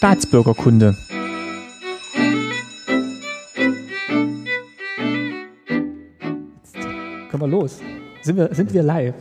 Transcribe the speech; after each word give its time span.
Staatsbürgerkunde. 0.00 0.96
Können 7.28 7.42
wir 7.42 7.46
los? 7.46 7.80
Sind 8.22 8.38
wir, 8.38 8.54
sind 8.54 8.72
wir 8.72 8.82
live? 8.82 9.12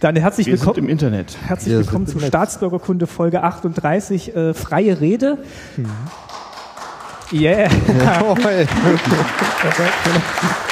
Dann 0.00 0.16
herzlich 0.16 0.48
Wir 0.48 0.52
willkommen 0.52 0.74
sind 0.74 0.84
im 0.84 0.90
Internet. 0.90 1.34
Herzlich 1.46 1.72
Wir 1.72 1.78
willkommen 1.78 2.06
zu. 2.06 2.20
Staatsbürgerkunde 2.20 3.06
Folge 3.06 3.42
38, 3.42 4.36
äh, 4.36 4.52
freie 4.52 5.00
Rede. 5.00 5.38
Mhm. 5.78 5.86
Yeah. 7.32 7.70
Jawohl. 8.04 8.68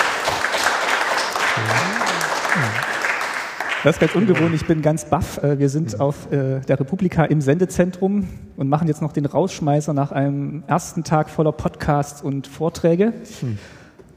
Das 3.85 3.95
ist 3.95 4.01
ganz 4.01 4.17
ungewohnt, 4.17 4.53
ich 4.55 4.67
bin 4.67 4.83
ganz 4.83 5.05
baff. 5.05 5.41
Äh, 5.41 5.61
Wir 5.61 5.69
sind 5.69 6.01
auf 6.01 6.33
äh, 6.33 6.59
der 6.63 6.81
Republika 6.81 7.25
im 7.25 7.41
Sendezentrum 7.41 8.27
und 8.57 8.69
machen 8.69 8.89
jetzt 8.89 9.00
noch 9.00 9.13
den 9.13 9.25
Rausschmeißer 9.25 9.93
nach 9.93 10.11
einem 10.11 10.64
ersten 10.67 11.05
Tag 11.05 11.31
voller 11.31 11.53
Podcasts 11.53 12.21
und 12.21 12.49
Vorträge. 12.49 13.13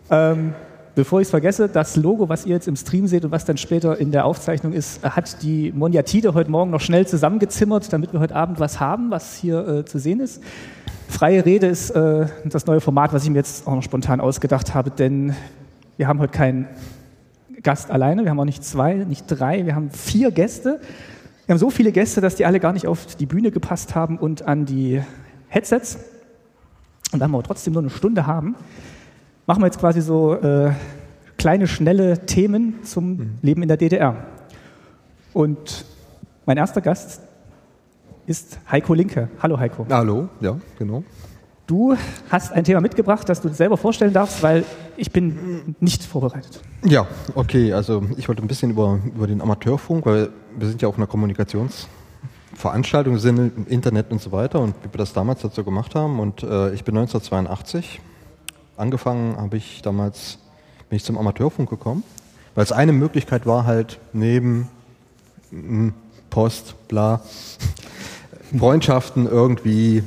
Ähm, 0.09 0.55
bevor 0.95 1.21
ich 1.21 1.25
es 1.25 1.29
vergesse, 1.29 1.69
das 1.69 1.95
Logo, 1.95 2.27
was 2.27 2.47
ihr 2.47 2.55
jetzt 2.55 2.67
im 2.67 2.75
Stream 2.75 3.05
seht 3.05 3.23
und 3.23 3.29
was 3.29 3.45
dann 3.45 3.57
später 3.57 3.99
in 3.99 4.11
der 4.11 4.25
Aufzeichnung 4.25 4.73
ist, 4.73 5.03
hat 5.03 5.43
die 5.43 5.71
Moniatide 5.71 6.33
heute 6.33 6.49
Morgen 6.49 6.71
noch 6.71 6.81
schnell 6.81 7.05
zusammengezimmert, 7.05 7.93
damit 7.93 8.13
wir 8.13 8.19
heute 8.19 8.35
Abend 8.35 8.59
was 8.59 8.79
haben, 8.79 9.11
was 9.11 9.35
hier 9.35 9.67
äh, 9.67 9.85
zu 9.85 9.99
sehen 9.99 10.21
ist. 10.21 10.41
Freie 11.07 11.45
Rede 11.45 11.67
ist 11.67 11.91
äh, 11.91 12.25
das 12.45 12.65
neue 12.65 12.81
Format, 12.81 13.13
was 13.13 13.25
ich 13.25 13.29
mir 13.29 13.37
jetzt 13.37 13.67
auch 13.67 13.75
noch 13.75 13.83
spontan 13.83 14.21
ausgedacht 14.21 14.73
habe, 14.73 14.89
denn 14.89 15.35
wir 15.97 16.07
haben 16.07 16.17
heute 16.17 16.33
keinen 16.33 16.67
Gast 17.63 17.91
alleine, 17.91 18.23
wir 18.23 18.31
haben 18.31 18.39
auch 18.39 18.45
nicht 18.45 18.63
zwei, 18.63 18.95
nicht 18.95 19.25
drei, 19.27 19.65
wir 19.65 19.75
haben 19.75 19.89
vier 19.91 20.31
Gäste. 20.31 20.81
Wir 21.45 21.53
haben 21.53 21.59
so 21.59 21.69
viele 21.69 21.91
Gäste, 21.91 22.21
dass 22.21 22.35
die 22.35 22.45
alle 22.45 22.59
gar 22.59 22.73
nicht 22.73 22.87
auf 22.87 23.15
die 23.15 23.25
Bühne 23.25 23.51
gepasst 23.51 23.95
haben 23.95 24.17
und 24.17 24.43
an 24.43 24.65
die 24.65 25.01
Headsets. 25.49 25.97
Und 27.11 27.19
da 27.19 27.27
wir 27.27 27.35
aber 27.35 27.43
trotzdem 27.43 27.73
nur 27.73 27.81
eine 27.81 27.89
Stunde 27.89 28.25
haben, 28.25 28.55
machen 29.45 29.61
wir 29.61 29.65
jetzt 29.65 29.79
quasi 29.79 30.01
so 30.01 30.35
äh, 30.35 30.71
kleine, 31.37 31.67
schnelle 31.67 32.25
Themen 32.25 32.83
zum 32.83 33.37
Leben 33.41 33.61
in 33.61 33.67
der 33.67 33.77
DDR. 33.77 34.15
Und 35.33 35.85
mein 36.45 36.57
erster 36.57 36.81
Gast 36.81 37.21
ist 38.27 38.59
Heiko 38.71 38.93
Linke. 38.93 39.29
Hallo 39.41 39.59
Heiko. 39.59 39.85
Hallo, 39.89 40.29
ja, 40.39 40.57
genau. 40.77 41.03
Du 41.67 41.95
hast 42.29 42.51
ein 42.51 42.63
Thema 42.63 42.81
mitgebracht, 42.81 43.29
das 43.29 43.41
du 43.41 43.49
selber 43.49 43.77
vorstellen 43.77 44.13
darfst, 44.13 44.43
weil 44.43 44.65
ich 44.97 45.11
bin 45.11 45.75
nicht 45.79 46.03
vorbereitet. 46.03 46.59
Ja, 46.83 47.07
okay, 47.35 47.73
also 47.73 48.03
ich 48.17 48.27
wollte 48.27 48.41
ein 48.41 48.47
bisschen 48.47 48.71
über, 48.71 48.99
über 49.15 49.27
den 49.27 49.41
Amateurfunk, 49.41 50.05
weil 50.05 50.29
wir 50.57 50.67
sind 50.67 50.81
ja 50.81 50.87
auf 50.87 50.97
einer 50.97 51.07
Kommunikationsveranstaltung, 51.07 53.17
sind 53.19 53.55
im 53.55 53.67
Internet 53.67 54.11
und 54.11 54.21
so 54.21 54.31
weiter 54.31 54.59
und 54.59 54.75
wie 54.83 54.91
wir 54.91 54.97
das 54.97 55.13
damals 55.13 55.41
dazu 55.41 55.63
gemacht 55.63 55.95
haben. 55.95 56.19
Und 56.19 56.43
äh, 56.43 56.73
ich 56.73 56.83
bin 56.83 56.97
1982. 56.97 58.01
Angefangen 58.75 59.37
habe 59.37 59.57
ich 59.57 59.81
damals, 59.81 60.39
bin 60.89 60.97
ich 60.97 61.03
zum 61.03 61.17
Amateurfunk 61.17 61.69
gekommen, 61.69 62.03
weil 62.55 62.63
es 62.63 62.71
eine 62.71 62.93
Möglichkeit 62.93 63.45
war 63.45 63.65
halt 63.65 63.99
neben 64.11 64.67
mm, 65.51 65.89
Post, 66.29 66.75
bla, 66.87 67.21
Freundschaften 68.57 69.27
irgendwie 69.27 70.03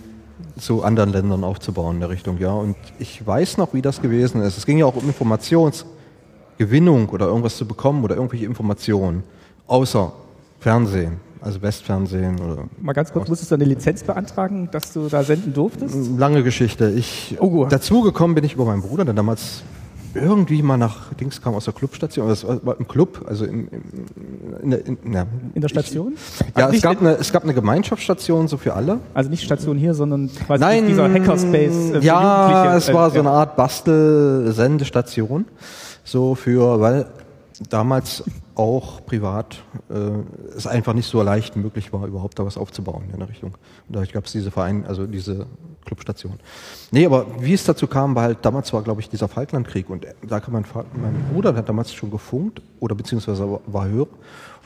zu 0.58 0.83
anderen 0.84 1.10
Ländern 1.10 1.44
aufzubauen 1.44 1.97
in 1.97 2.00
der 2.00 2.10
Richtung, 2.10 2.38
ja. 2.38 2.52
Und 2.52 2.77
ich 2.98 3.27
weiß 3.27 3.58
noch, 3.58 3.74
wie 3.74 3.83
das 3.83 4.00
gewesen 4.00 4.41
ist. 4.42 4.56
Es 4.58 4.66
ging 4.66 4.78
ja 4.78 4.86
auch 4.86 4.97
um 4.97 5.06
Informationsgewinnung 5.08 7.08
oder 7.08 7.27
irgendwas 7.27 7.56
zu 7.56 7.66
bekommen 7.66 8.05
oder 8.05 8.16
irgendwelche 8.16 8.47
Informationen, 8.47 9.22
außer 9.66 10.12
Fernsehen, 10.60 11.20
also 11.41 11.60
Westfernsehen 11.60 12.41
oder 12.41 12.64
Mal 12.80 12.92
ganz 12.92 13.12
kurz, 13.12 13.28
musstest 13.28 13.50
du 13.50 13.56
eine 13.56 13.64
Lizenz 13.64 14.02
beantragen, 14.02 14.69
dass 14.72 14.92
du 14.92 15.08
da 15.08 15.22
senden 15.25 15.52
durftest? 15.52 15.94
lange 16.16 16.42
Geschichte. 16.42 16.91
Ich 16.91 17.36
Oh. 17.41 17.66
dazu 17.69 18.02
gekommen 18.02 18.34
bin 18.34 18.44
ich 18.44 18.55
über 18.55 18.64
meinen 18.64 18.82
Bruder, 18.82 19.04
der 19.04 19.14
damals 19.14 19.62
irgendwie 20.14 20.62
mal 20.62 20.76
nach 20.76 21.12
Dings 21.14 21.41
kam 21.42 21.54
aus 21.54 21.64
der 21.64 21.75
Clubstation, 21.75 22.28
das 22.28 22.44
war 22.47 22.78
im 22.78 22.86
Club, 22.88 23.25
also 23.26 23.44
im, 23.44 23.69
im, 23.69 23.82
in, 24.62 24.70
der, 24.70 24.86
in, 24.86 24.98
ja, 25.12 25.26
In 25.54 25.60
der 25.60 25.69
Station? 25.69 26.14
Ich, 26.14 26.56
ja, 26.56 26.70
es 26.70 26.82
gab, 26.82 27.00
eine, 27.00 27.12
es 27.16 27.32
gab 27.32 27.42
eine 27.44 27.54
Gemeinschaftsstation 27.54 28.48
so 28.48 28.56
für 28.56 28.75
alle. 28.75 29.00
also 29.12 29.30
nicht 29.30 29.42
Station 29.44 29.76
hier, 29.76 29.94
sondern 29.94 30.30
quasi 30.47 30.60
Nein, 30.60 30.86
dieser 30.86 31.12
Hackerspace. 31.12 31.92
äh, 31.94 32.00
ja, 32.00 32.76
es 32.76 32.92
war 32.92 33.08
Äh, 33.08 33.10
so 33.12 33.19
eine 33.20 33.30
Art 33.30 33.56
Bastel-Sendestation, 33.56 35.47
so 36.04 36.34
für, 36.34 36.81
weil 36.81 37.06
damals 37.70 38.25
auch 38.56 39.04
privat 39.04 39.62
äh, 39.91 39.94
es 40.56 40.66
einfach 40.66 40.92
nicht 40.94 41.09
so 41.09 41.20
leicht 41.22 41.56
möglich 41.56 41.92
war, 41.92 42.06
überhaupt 42.06 42.38
da 42.38 42.44
was 42.47 42.56
aufzubauen 42.56 43.04
in 43.12 43.19
der 43.19 43.28
Richtung. 43.28 43.54
Und 43.88 43.97
da 43.97 44.04
gab 44.04 44.26
es 44.26 44.32
diese 44.32 44.50
Verein, 44.50 44.84
also 44.87 45.06
diese 45.06 45.47
Clubstation. 45.84 46.34
Nee, 46.93 47.04
aber 47.06 47.26
wie 47.41 47.53
es 47.53 47.64
dazu 47.64 47.87
kam, 47.87 48.14
war 48.14 48.22
halt, 48.25 48.38
damals 48.43 48.72
war, 48.72 48.82
glaube 48.82 49.00
ich, 49.00 49.09
dieser 49.09 49.28
Falklandkrieg 49.28 49.91
und 49.91 50.06
da 50.26 50.41
kam 50.41 50.54
mein, 50.54 50.64
Vater, 50.64 50.87
mein 50.94 51.14
Bruder, 51.32 51.53
der 51.53 51.59
hat 51.60 51.69
damals 51.69 51.93
schon 51.93 52.10
gefunkt 52.10 52.62
oder 52.81 52.94
beziehungsweise 52.94 53.59
war- 53.66 53.88
Hör, 53.88 54.06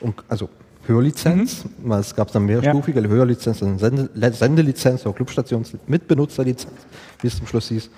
und, 0.01 0.15
also 0.29 0.49
Hörlizenz, 0.85 1.65
weil 1.83 1.99
es 1.99 2.15
gab 2.15 2.31
dann 2.31 2.45
mehrstufige 2.45 3.07
Hörlizenz, 3.07 3.59
dann 3.59 3.77
Sende, 3.79 4.09
Le- 4.13 4.31
Sendelizenz 4.33 5.05
oder 5.05 5.13
Clubstations 5.13 5.73
mit 5.87 6.07
Benutzerlizenz, 6.07 6.73
wie 7.21 7.27
es 7.27 7.37
zum 7.37 7.45
Schluss 7.47 7.67
hieß. 7.67 7.89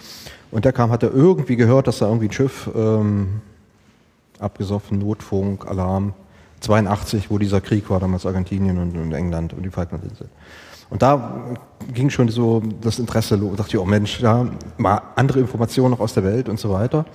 Und 0.52 0.66
der 0.66 0.74
kam, 0.74 0.90
hat 0.92 1.04
er 1.04 1.14
irgendwie 1.14 1.56
gehört, 1.56 1.88
dass 1.88 2.00
da 2.00 2.08
irgendwie 2.08 2.26
ein 2.28 2.32
Schiff 2.34 2.70
ähm, 2.76 3.42
abgesoffen, 4.42 5.00
Notfunk, 5.00 5.68
Alarm. 5.68 6.14
82, 6.62 7.30
wo 7.30 7.38
dieser 7.38 7.60
Krieg 7.60 7.90
war, 7.90 8.00
damals 8.00 8.26
Argentinien 8.26 8.78
und, 8.78 8.96
und 8.96 9.12
England 9.14 9.54
und 9.54 9.64
die 9.64 9.70
Falklandinseln. 9.70 10.30
Und 10.92 11.02
da 11.02 11.56
ging 11.94 12.10
schon 12.10 12.30
so 12.30 12.62
das 12.82 13.00
Interesse 13.00 13.36
los. 13.36 13.58
Dachte 13.58 13.72
ich, 13.72 13.80
oh 13.80 13.86
Mensch, 13.86 14.20
ja, 14.20 14.46
mal 14.78 15.02
andere 15.16 15.40
Informationen 15.40 15.92
noch 15.92 16.02
aus 16.02 16.14
der 16.14 16.24
Welt 16.24 16.50
und 16.50 16.60
so 16.60 16.70
weiter. 16.70 17.06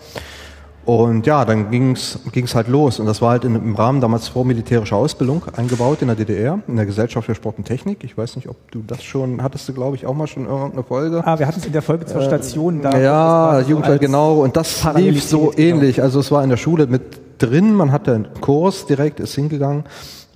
Und 0.86 1.26
ja, 1.26 1.44
dann 1.44 1.70
ging's 1.72 2.19
ging's 2.30 2.54
halt 2.54 2.69
los. 2.69 3.00
Und 3.00 3.06
das 3.06 3.20
war 3.20 3.30
halt 3.32 3.44
in, 3.44 3.56
im 3.56 3.74
Rahmen 3.74 4.00
damals 4.00 4.28
vormilitärischer 4.28 4.94
Ausbildung 4.97 5.42
eingebaut 5.56 6.00
in 6.00 6.06
der 6.06 6.16
DDR, 6.16 6.60
in 6.69 6.76
der 6.76 6.86
Gesellschaft 6.86 7.26
für 7.26 7.34
Sport 7.34 7.58
und 7.58 7.64
Technik. 7.64 8.04
Ich 8.04 8.16
weiß 8.16 8.36
nicht, 8.36 8.48
ob 8.48 8.56
du 8.70 8.82
das 8.86 9.02
schon, 9.02 9.42
hattest 9.42 9.69
du, 9.69 9.72
glaube 9.74 9.97
ich, 9.97 10.06
auch 10.06 10.14
mal 10.14 10.28
schon 10.28 10.47
irgendeine 10.47 10.84
Folge. 10.84 11.22
Ah, 11.26 11.38
wir 11.41 11.48
hatten 11.48 11.58
es 11.58 11.66
in 11.66 11.72
der 11.72 11.82
Folge 11.82 12.06
zur 12.06 12.22
Station 12.22 12.82
da. 12.82 12.97
Ja, 12.97 13.60
so 13.64 13.70
Jugendwelt, 13.70 13.94
als- 13.94 14.00
genau. 14.00 14.42
Und 14.44 14.56
das 14.56 14.84
lief 14.94 15.24
so 15.24 15.50
genau. 15.50 15.58
ähnlich. 15.58 16.00
Also 16.02 16.20
es 16.20 16.30
war 16.30 16.44
in 16.44 16.50
der 16.50 16.56
Schule 16.56 16.86
mit 16.86 17.03
drin, 17.38 17.74
man 17.74 17.91
hatte 17.91 18.14
einen 18.14 18.28
Kurs 18.41 18.86
direkt, 18.86 19.18
ist 19.18 19.34
hingegangen. 19.34 19.82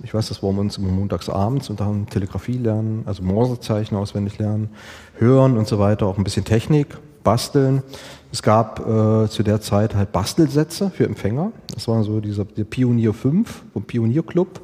Ich 0.03 0.13
weiß, 0.13 0.27
das 0.27 0.43
war 0.43 0.51
bei 0.51 0.59
uns 0.59 0.77
immer 0.77 0.89
montags 0.91 1.29
abends 1.29 1.69
und 1.69 1.79
dann 1.79 2.07
Telegrafie 2.07 2.57
lernen, 2.57 3.03
also 3.05 3.23
Morsezeichen 3.23 3.95
auswendig 3.95 4.37
lernen, 4.39 4.69
hören 5.17 5.57
und 5.57 5.67
so 5.67 5.79
weiter, 5.79 6.07
auch 6.07 6.17
ein 6.17 6.23
bisschen 6.23 6.43
Technik, 6.43 6.87
basteln. 7.23 7.83
Es 8.31 8.41
gab 8.41 8.79
äh, 8.79 9.27
zu 9.27 9.43
der 9.43 9.61
Zeit 9.61 9.95
halt 9.95 10.11
Bastelsätze 10.11 10.89
für 10.89 11.05
Empfänger. 11.05 11.51
Das 11.73 11.87
war 11.87 12.03
so 12.03 12.19
dieser 12.21 12.45
der 12.45 12.63
Pionier 12.63 13.13
5 13.13 13.63
vom 13.73 13.83
Pionierclub. 13.83 14.61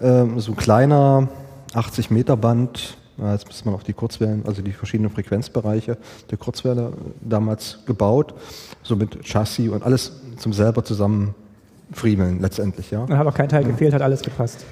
Ähm, 0.00 0.40
so 0.40 0.52
ein 0.52 0.56
kleiner 0.56 1.28
80 1.74 2.10
Meter 2.10 2.36
Band. 2.36 2.96
Ja, 3.18 3.32
jetzt 3.32 3.46
muss 3.46 3.64
man 3.64 3.74
auf 3.74 3.84
die 3.84 3.92
Kurzwellen, 3.92 4.44
also 4.44 4.60
die 4.60 4.72
verschiedenen 4.72 5.10
Frequenzbereiche 5.10 5.98
der 6.30 6.38
Kurzwelle 6.38 6.92
damals 7.20 7.78
gebaut. 7.86 8.34
So 8.82 8.96
mit 8.96 9.24
Chassis 9.24 9.70
und 9.70 9.84
alles 9.84 10.12
zum 10.38 10.52
selber 10.52 10.82
zusammenfriemeln 10.82 12.40
letztendlich, 12.40 12.90
ja. 12.90 13.06
Dann 13.06 13.18
hat 13.18 13.26
auch 13.26 13.34
kein 13.34 13.48
Teil 13.48 13.64
gefehlt, 13.64 13.94
hat 13.94 14.02
alles 14.02 14.22
gepasst. 14.22 14.64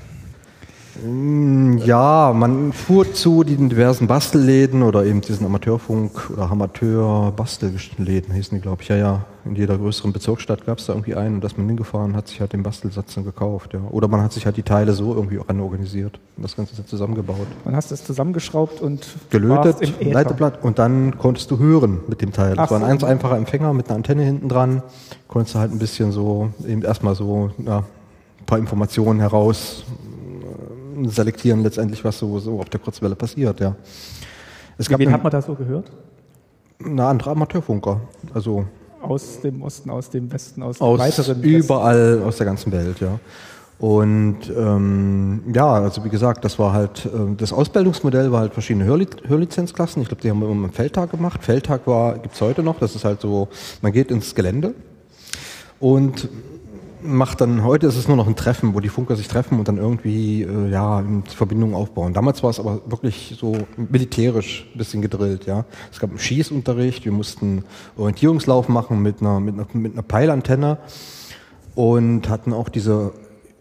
Mm, 1.03 1.78
Ja, 1.78 2.32
man 2.34 2.72
fuhr 2.72 3.12
zu 3.12 3.44
den 3.44 3.69
diversen 3.69 4.06
Bastelläden 4.06 4.82
oder 4.82 5.04
eben 5.04 5.20
diesen 5.20 5.47
Amateurfunk 5.47 6.30
oder 6.30 6.50
Amateur-Bastelläden 6.50 8.34
hießen 8.34 8.58
die, 8.58 8.62
glaube 8.62 8.82
ich. 8.82 8.88
Ja, 8.88 8.97
ja, 8.97 9.25
in 9.44 9.56
jeder 9.56 9.78
größeren 9.78 10.12
Bezirksstadt 10.12 10.66
gab 10.66 10.78
es 10.78 10.86
da 10.86 10.92
irgendwie 10.92 11.14
einen 11.14 11.36
und 11.36 11.41
da 11.41 11.47
ist 11.47 11.56
man 11.56 11.66
hingefahren, 11.66 12.14
hat 12.14 12.28
sich 12.28 12.41
halt 12.41 12.52
den 12.52 12.62
Bastelsatz 12.62 13.14
dann 13.14 13.25
gekauft. 13.25 13.72
Ja. 13.72 13.81
Oder 13.91 14.06
man 14.08 14.22
hat 14.22 14.32
sich 14.32 14.44
halt 14.44 14.56
die 14.56 14.62
Teile 14.62 14.92
so 14.92 15.14
irgendwie 15.14 15.38
auch 15.38 15.48
organisiert 15.48 16.19
und 16.36 16.42
das 16.42 16.56
Ganze 16.56 16.84
zusammengebaut. 16.84 17.46
Dann 17.64 17.75
hast 17.76 17.90
es 17.93 18.05
zusammengeschraubt 18.05 18.81
und 18.81 19.06
Gelötet. 19.31 19.94
Leiteblatt 20.02 20.62
und 20.62 20.78
dann 20.78 21.19
konntest 21.19 21.50
du 21.50 21.58
hören 21.58 22.00
mit 22.08 22.20
dem 22.22 22.32
Teil. 22.32 22.56
Das 22.56 22.67
Ach 22.67 22.70
war 22.70 22.78
ein 22.78 22.82
so. 22.82 22.88
ganz 22.88 23.05
einfacher 23.05 23.37
Empfänger 23.37 23.72
mit 23.72 23.88
einer 23.88 23.96
Antenne 23.96 24.22
hinten 24.22 24.49
dran. 24.49 24.82
Konntest 25.28 25.55
du 25.55 25.58
halt 25.58 25.72
ein 25.72 25.78
bisschen 25.78 26.12
so, 26.12 26.50
eben 26.67 26.82
erstmal 26.82 27.14
so, 27.14 27.50
ja, 27.64 27.78
ein 27.78 28.46
paar 28.46 28.58
Informationen 28.58 29.20
heraus 29.20 29.84
selektieren 31.06 31.62
letztendlich, 31.62 32.05
was 32.05 32.19
so, 32.19 32.39
so 32.39 32.61
auf 32.61 32.69
der 32.69 32.81
Kurzwelle 32.81 33.15
passiert, 33.15 33.61
ja. 33.61 33.75
Es 34.79 34.89
gab 34.89 34.99
Wen 34.99 35.12
hat 35.12 35.23
man 35.23 35.31
da 35.33 35.43
so 35.43 35.55
gehört? 35.55 35.91
eine 36.85 37.05
andere 37.05 37.31
Amateurfunker, 37.31 38.00
also 38.35 38.65
Aus 39.00 39.41
dem 39.41 39.62
Osten, 39.62 39.91
aus 39.91 40.11
dem 40.11 40.33
Westen, 40.33 40.62
aus, 40.62 40.81
aus 40.81 40.99
dem 40.99 41.05
weiteren 41.06 41.43
Westen. 41.43 41.56
überall 41.59 42.23
aus 42.27 42.37
der 42.39 42.47
ganzen 42.47 42.73
Welt, 42.73 43.00
ja. 43.00 43.19
Und 43.79 44.39
ähm, 44.56 45.43
ja, 45.53 45.73
also 45.73 46.05
wie 46.05 46.09
gesagt, 46.09 46.44
das 46.44 46.56
war 46.59 46.73
halt, 46.73 47.05
äh, 47.06 47.35
das 47.37 47.53
Ausbildungsmodell 47.53 48.31
war 48.31 48.41
halt 48.41 48.53
verschiedene 48.55 48.85
Hörli 48.85 49.09
Hörlizenzklassen. 49.27 50.03
Ich 50.03 50.09
glaube, 50.09 50.23
die 50.23 50.31
haben 50.31 50.39
wir 50.41 50.49
immer 50.49 50.65
einen 50.65 50.73
Feldtag 50.73 51.11
gemacht. 51.11 51.43
Feldtag 51.43 51.87
war, 51.87 52.17
gibt's 52.19 52.41
heute 52.41 52.62
noch, 52.62 52.79
das 52.79 52.94
ist 52.94 53.05
halt 53.05 53.21
so, 53.21 53.49
man 53.81 53.91
geht 53.93 54.12
ins 54.12 54.35
Gelände 54.37 54.75
und 55.81 56.29
macht 57.02 57.40
dann, 57.40 57.64
heute 57.64 57.87
ist 57.87 57.96
es 57.96 58.08
nur 58.08 58.16
noch 58.16 58.26
ein 58.26 58.37
Treffen, 58.37 58.75
wo 58.75 58.81
die 58.81 58.88
Funker 58.88 59.16
sich 59.16 59.28
treffen 59.28 59.58
und 59.58 59.69
dann 59.69 59.76
irgendwie 59.76 60.43
äh, 60.43 60.70
ja, 60.70 61.04
Verbindungen 61.28 61.75
aufbauen. 61.75 62.14
Damals 62.14 62.43
war 62.43 62.50
es 62.50 62.60
aber 62.60 62.81
wirklich 62.87 63.37
so 63.38 63.56
militärisch 63.76 64.66
ein 64.75 64.78
bisschen 64.78 65.02
gedrillt, 65.02 65.46
ja. 65.46 65.64
Es 65.90 66.00
gab 66.00 66.10
einen 66.10 66.19
Schießunterricht, 66.19 67.04
wir 67.04 67.12
mussten 67.12 67.64
Orientierungslauf 67.96 68.69
machen 68.69 69.02
mit 69.02 69.20
einer, 69.20 69.40
mit 69.40 69.54
einer, 69.54 69.66
mit 69.72 69.93
einer 69.93 70.02
Peilantenne 70.02 70.78
und 71.75 72.28
hatten 72.28 72.52
auch 72.52 72.69
diese 72.69 73.12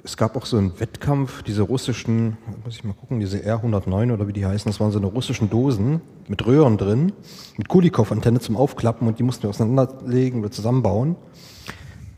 es 0.04 0.18
gab 0.18 0.36
auch 0.36 0.46
so 0.46 0.58
einen 0.58 0.80
Wettkampf, 0.80 1.44
diese 1.44 1.62
russischen, 1.62 2.38
muss 2.64 2.76
ich 2.76 2.84
mal 2.84 2.94
gucken, 2.94 3.20
diese 3.20 3.38
R109 3.38 4.14
oder 4.14 4.28
wie 4.28 4.34
die 4.34 4.46
heißen, 4.46 4.72
das 4.72 4.80
waren 4.80 4.92
so 4.92 4.98
eine 4.98 5.08
russischen 5.08 5.50
Dosen 5.50 6.02
mit 6.28 6.46
Röhren 6.46 6.78
drin, 6.78 7.12
mit 7.58 7.68
Kulikow-Antenne 7.68 8.40
zum 8.40 8.58
Aufklappen 8.58 9.08
und 9.08 9.20
die 9.20 9.24
mussten 9.24 9.44
wir 9.44 9.50
auseinanderlegen 9.50 10.40
oder 10.40 10.52
zusammenbauen. 10.52 11.16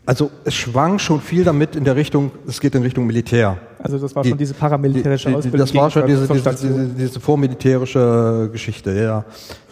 Also 0.06 0.32
es 0.44 0.54
schwang 0.54 1.00
schon 1.00 1.22
viel 1.22 1.46
damit 1.46 1.76
in 1.76 1.86
der 1.86 1.96
Richtung, 1.96 2.32
es 2.46 2.60
geht 2.60 2.76
in 2.76 2.84
Richtung 2.84 3.08
Militär. 3.08 3.58
Also 3.80 3.98
das 3.98 4.16
war 4.16 4.24
die, 4.24 4.30
schon 4.30 4.38
diese 4.38 4.54
paramilitärische 4.54 5.30
die, 5.30 5.36
Ausbildung. 5.36 5.60
Das 5.62 5.74
war 5.74 5.90
schon 5.92 6.06
diese, 6.06 6.28
diese, 6.28 6.52
diese, 6.52 6.88
diese 6.90 7.20
vormilitärische 7.20 8.50
Geschichte, 8.52 8.92
ja, 8.94 9.24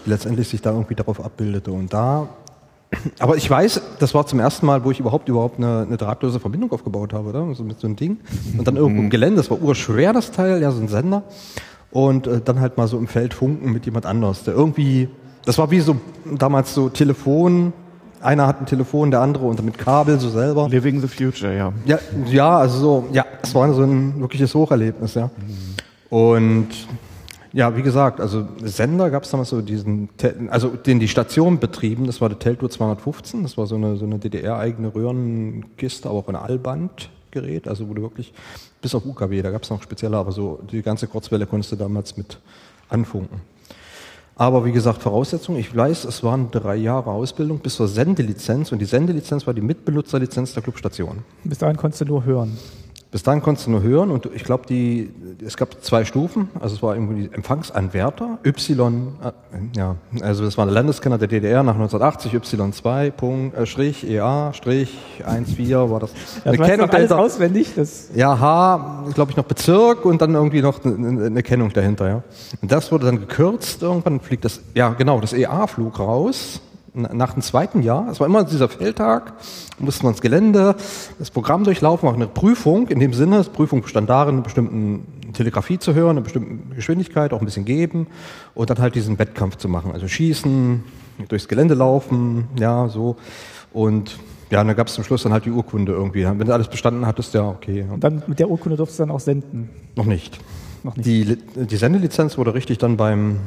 die 0.06 0.10
letztendlich 0.10 0.48
sich 0.48 0.62
da 0.62 0.72
irgendwie 0.72 0.96
darauf 0.96 1.24
abbildete. 1.24 1.72
Und 1.72 1.94
da 1.94 2.30
aber 3.20 3.38
ich 3.38 3.50
weiß, 3.50 3.82
das 4.00 4.14
war 4.14 4.26
zum 4.26 4.40
ersten 4.40 4.66
Mal, 4.66 4.84
wo 4.84 4.92
ich 4.92 5.00
überhaupt 5.00 5.30
überhaupt 5.30 5.58
eine, 5.58 5.86
eine 5.88 5.98
drahtlose 5.98 6.40
Verbindung 6.40 6.72
aufgebaut 6.72 7.14
habe, 7.14 7.30
oder? 7.30 7.54
So 7.56 7.64
mit 7.64 7.80
so 7.80 7.88
einem 7.88 7.96
Ding. 7.96 8.20
Und 8.58 8.68
dann 8.68 8.76
irgendwo 8.76 9.00
im 9.00 9.06
mhm. 9.06 9.10
Gelände, 9.10 9.38
das 9.38 9.50
war 9.50 9.62
urschwer, 9.62 10.14
das 10.14 10.32
Teil, 10.32 10.62
ja, 10.62 10.72
so 10.72 10.82
ein 10.82 10.88
Sender. 10.88 11.24
Und 11.92 12.28
äh, 12.28 12.42
dann 12.44 12.60
halt 12.60 12.78
mal 12.78 12.88
so 12.88 12.98
im 12.98 13.08
Feld 13.08 13.34
funken 13.34 13.72
mit 13.72 13.86
jemand 13.86 14.06
anders, 14.06 14.44
der 14.44 14.54
irgendwie, 14.54 15.10
das 15.46 15.58
war 15.58 15.72
wie 15.72 15.80
so 15.80 15.98
damals 16.26 16.74
so 16.74 16.90
Telefon, 16.90 17.74
einer 18.22 18.48
hat 18.48 18.62
ein 18.62 18.66
Telefon, 18.66 19.12
der 19.12 19.22
andere 19.22 19.46
und 19.46 19.64
mit 19.64 19.78
Kabel 19.78 20.20
so 20.20 20.30
selber. 20.30 20.70
Living 20.70 21.02
the 21.02 21.08
future, 21.08 21.56
ja. 21.56 21.74
Ja, 21.86 22.00
ja, 22.28 22.58
also 22.58 22.80
so, 22.80 23.08
ja, 23.12 23.26
es 23.42 23.54
war 23.56 23.74
so 23.74 23.84
ein 23.84 24.20
wirkliches 24.20 24.54
Hocherlebnis, 24.54 25.16
ja. 25.16 25.26
Mhm. 25.28 26.16
Und 26.18 26.68
ja, 27.54 27.76
wie 27.76 27.82
gesagt, 27.82 28.22
also 28.22 28.48
Sender 28.64 29.10
gab 29.10 29.24
es 29.24 29.32
damals 29.32 29.50
so 29.50 29.62
diesen, 29.62 30.10
also 30.50 30.70
den 30.70 31.00
die 31.00 31.08
Station 31.08 31.60
betrieben, 31.60 32.06
das 32.08 32.22
war 32.22 32.30
der 32.30 32.40
Teltour 32.40 32.70
215, 32.70 33.44
das 33.44 33.58
war 33.58 33.68
so 33.68 33.76
eine, 33.76 33.98
so 33.98 34.06
eine 34.06 34.20
DDR-eigene 34.20 34.94
Röhrenkiste, 34.94 36.10
aber 36.10 36.20
auch 36.20 36.28
ein 36.30 36.36
Allbandgerät, 36.36 37.68
also 37.68 37.90
wurde 37.90 38.02
wirklich, 38.02 38.34
bis 38.82 38.96
auf 38.96 39.06
UKW, 39.06 39.42
da 39.42 39.52
gab 39.52 39.64
es 39.64 39.70
noch 39.70 39.84
spezielle, 39.84 40.18
aber 40.18 40.32
so 40.32 40.60
die 40.72 40.82
ganze 40.82 41.08
Kurzwelle 41.08 41.46
konntest 41.46 41.74
du 41.74 41.76
damals 41.76 42.16
mit 42.16 42.40
anfunken. 42.90 43.42
Aber 44.36 44.66
wie 44.66 44.72
gesagt, 44.72 45.02
Voraussetzung, 45.02 45.58
ich 45.58 45.76
weiß, 45.76 46.06
es 46.06 46.24
waren 46.24 46.50
drei 46.52 46.76
Jahre 46.76 47.12
Ausbildung 47.12 47.60
bis 47.60 47.76
zur 47.76 47.88
Sendelizenz 47.88 48.72
und 48.72 48.80
die 48.80 48.86
Sendelizenz 48.86 49.46
war 49.46 49.54
die 49.54 49.62
Mitbenutzerlizenz 49.62 50.54
der 50.54 50.64
Clubstation. 50.64 51.20
Bis 51.44 51.60
dahin 51.60 51.78
konntest 51.78 52.02
du 52.02 52.06
nur 52.06 52.26
hören. 52.26 52.58
Bis 53.12 53.24
dann 53.24 53.42
konntest 53.42 53.68
du 53.68 53.72
nur 53.72 53.82
hören 53.82 54.10
und 54.10 54.30
ich 54.34 54.46
glaube, 54.46 54.66
die, 54.68 55.12
es 55.46 55.58
gab 55.58 55.84
zwei 55.84 56.06
Stufen. 56.06 56.50
Also 56.62 56.76
es 56.76 56.82
war 56.82 56.96
irgendwie 56.96 57.30
Empfangsanwärter, 57.34 58.40
Y, 58.46 59.10
äh, 59.22 59.32
ja, 59.76 59.98
also 60.22 60.46
das 60.46 60.58
war 60.58 60.66
der 60.66 60.74
Landeskenner 60.74 61.18
der 61.18 61.28
DDR 61.28 61.62
nach 61.62 61.74
1980, 61.74 62.32
Y2, 62.32 63.12
Punkt, 63.12 63.58
äh, 63.58 63.66
Strich, 63.66 64.10
EA, 64.10 64.54
Strich, 64.54 64.98
1,4 65.28 65.90
war 65.90 66.00
das. 66.00 66.12
Eine 66.46 66.56
das 66.56 66.68
Kennung 66.68 66.90
alles 66.90 67.12
auswendig? 67.12 67.74
Das 67.76 68.12
ja, 68.16 68.40
H, 68.40 69.04
glaube 69.14 69.32
ich 69.32 69.38
noch 69.38 69.44
Bezirk 69.44 70.06
und 70.06 70.22
dann 70.22 70.34
irgendwie 70.34 70.62
noch 70.62 70.82
eine, 70.86 71.26
eine 71.26 71.44
Kennung 71.44 71.74
dahinter, 71.74 72.08
ja. 72.08 72.24
Und 72.62 72.72
das 72.72 72.94
wurde 72.94 73.08
dann 73.08 73.20
gekürzt, 73.20 73.82
irgendwann 73.82 74.22
fliegt 74.22 74.46
das, 74.46 74.62
ja 74.74 74.88
genau, 74.94 75.20
das 75.20 75.34
EA 75.34 75.68
flug 75.68 76.00
raus 76.00 76.62
nach 76.94 77.34
dem 77.34 77.42
zweiten 77.42 77.82
Jahr, 77.84 78.10
es 78.10 78.20
war 78.20 78.28
immer 78.28 78.44
dieser 78.44 78.68
Feldtag, 78.68 79.34
mussten 79.80 80.04
wir 80.04 80.10
ins 80.10 80.22
Gelände, 80.22 80.76
das 81.20 81.32
Programm 81.32 81.64
durchlaufen, 81.64 82.10
auch 82.10 82.14
eine 82.14 82.28
Prüfung, 82.28 82.90
in 82.90 83.00
dem 83.00 83.14
Sinne, 83.14 83.38
das 83.38 83.50
Prüfung 83.50 83.82
bestand 83.82 84.10
darin, 84.10 84.36
eine 84.36 84.42
bestimmte 84.42 85.34
Telegrafie 85.34 85.80
zu 85.80 85.94
hören, 85.94 86.12
eine 86.12 86.22
bestimmte 86.22 86.76
Geschwindigkeit, 86.76 87.32
auch 87.34 87.40
ein 87.40 87.46
bisschen 87.46 87.66
geben 87.66 88.08
und 88.56 88.70
dann 88.70 88.80
halt 88.80 88.96
diesen 88.96 89.18
Wettkampf 89.20 89.56
zu 89.56 89.70
machen, 89.70 89.92
also 89.92 90.08
schießen, 90.08 90.84
durchs 91.30 91.48
Gelände 91.48 91.76
laufen, 91.76 92.50
ja, 92.60 92.90
so 92.90 93.16
und 93.72 94.18
ja, 94.50 94.62
dann 94.62 94.76
gab 94.76 94.88
es 94.88 94.94
zum 94.96 95.06
Schluss 95.06 95.24
dann 95.24 95.32
halt 95.32 95.46
die 95.46 95.52
Urkunde 95.52 95.94
irgendwie. 95.94 96.26
Wenn 96.26 96.40
du 96.40 96.54
alles 96.54 96.68
bestanden 96.68 97.08
hattest, 97.08 97.34
ja, 97.34 97.48
okay. 97.48 97.86
Und 97.90 98.04
dann 98.04 98.22
mit 98.28 98.38
der 98.38 98.50
Urkunde 98.50 98.76
durfst 98.76 99.00
du 99.00 99.04
dann 99.04 99.12
auch 99.12 99.22
senden? 99.22 99.70
Noch 99.96 100.06
nicht. 100.06 100.40
Noch 100.84 100.98
nicht. 100.98 101.08
Die, 101.08 101.38
die 101.56 101.76
Sendelizenz 101.78 102.38
wurde 102.38 102.54
richtig 102.54 102.78
dann 102.78 102.98
beim 102.98 103.38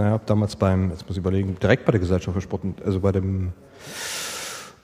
naja, 0.00 0.18
damals 0.24 0.56
beim, 0.56 0.90
jetzt 0.90 1.02
muss 1.06 1.12
ich 1.12 1.18
überlegen, 1.18 1.56
direkt 1.60 1.84
bei 1.84 1.92
der 1.92 2.00
Gesellschaft 2.00 2.34
für 2.34 2.40
Sport, 2.40 2.62
also 2.84 3.00
bei 3.00 3.12
dem 3.12 3.52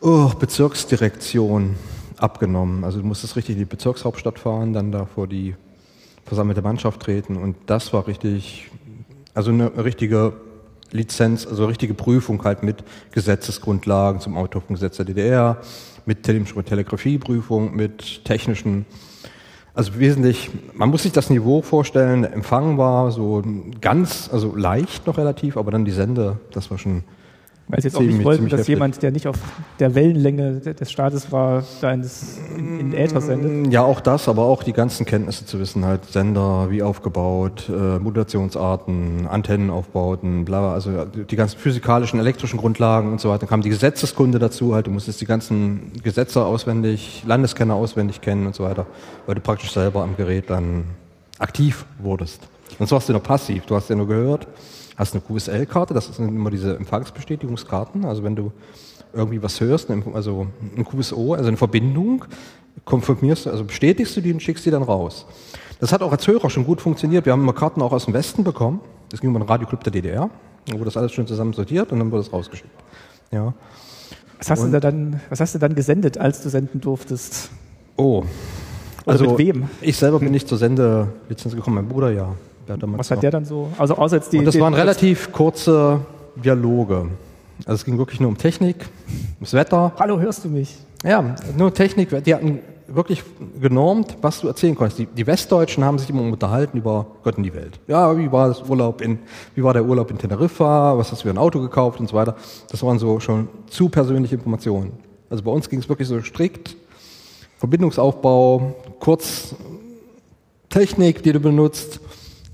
oh, 0.00 0.28
Bezirksdirektion 0.38 1.76
abgenommen. 2.18 2.84
Also 2.84 3.00
du 3.00 3.06
musstest 3.06 3.34
richtig 3.34 3.54
in 3.54 3.60
die 3.60 3.64
Bezirkshauptstadt 3.64 4.38
fahren, 4.38 4.74
dann 4.74 4.92
da 4.92 5.06
vor 5.06 5.26
die 5.26 5.54
versammelte 6.26 6.60
Mannschaft 6.60 7.00
treten 7.00 7.36
und 7.36 7.56
das 7.64 7.94
war 7.94 8.06
richtig, 8.06 8.70
also 9.32 9.52
eine 9.52 9.82
richtige 9.82 10.34
Lizenz, 10.90 11.46
also 11.46 11.62
eine 11.62 11.70
richtige 11.70 11.94
Prüfung 11.94 12.44
halt 12.44 12.62
mit 12.62 12.84
Gesetzesgrundlagen 13.12 14.20
zum 14.20 14.36
Autorengesetz 14.36 14.98
der 14.98 15.06
DDR, 15.06 15.62
mit 16.04 16.24
Telegrafieprüfung, 16.24 17.74
mit 17.74 18.24
technischen 18.24 18.84
also 19.76 19.98
wesentlich, 19.98 20.50
man 20.72 20.88
muss 20.88 21.02
sich 21.02 21.12
das 21.12 21.28
Niveau 21.28 21.60
vorstellen, 21.60 22.22
der 22.22 22.32
Empfang 22.32 22.78
war 22.78 23.12
so 23.12 23.42
ganz, 23.82 24.30
also 24.32 24.56
leicht 24.56 25.06
noch 25.06 25.18
relativ, 25.18 25.58
aber 25.58 25.70
dann 25.70 25.84
die 25.84 25.90
Sende, 25.90 26.38
das 26.50 26.70
war 26.70 26.78
schon 26.78 27.04
weil 27.68 27.80
Sie 27.80 27.88
jetzt 27.88 27.96
auch 27.96 28.00
nicht 28.00 28.22
wollten, 28.22 28.48
dass 28.48 28.60
heftig. 28.60 28.74
jemand, 28.74 29.02
der 29.02 29.10
nicht 29.10 29.26
auf 29.26 29.36
der 29.80 29.94
Wellenlänge 29.96 30.60
des 30.60 30.90
Staates 30.90 31.32
war, 31.32 31.64
da 31.80 31.92
in, 31.92 32.02
das, 32.02 32.38
in, 32.56 32.78
in 32.78 32.92
Äther 32.94 33.20
sendet? 33.20 33.72
Ja, 33.72 33.82
auch 33.82 34.00
das, 34.00 34.28
aber 34.28 34.44
auch 34.44 34.62
die 34.62 34.72
ganzen 34.72 35.04
Kenntnisse 35.04 35.46
zu 35.46 35.58
wissen, 35.58 35.84
halt 35.84 36.04
Sender, 36.04 36.70
wie 36.70 36.82
aufgebaut, 36.82 37.68
äh, 37.68 37.98
Modulationsarten, 37.98 39.26
Antennenaufbauten, 39.26 40.44
bla, 40.44 40.74
also 40.74 41.06
die 41.06 41.36
ganzen 41.36 41.58
physikalischen, 41.58 42.20
elektrischen 42.20 42.58
Grundlagen 42.58 43.10
und 43.10 43.20
so 43.20 43.30
weiter. 43.30 43.40
Dann 43.40 43.48
kam 43.48 43.62
die 43.62 43.70
Gesetzeskunde 43.70 44.38
dazu, 44.38 44.72
halt, 44.72 44.86
du 44.86 44.92
musstest 44.92 45.20
die 45.20 45.26
ganzen 45.26 45.92
Gesetze 46.04 46.44
auswendig, 46.44 47.24
Landeskenner 47.26 47.74
auswendig 47.74 48.20
kennen 48.20 48.46
und 48.46 48.54
so 48.54 48.62
weiter, 48.62 48.86
weil 49.26 49.34
du 49.34 49.40
praktisch 49.40 49.72
selber 49.72 50.04
am 50.04 50.16
Gerät 50.16 50.50
dann 50.50 50.84
aktiv 51.40 51.84
wurdest. 51.98 52.42
Sonst 52.78 52.92
warst 52.92 53.08
du 53.08 53.12
nur 53.12 53.22
passiv, 53.22 53.66
du 53.66 53.74
hast 53.74 53.90
ja 53.90 53.96
nur 53.96 54.06
gehört 54.06 54.46
hast 54.96 55.14
eine 55.14 55.22
QSL-Karte, 55.22 55.94
das 55.94 56.06
sind 56.06 56.28
immer 56.28 56.50
diese 56.50 56.76
Empfangsbestätigungskarten. 56.76 58.04
Also 58.04 58.22
wenn 58.22 58.34
du 58.34 58.52
irgendwie 59.12 59.42
was 59.42 59.60
hörst, 59.60 59.90
also 59.90 60.46
ein 60.76 60.84
QSO, 60.84 61.34
also 61.34 61.48
eine 61.48 61.56
Verbindung, 61.56 62.24
konfirmierst 62.84 63.46
du, 63.46 63.50
also 63.50 63.64
bestätigst 63.64 64.16
du 64.16 64.20
die 64.20 64.32
und 64.32 64.42
schickst 64.42 64.66
die 64.66 64.70
dann 64.70 64.82
raus. 64.82 65.26
Das 65.80 65.92
hat 65.92 66.02
auch 66.02 66.12
als 66.12 66.26
Hörer 66.26 66.48
schon 66.50 66.64
gut 66.64 66.80
funktioniert. 66.80 67.26
Wir 67.26 67.32
haben 67.32 67.42
immer 67.42 67.52
Karten 67.52 67.82
auch 67.82 67.92
aus 67.92 68.06
dem 68.06 68.14
Westen 68.14 68.44
bekommen. 68.44 68.80
Das 69.10 69.20
ging 69.20 69.30
über 69.30 69.38
den 69.38 69.48
Radioclub 69.48 69.84
der 69.84 69.92
DDR. 69.92 70.30
Da 70.66 70.74
wurde 70.74 70.86
das 70.86 70.96
alles 70.96 71.12
schön 71.12 71.26
zusammen 71.26 71.52
sortiert 71.52 71.92
und 71.92 71.98
dann 71.98 72.10
wurde 72.10 72.22
es 72.22 72.32
rausgeschickt. 72.32 72.70
Ja. 73.30 73.54
Was 74.38 74.50
hast, 74.50 74.64
du 74.64 74.70
da 74.70 74.80
dann, 74.80 75.20
was 75.30 75.40
hast 75.40 75.54
du 75.54 75.58
dann 75.58 75.74
gesendet, 75.74 76.18
als 76.18 76.42
du 76.42 76.48
senden 76.48 76.80
durftest? 76.80 77.50
Oh. 77.96 78.18
Oder 78.18 79.12
also 79.12 79.30
mit 79.30 79.38
wem? 79.38 79.68
Ich 79.80 79.96
selber 79.96 80.18
bin 80.18 80.32
nicht 80.32 80.48
zur 80.48 80.58
Sendelizenz 80.58 81.54
gekommen, 81.54 81.76
mein 81.76 81.88
Bruder 81.88 82.10
ja. 82.10 82.34
Was 82.68 83.10
hat 83.10 83.22
der 83.22 83.30
dann 83.30 83.44
so? 83.44 83.68
Also 83.78 83.96
außer 83.96 84.16
jetzt 84.16 84.32
die. 84.32 84.38
Und 84.38 84.44
das 84.44 84.54
die, 84.54 84.60
waren 84.60 84.74
relativ 84.74 85.32
kurze 85.32 86.00
Dialoge. 86.36 87.08
Also 87.60 87.74
es 87.74 87.84
ging 87.84 87.98
wirklich 87.98 88.20
nur 88.20 88.28
um 88.28 88.36
Technik, 88.36 88.76
ums 89.36 89.52
Wetter. 89.52 89.92
Hallo, 89.98 90.20
hörst 90.20 90.44
du 90.44 90.48
mich? 90.48 90.76
Ja, 91.02 91.36
nur 91.56 91.72
Technik. 91.72 92.24
Die 92.24 92.34
hatten 92.34 92.60
wirklich 92.88 93.22
genormt, 93.60 94.16
was 94.20 94.40
du 94.40 94.48
erzählen 94.48 94.74
konntest. 94.74 94.98
Die, 94.98 95.06
die 95.06 95.26
Westdeutschen 95.26 95.84
haben 95.84 95.98
sich 95.98 96.10
immer 96.10 96.22
unterhalten 96.22 96.78
über 96.78 97.06
Gott 97.22 97.36
und 97.36 97.42
die 97.42 97.54
Welt. 97.54 97.78
Ja, 97.86 98.16
wie 98.16 98.30
war 98.30 98.48
das 98.48 98.68
Urlaub 98.68 99.00
in, 99.00 99.18
wie 99.54 99.62
war 99.62 99.72
der 99.72 99.84
Urlaub 99.84 100.10
in 100.10 100.18
Teneriffa? 100.18 100.96
Was 100.96 101.10
hast 101.10 101.22
du 101.22 101.28
für 101.28 101.30
ein 101.30 101.38
Auto 101.38 101.60
gekauft 101.60 102.00
und 102.00 102.08
so 102.08 102.16
weiter? 102.16 102.36
Das 102.70 102.82
waren 102.82 102.98
so 102.98 103.20
schon 103.20 103.48
zu 103.68 103.88
persönliche 103.88 104.36
Informationen. 104.36 104.92
Also 105.30 105.42
bei 105.42 105.50
uns 105.50 105.68
ging 105.68 105.80
es 105.80 105.88
wirklich 105.88 106.08
so 106.08 106.20
strikt. 106.20 106.76
Verbindungsaufbau, 107.58 108.76
kurz 109.00 109.54
Technik, 110.68 111.22
die 111.22 111.32
du 111.32 111.40
benutzt, 111.40 112.00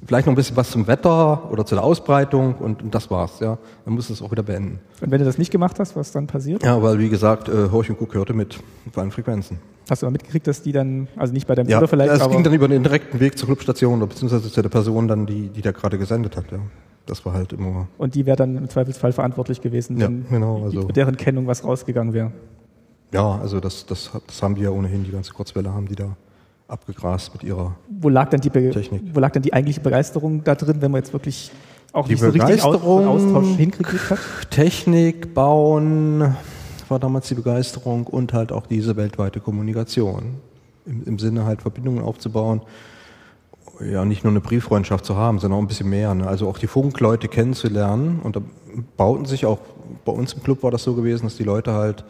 vielleicht 0.04 0.26
noch 0.26 0.32
ein 0.32 0.36
bisschen 0.36 0.56
was 0.56 0.70
zum 0.70 0.86
Wetter 0.86 1.50
oder 1.50 1.64
zu 1.64 1.74
der 1.74 1.84
Ausbreitung 1.84 2.54
und, 2.56 2.82
und 2.82 2.94
das 2.94 3.10
war's, 3.10 3.40
ja. 3.40 3.58
Dann 3.84 3.94
musst 3.94 4.08
du 4.08 4.14
es 4.14 4.22
auch 4.22 4.30
wieder 4.30 4.42
beenden. 4.42 4.80
Und 5.00 5.10
wenn 5.10 5.18
du 5.18 5.24
das 5.24 5.38
nicht 5.38 5.50
gemacht 5.50 5.78
hast, 5.78 5.96
was 5.96 6.12
dann 6.12 6.26
passiert? 6.26 6.62
Ja, 6.64 6.82
weil 6.82 6.98
wie 6.98 7.08
gesagt, 7.08 7.48
äh, 7.48 7.70
Horch 7.70 7.90
und 7.90 7.98
Guck 7.98 8.14
hörte 8.14 8.34
mit 8.34 8.58
bei 8.94 9.02
allen 9.02 9.10
Frequenzen. 9.10 9.58
Hast 9.90 10.02
du 10.02 10.06
aber 10.06 10.12
mitgekriegt, 10.12 10.46
dass 10.46 10.62
die 10.62 10.72
dann, 10.72 11.08
also 11.16 11.32
nicht 11.32 11.46
bei 11.46 11.54
deinem 11.54 11.68
ja, 11.68 11.78
Bruder 11.78 11.88
vielleicht, 11.88 12.12
es 12.12 12.28
ging 12.30 12.42
dann 12.44 12.54
über 12.54 12.68
den 12.68 12.82
direkten 12.82 13.20
Weg 13.20 13.36
zur 13.36 13.46
Clubstation 13.46 13.98
oder 13.98 14.06
beziehungsweise 14.06 14.50
zu 14.50 14.62
der 14.62 14.68
Person 14.68 15.08
dann, 15.08 15.26
die, 15.26 15.48
die 15.48 15.60
da 15.60 15.72
gerade 15.72 15.98
gesendet 15.98 16.36
hat, 16.36 16.50
ja. 16.52 16.58
Das 17.06 17.26
war 17.26 17.32
halt 17.32 17.52
immer. 17.52 17.88
Und 17.98 18.14
die 18.14 18.26
wäre 18.26 18.36
dann 18.36 18.56
im 18.56 18.68
Zweifelsfall 18.68 19.12
verantwortlich 19.12 19.60
gewesen, 19.60 19.98
wenn 19.98 20.22
ja, 20.22 20.28
genau, 20.30 20.62
also. 20.62 20.82
mit 20.82 20.94
deren 20.94 21.16
Kennung 21.16 21.48
was 21.48 21.64
rausgegangen 21.64 22.14
wäre. 22.14 22.30
Ja, 23.12 23.38
also 23.40 23.58
das, 23.58 23.86
das, 23.86 24.10
das 24.24 24.42
haben 24.42 24.54
die 24.54 24.62
ja 24.62 24.70
ohnehin, 24.70 25.02
die 25.02 25.10
ganze 25.10 25.32
Kurzwelle 25.32 25.74
haben 25.74 25.86
die 25.86 25.96
da 25.96 26.16
abgegrast 26.68 27.32
mit 27.34 27.44
ihrer 27.44 27.76
wo 28.02 28.08
lag 28.08 28.30
dann 28.30 28.40
die 28.40 28.50
Technik. 28.50 29.02
Wo 29.14 29.20
lag 29.20 29.30
dann 29.30 29.42
die 29.42 29.52
eigentliche 29.52 29.80
Begeisterung 29.80 30.42
da 30.44 30.54
drin, 30.54 30.76
wenn 30.80 30.90
man 30.90 31.00
jetzt 31.00 31.12
wirklich 31.12 31.52
auch 31.92 32.06
die 32.06 32.12
nicht 32.12 32.20
so 32.20 32.30
richtig 32.30 32.62
Austausch 32.62 33.56
hinkriegt 33.56 34.10
hat? 34.10 34.18
Technik 34.50 35.34
bauen, 35.34 36.34
war 36.88 36.98
damals 36.98 37.28
die 37.28 37.34
Begeisterung 37.34 38.06
und 38.06 38.32
halt 38.32 38.50
auch 38.50 38.66
diese 38.66 38.96
weltweite 38.96 39.40
Kommunikation. 39.40 40.36
Im, 40.84 41.04
im 41.04 41.18
Sinne 41.18 41.44
halt 41.44 41.62
Verbindungen 41.62 42.02
aufzubauen. 42.02 42.62
Ja, 43.80 44.04
nicht 44.04 44.24
nur 44.24 44.32
eine 44.32 44.40
Brieffreundschaft 44.40 45.04
zu 45.04 45.16
haben, 45.16 45.38
sondern 45.38 45.58
auch 45.58 45.62
ein 45.62 45.68
bisschen 45.68 45.88
mehr. 45.88 46.14
Ne? 46.14 46.26
Also 46.26 46.48
auch 46.48 46.58
die 46.58 46.66
Funkleute 46.66 47.28
kennenzulernen. 47.28 48.20
Und 48.22 48.36
da 48.36 48.42
bauten 48.96 49.24
sich 49.24 49.46
auch, 49.46 49.58
bei 50.04 50.12
uns 50.12 50.32
im 50.32 50.42
Club 50.42 50.62
war 50.62 50.70
das 50.70 50.82
so 50.82 50.94
gewesen, 50.94 51.24
dass 51.24 51.36
die 51.36 51.44
Leute 51.44 51.72
halt 51.72 52.04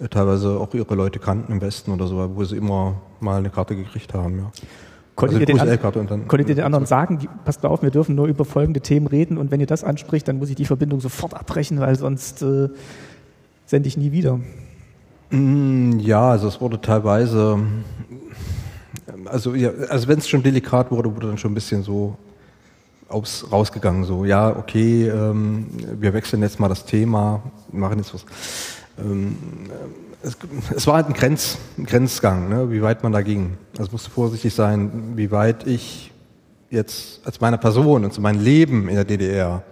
äh, 0.00 0.08
teilweise 0.08 0.58
auch 0.58 0.72
ihre 0.72 0.94
Leute 0.94 1.18
kannten 1.18 1.52
im 1.52 1.60
Westen 1.60 1.92
oder 1.92 2.06
so, 2.06 2.30
wo 2.34 2.44
sie 2.44 2.56
immer 2.56 2.94
mal 3.24 3.38
eine 3.38 3.50
Karte 3.50 3.74
gekriegt 3.74 4.14
haben, 4.14 4.38
ja. 4.38 4.52
Konntet, 5.16 5.48
also 5.48 5.68
ihr, 5.68 5.76
den 5.76 6.10
an, 6.10 6.26
konntet 6.26 6.48
ihr 6.48 6.54
den 6.56 6.64
anderen 6.64 6.86
sagen, 6.86 7.18
die, 7.18 7.28
passt 7.44 7.64
auf, 7.64 7.82
wir 7.82 7.90
dürfen 7.90 8.16
nur 8.16 8.26
über 8.26 8.44
folgende 8.44 8.80
Themen 8.80 9.06
reden 9.06 9.38
und 9.38 9.52
wenn 9.52 9.60
ihr 9.60 9.66
das 9.66 9.84
anspricht, 9.84 10.26
dann 10.26 10.38
muss 10.38 10.50
ich 10.50 10.56
die 10.56 10.64
Verbindung 10.64 11.00
sofort 11.00 11.34
abbrechen, 11.34 11.78
weil 11.78 11.94
sonst 11.94 12.42
äh, 12.42 12.68
sende 13.64 13.86
ich 13.86 13.96
nie 13.96 14.10
wieder. 14.10 14.40
Mm, 15.30 16.00
ja, 16.00 16.30
also 16.30 16.48
es 16.48 16.60
wurde 16.60 16.80
teilweise, 16.80 17.58
also, 19.26 19.54
ja, 19.54 19.70
also 19.88 20.08
wenn 20.08 20.18
es 20.18 20.28
schon 20.28 20.42
delikat 20.42 20.90
wurde, 20.90 21.14
wurde 21.14 21.28
dann 21.28 21.38
schon 21.38 21.52
ein 21.52 21.54
bisschen 21.54 21.84
so 21.84 22.16
aus, 23.08 23.46
rausgegangen, 23.52 24.02
so, 24.04 24.24
ja, 24.24 24.56
okay, 24.56 25.08
ähm, 25.08 25.66
wir 26.00 26.12
wechseln 26.12 26.42
jetzt 26.42 26.58
mal 26.58 26.68
das 26.68 26.84
Thema, 26.84 27.40
machen 27.70 27.98
jetzt 27.98 28.14
was. 28.14 28.24
Ähm, 28.98 29.36
es, 30.24 30.36
es, 30.74 30.86
war 30.86 30.94
halt 30.94 31.06
ein, 31.06 31.12
Grenz, 31.12 31.58
ein 31.78 31.86
Grenzgang, 31.86 32.48
ne, 32.48 32.70
wie 32.70 32.82
weit 32.82 33.02
man 33.02 33.12
da 33.12 33.22
ging. 33.22 33.56
Also 33.78 33.92
musste 33.92 34.10
vorsichtig 34.10 34.54
sein, 34.54 35.12
wie 35.16 35.30
weit 35.30 35.66
ich 35.66 36.12
jetzt 36.70 37.20
als 37.24 37.40
meine 37.40 37.58
Person 37.58 38.04
und 38.04 38.12
zu 38.12 38.20
meinem 38.20 38.42
Leben 38.42 38.88
in 38.88 38.94
der 38.96 39.04
DDR 39.04 39.62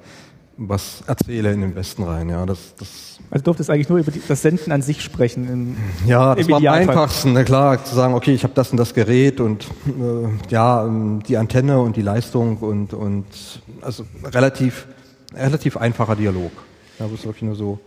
was 0.56 1.02
erzähle 1.06 1.52
in 1.52 1.60
den 1.60 1.74
Westen 1.74 2.02
rein. 2.02 2.28
Ja, 2.28 2.44
das, 2.46 2.74
das 2.78 3.18
also 3.30 3.44
durftest 3.44 3.70
eigentlich 3.70 3.88
nur 3.88 3.98
über 3.98 4.12
die, 4.12 4.20
das 4.26 4.42
Senden 4.42 4.72
an 4.72 4.82
sich 4.82 5.02
sprechen. 5.02 5.48
Im, 5.48 5.76
ja, 6.06 6.34
das 6.34 6.48
war 6.48 6.58
am 6.58 6.66
einfachsten, 6.66 7.32
ne, 7.32 7.44
klar, 7.44 7.82
zu 7.84 7.94
sagen, 7.94 8.14
okay, 8.14 8.34
ich 8.34 8.44
habe 8.44 8.54
das 8.54 8.70
und 8.70 8.76
das 8.76 8.94
Gerät 8.94 9.40
und 9.40 9.66
äh, 9.86 10.50
ja, 10.50 10.88
die 11.26 11.36
Antenne 11.36 11.80
und 11.80 11.96
die 11.96 12.02
Leistung 12.02 12.58
und, 12.58 12.92
und 12.92 13.26
also 13.80 14.04
relativ, 14.24 14.86
relativ 15.34 15.76
einfacher 15.76 16.16
Dialog. 16.16 16.52
Ja, 16.98 17.06
das 17.06 17.20
ist 17.20 17.24
wirklich 17.24 17.44
nur 17.44 17.56
so 17.56 17.78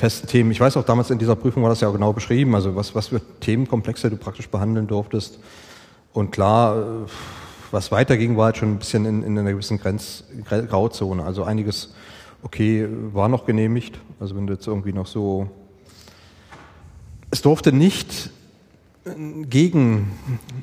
festen 0.00 0.26
Themen. 0.26 0.50
Ich 0.50 0.58
weiß 0.58 0.76
auch, 0.76 0.84
damals 0.84 1.10
in 1.10 1.18
dieser 1.18 1.36
Prüfung 1.36 1.62
war 1.62 1.70
das 1.70 1.80
ja 1.80 1.88
auch 1.88 1.92
genau 1.92 2.12
beschrieben, 2.12 2.54
also 2.54 2.74
was, 2.74 2.94
was 2.94 3.08
für 3.08 3.20
Themenkomplexe 3.40 4.10
du 4.10 4.16
praktisch 4.16 4.48
behandeln 4.48 4.86
durftest. 4.86 5.38
Und 6.12 6.32
klar, 6.32 6.76
äh, 6.76 6.82
was 7.70 7.92
weiterging, 7.92 8.36
war 8.36 8.46
halt 8.46 8.56
schon 8.56 8.72
ein 8.72 8.78
bisschen 8.78 9.04
in, 9.04 9.22
in 9.22 9.38
einer 9.38 9.52
gewissen 9.52 9.78
Grenz, 9.78 10.24
Grauzone. 10.48 11.22
Also 11.22 11.44
einiges, 11.44 11.94
okay, 12.42 12.88
war 13.12 13.28
noch 13.28 13.46
genehmigt. 13.46 13.98
Also 14.18 14.34
wenn 14.34 14.46
du 14.46 14.54
jetzt 14.54 14.66
irgendwie 14.66 14.92
noch 14.92 15.06
so, 15.06 15.48
es 17.30 17.42
durfte 17.42 17.70
nicht 17.70 18.30
äh, 19.04 19.10
gegen, 19.44 20.10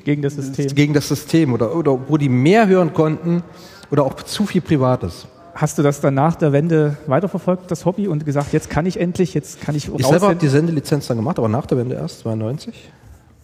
gegen 0.04 0.20
das 0.20 0.34
System, 0.34 0.66
gegen 0.74 0.92
das 0.92 1.08
System 1.08 1.52
oder, 1.52 1.74
oder 1.74 1.98
wo 2.08 2.16
die 2.16 2.28
mehr 2.28 2.66
hören 2.66 2.92
konnten 2.92 3.42
oder 3.90 4.04
auch 4.04 4.14
zu 4.14 4.46
viel 4.46 4.60
Privates. 4.60 5.26
Hast 5.60 5.76
du 5.76 5.82
das 5.82 6.00
dann 6.00 6.14
nach 6.14 6.36
der 6.36 6.52
Wende 6.52 6.96
weiterverfolgt, 7.08 7.68
das 7.68 7.84
Hobby, 7.84 8.06
und 8.06 8.24
gesagt, 8.24 8.52
jetzt 8.52 8.70
kann 8.70 8.86
ich 8.86 9.00
endlich, 9.00 9.34
jetzt 9.34 9.60
kann 9.60 9.74
ich 9.74 9.92
Ich 9.92 10.06
selber 10.06 10.28
habe 10.28 10.36
die 10.36 10.46
Sendelizenz 10.46 11.08
dann 11.08 11.16
gemacht, 11.16 11.36
aber 11.36 11.48
nach 11.48 11.66
der 11.66 11.78
Wende 11.78 11.96
erst, 11.96 12.20
92, 12.20 12.92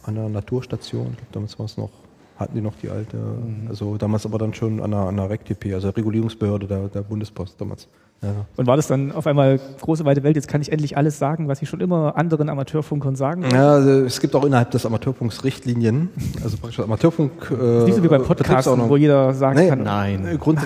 an 0.05 0.15
der 0.15 0.29
Naturstation. 0.29 1.09
Ich 1.11 1.17
glaube, 1.17 1.33
damals 1.33 1.59
war 1.59 1.67
es 1.67 1.77
noch, 1.77 1.91
hatten 2.37 2.55
die 2.55 2.61
noch 2.61 2.77
die 2.81 2.89
alte, 2.89 3.17
mhm. 3.17 3.67
also 3.69 3.97
damals 3.97 4.27
aber 4.27 4.39
dann 4.39 4.55
schon 4.55 4.81
an 4.81 4.93
der, 4.93 5.01
an 5.01 5.17
der 5.17 5.29
RECTP, 5.29 5.75
also 5.75 5.89
der 5.89 5.97
Regulierungsbehörde 5.97 6.69
der, 6.69 6.87
der 6.87 7.03
Bundespost 7.03 7.61
damals. 7.61 7.89
Ja. 8.23 8.31
Und 8.57 8.67
war 8.67 8.77
das 8.77 8.87
dann 8.87 9.13
auf 9.13 9.27
einmal 9.27 9.61
große 9.81 10.05
weite 10.05 10.23
Welt, 10.23 10.37
jetzt 10.37 10.49
kann 10.49 10.63
ich 10.63 10.73
endlich 10.73 10.97
alles 10.97 11.19
sagen, 11.19 11.47
was 11.49 11.61
ich 11.61 11.69
schon 11.69 11.81
immer 11.81 12.17
anderen 12.17 12.49
Amateurfunkern 12.49 13.17
sagen 13.17 13.43
wollte? 13.43 13.57
Ja, 13.57 13.75
also 13.75 13.91
es 14.05 14.21
gibt 14.21 14.35
auch 14.35 14.45
innerhalb 14.45 14.71
des 14.71 14.87
Amateurfunks 14.87 15.45
Richtlinien. 15.45 16.09
Also 16.43 16.57
praktisch 16.57 16.81
Amateurfunk. 16.81 17.51
Äh, 17.51 17.85
nicht 17.85 17.97
so 17.97 18.03
wie 18.03 18.09
beim 18.09 18.23
Podcast, 18.23 18.69
wo 18.69 18.97
jeder 18.97 19.35
sagen 19.35 19.59
nee, 19.59 19.69
kann. 19.69 19.83
Nein. 19.83 20.39
Grund 20.41 20.61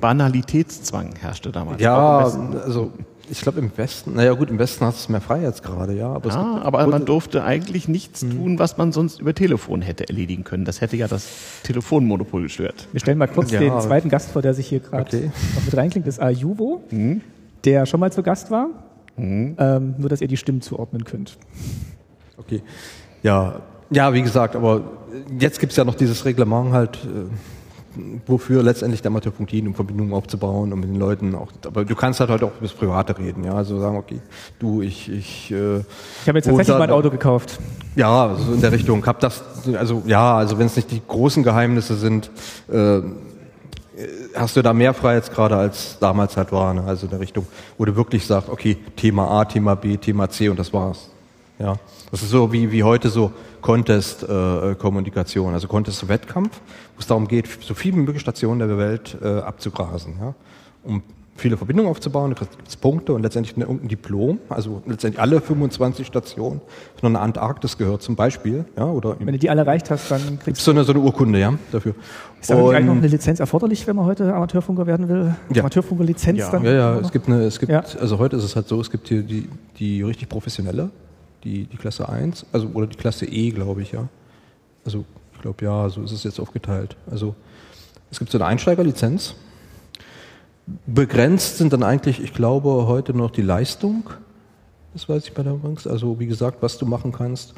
Banalitätszwang 0.00 1.10
herrschte 1.20 1.52
damals. 1.52 1.80
Ja, 1.82 2.18
also 2.18 2.92
ich 3.30 3.40
glaube 3.40 3.58
im 3.58 3.76
Westen, 3.76 4.14
naja 4.14 4.32
gut, 4.32 4.50
im 4.50 4.58
Westen 4.58 4.84
hat 4.84 4.94
es 4.94 5.08
mehr 5.08 5.20
frei 5.20 5.42
jetzt 5.42 5.62
gerade, 5.62 5.94
ja. 5.94 6.12
Aber, 6.12 6.28
ja, 6.28 6.60
aber 6.62 6.86
man 6.86 7.04
durfte 7.04 7.44
eigentlich 7.44 7.88
nichts 7.88 8.22
mhm. 8.22 8.30
tun, 8.30 8.58
was 8.58 8.76
man 8.76 8.92
sonst 8.92 9.20
über 9.20 9.34
Telefon 9.34 9.82
hätte 9.82 10.08
erledigen 10.08 10.44
können. 10.44 10.64
Das 10.64 10.80
hätte 10.80 10.96
ja 10.96 11.08
das 11.08 11.26
Telefonmonopol 11.62 12.42
gestört. 12.42 12.88
Wir 12.92 13.00
stellen 13.00 13.18
mal 13.18 13.28
kurz 13.28 13.50
ja, 13.50 13.60
den 13.60 13.80
zweiten 13.80 14.08
Gast 14.08 14.30
vor, 14.30 14.42
der 14.42 14.54
sich 14.54 14.68
hier 14.68 14.80
gerade 14.80 15.02
okay. 15.02 15.30
mit 15.64 15.76
reinklingt. 15.76 16.06
Das 16.06 16.16
ist 16.16 16.20
Ayubo, 16.20 16.82
mhm. 16.90 17.20
der 17.64 17.86
schon 17.86 18.00
mal 18.00 18.12
zu 18.12 18.22
Gast 18.22 18.50
war. 18.50 18.68
Mhm. 19.16 19.56
Ähm, 19.58 19.94
nur, 19.98 20.08
dass 20.08 20.20
ihr 20.20 20.28
die 20.28 20.36
Stimmen 20.36 20.60
zuordnen 20.60 21.04
könnt. 21.04 21.38
Okay. 22.36 22.62
Ja, 23.22 23.60
ja, 23.90 24.12
wie 24.12 24.22
gesagt, 24.22 24.54
aber 24.54 24.82
jetzt 25.38 25.60
gibt 25.60 25.72
es 25.72 25.76
ja 25.76 25.84
noch 25.84 25.94
dieses 25.94 26.24
Reglement 26.24 26.72
halt. 26.72 26.96
Äh, 26.96 27.30
wofür 28.26 28.62
letztendlich 28.62 29.02
der 29.02 29.10
Amateurfunk 29.10 29.48
dient, 29.48 29.68
um 29.68 29.74
Verbindungen 29.74 30.12
aufzubauen 30.12 30.72
und 30.72 30.80
mit 30.80 30.88
den 30.88 30.96
Leuten 30.96 31.34
auch. 31.34 31.48
Aber 31.66 31.84
du 31.84 31.94
kannst 31.94 32.20
halt 32.20 32.30
heute 32.30 32.46
auch 32.46 32.52
über 32.56 32.66
das 32.66 32.72
Private 32.72 33.18
reden, 33.18 33.44
ja. 33.44 33.54
Also 33.54 33.80
sagen, 33.80 33.96
okay, 33.96 34.20
du, 34.58 34.82
ich, 34.82 35.10
ich. 35.10 35.50
Äh, 35.50 35.78
ich 35.78 36.28
habe 36.28 36.38
jetzt 36.38 36.46
tatsächlich 36.46 36.68
mal 36.68 36.82
ein 36.82 36.90
Auto 36.90 37.10
gekauft. 37.10 37.58
Ja, 37.96 38.36
so 38.36 38.54
in 38.54 38.60
der 38.60 38.72
Richtung. 38.72 39.04
Hab 39.06 39.20
das, 39.20 39.42
also 39.74 40.02
ja, 40.06 40.36
also 40.36 40.58
wenn 40.58 40.66
es 40.66 40.76
nicht 40.76 40.90
die 40.90 41.02
großen 41.06 41.42
Geheimnisse 41.42 41.96
sind, 41.96 42.30
äh, 42.70 43.00
hast 44.34 44.56
du 44.56 44.62
da 44.62 44.72
mehr 44.72 44.94
Freiheitsgrade 44.94 45.56
als 45.56 45.98
damals 45.98 46.36
halt 46.36 46.52
war. 46.52 46.74
Ne? 46.74 46.84
Also 46.86 47.06
in 47.06 47.10
der 47.10 47.20
Richtung, 47.20 47.46
wo 47.76 47.84
du 47.84 47.96
wirklich 47.96 48.26
sagst, 48.26 48.48
okay, 48.48 48.76
Thema 48.96 49.28
A, 49.28 49.44
Thema 49.44 49.74
B, 49.74 49.96
Thema 49.96 50.28
C 50.30 50.48
und 50.48 50.58
das 50.58 50.72
war's. 50.72 51.08
Ja, 51.58 51.76
das 52.10 52.22
ist 52.22 52.30
so 52.30 52.52
wie, 52.52 52.70
wie 52.72 52.82
heute 52.82 53.08
so 53.08 53.32
Contest-Kommunikation, 53.60 55.50
äh, 55.50 55.54
also 55.54 55.68
Contest-Wettkampf, 55.68 56.60
wo 56.94 57.00
es 57.00 57.06
darum 57.06 57.28
geht, 57.28 57.48
so 57.60 57.74
viele 57.74 57.96
mögliche 57.96 58.20
Stationen 58.20 58.60
der 58.60 58.78
Welt 58.78 59.16
äh, 59.22 59.40
abzugrasen, 59.40 60.14
ja, 60.20 60.34
um 60.84 61.02
viele 61.38 61.56
Verbindungen 61.56 61.90
aufzubauen, 61.90 62.34
da 62.34 62.44
gibt 62.44 62.68
es 62.68 62.76
Punkte 62.76 63.12
und 63.12 63.22
letztendlich 63.22 63.56
irgendein 63.56 63.88
Diplom, 63.88 64.40
also 64.48 64.82
letztendlich 64.86 65.20
alle 65.20 65.40
25 65.40 66.06
Stationen 66.06 66.60
von 67.00 67.12
der 67.12 67.22
Antarktis 67.22 67.78
gehört 67.78 68.02
zum 68.02 68.16
Beispiel, 68.16 68.64
ja, 68.76 68.86
oder 68.86 69.16
wenn 69.18 69.26
du 69.32 69.38
die 69.38 69.48
alle 69.48 69.62
erreicht 69.62 69.90
hast, 69.90 70.10
dann 70.10 70.38
kriegst 70.40 70.60
du 70.60 70.64
so 70.64 70.70
eine, 70.72 70.84
so 70.84 70.92
eine 70.92 71.00
Urkunde, 71.00 71.38
ja, 71.38 71.54
dafür. 71.70 71.94
Ist 72.40 72.50
da 72.50 72.56
eigentlich 72.56 72.84
noch 72.84 72.96
eine 72.96 73.06
Lizenz 73.06 73.40
erforderlich, 73.40 73.86
wenn 73.86 73.96
man 73.96 74.04
heute 74.04 74.34
Amateurfunker 74.34 74.86
werden 74.86 75.08
will? 75.08 75.34
Ja. 75.52 75.62
Amateurfunker-Lizenz 75.62 76.38
ja. 76.38 76.50
dann? 76.50 76.64
Ja, 76.64 76.72
ja, 76.72 76.98
es 76.98 77.12
gibt 77.12 77.28
eine, 77.28 77.42
es 77.42 77.58
gibt, 77.58 77.72
ja. 77.72 77.82
also 78.00 78.18
heute 78.18 78.36
ist 78.36 78.44
es 78.44 78.56
halt 78.56 78.68
so, 78.68 78.80
es 78.80 78.90
gibt 78.90 79.08
hier 79.08 79.22
die, 79.22 79.48
die 79.78 80.02
richtig 80.02 80.28
professionelle, 80.28 80.90
die, 81.44 81.64
die 81.66 81.76
Klasse 81.76 82.08
1, 82.08 82.46
also 82.52 82.68
oder 82.74 82.86
die 82.86 82.96
Klasse 82.96 83.26
E, 83.26 83.50
glaube 83.50 83.82
ich, 83.82 83.92
ja. 83.92 84.08
Also 84.84 85.04
ich 85.34 85.40
glaube 85.40 85.64
ja, 85.64 85.88
so 85.88 86.02
ist 86.02 86.12
es 86.12 86.24
jetzt 86.24 86.40
aufgeteilt. 86.40 86.96
Also 87.10 87.34
es 88.10 88.18
gibt 88.18 88.30
so 88.30 88.38
eine 88.38 88.46
Einsteigerlizenz. 88.46 89.34
Begrenzt 90.86 91.58
sind 91.58 91.72
dann 91.72 91.82
eigentlich, 91.82 92.22
ich 92.22 92.34
glaube, 92.34 92.86
heute 92.86 93.14
noch 93.14 93.30
die 93.30 93.42
Leistung. 93.42 94.10
Das 94.92 95.08
weiß 95.08 95.24
ich 95.24 95.34
bei 95.34 95.42
der 95.42 95.52
Bank. 95.52 95.86
Also 95.86 96.18
wie 96.18 96.26
gesagt, 96.26 96.62
was 96.62 96.78
du 96.78 96.86
machen 96.86 97.12
kannst. 97.12 97.54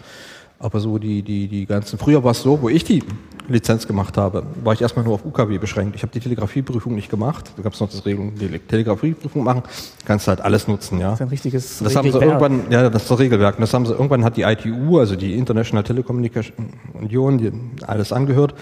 Aber 0.62 0.78
so 0.78 0.98
die, 0.98 1.22
die, 1.22 1.48
die 1.48 1.64
ganzen, 1.64 1.98
früher 1.98 2.22
war 2.22 2.32
es 2.32 2.42
so, 2.42 2.60
wo 2.60 2.68
ich 2.68 2.84
die 2.84 3.02
Lizenz 3.48 3.86
gemacht 3.86 4.18
habe, 4.18 4.44
war 4.62 4.74
ich 4.74 4.82
erstmal 4.82 5.06
nur 5.06 5.14
auf 5.14 5.24
UKW 5.24 5.56
beschränkt. 5.56 5.96
Ich 5.96 6.02
habe 6.02 6.12
die 6.12 6.20
Telegrafieprüfung 6.20 6.94
nicht 6.94 7.08
gemacht. 7.08 7.50
Da 7.56 7.62
gab 7.62 7.72
es 7.72 7.80
noch 7.80 7.88
das 7.88 8.04
Regelung, 8.04 8.34
die 8.34 8.58
Telegrafieprüfung 8.58 9.42
machen. 9.42 9.62
Kannst 10.04 10.28
halt 10.28 10.42
alles 10.42 10.68
nutzen, 10.68 11.00
ja. 11.00 11.12
Das 11.12 11.20
ist 11.20 11.22
ein 11.22 11.28
richtiges 11.28 11.78
das 11.78 11.96
haben 11.96 12.12
sie 12.12 12.18
irgendwann, 12.18 12.70
ja, 12.70 12.90
das 12.90 13.02
ist 13.02 13.10
das 13.10 13.18
Regelwerk. 13.18 13.54
Und 13.56 13.62
das 13.62 13.72
haben 13.72 13.86
sie, 13.86 13.92
irgendwann 13.92 14.22
hat 14.22 14.36
die 14.36 14.42
ITU, 14.42 14.98
also 14.98 15.16
die 15.16 15.34
International 15.34 15.82
Telecommunication 15.82 16.54
Union, 16.92 17.38
die 17.38 17.52
alles 17.86 18.12
angehört, 18.12 18.54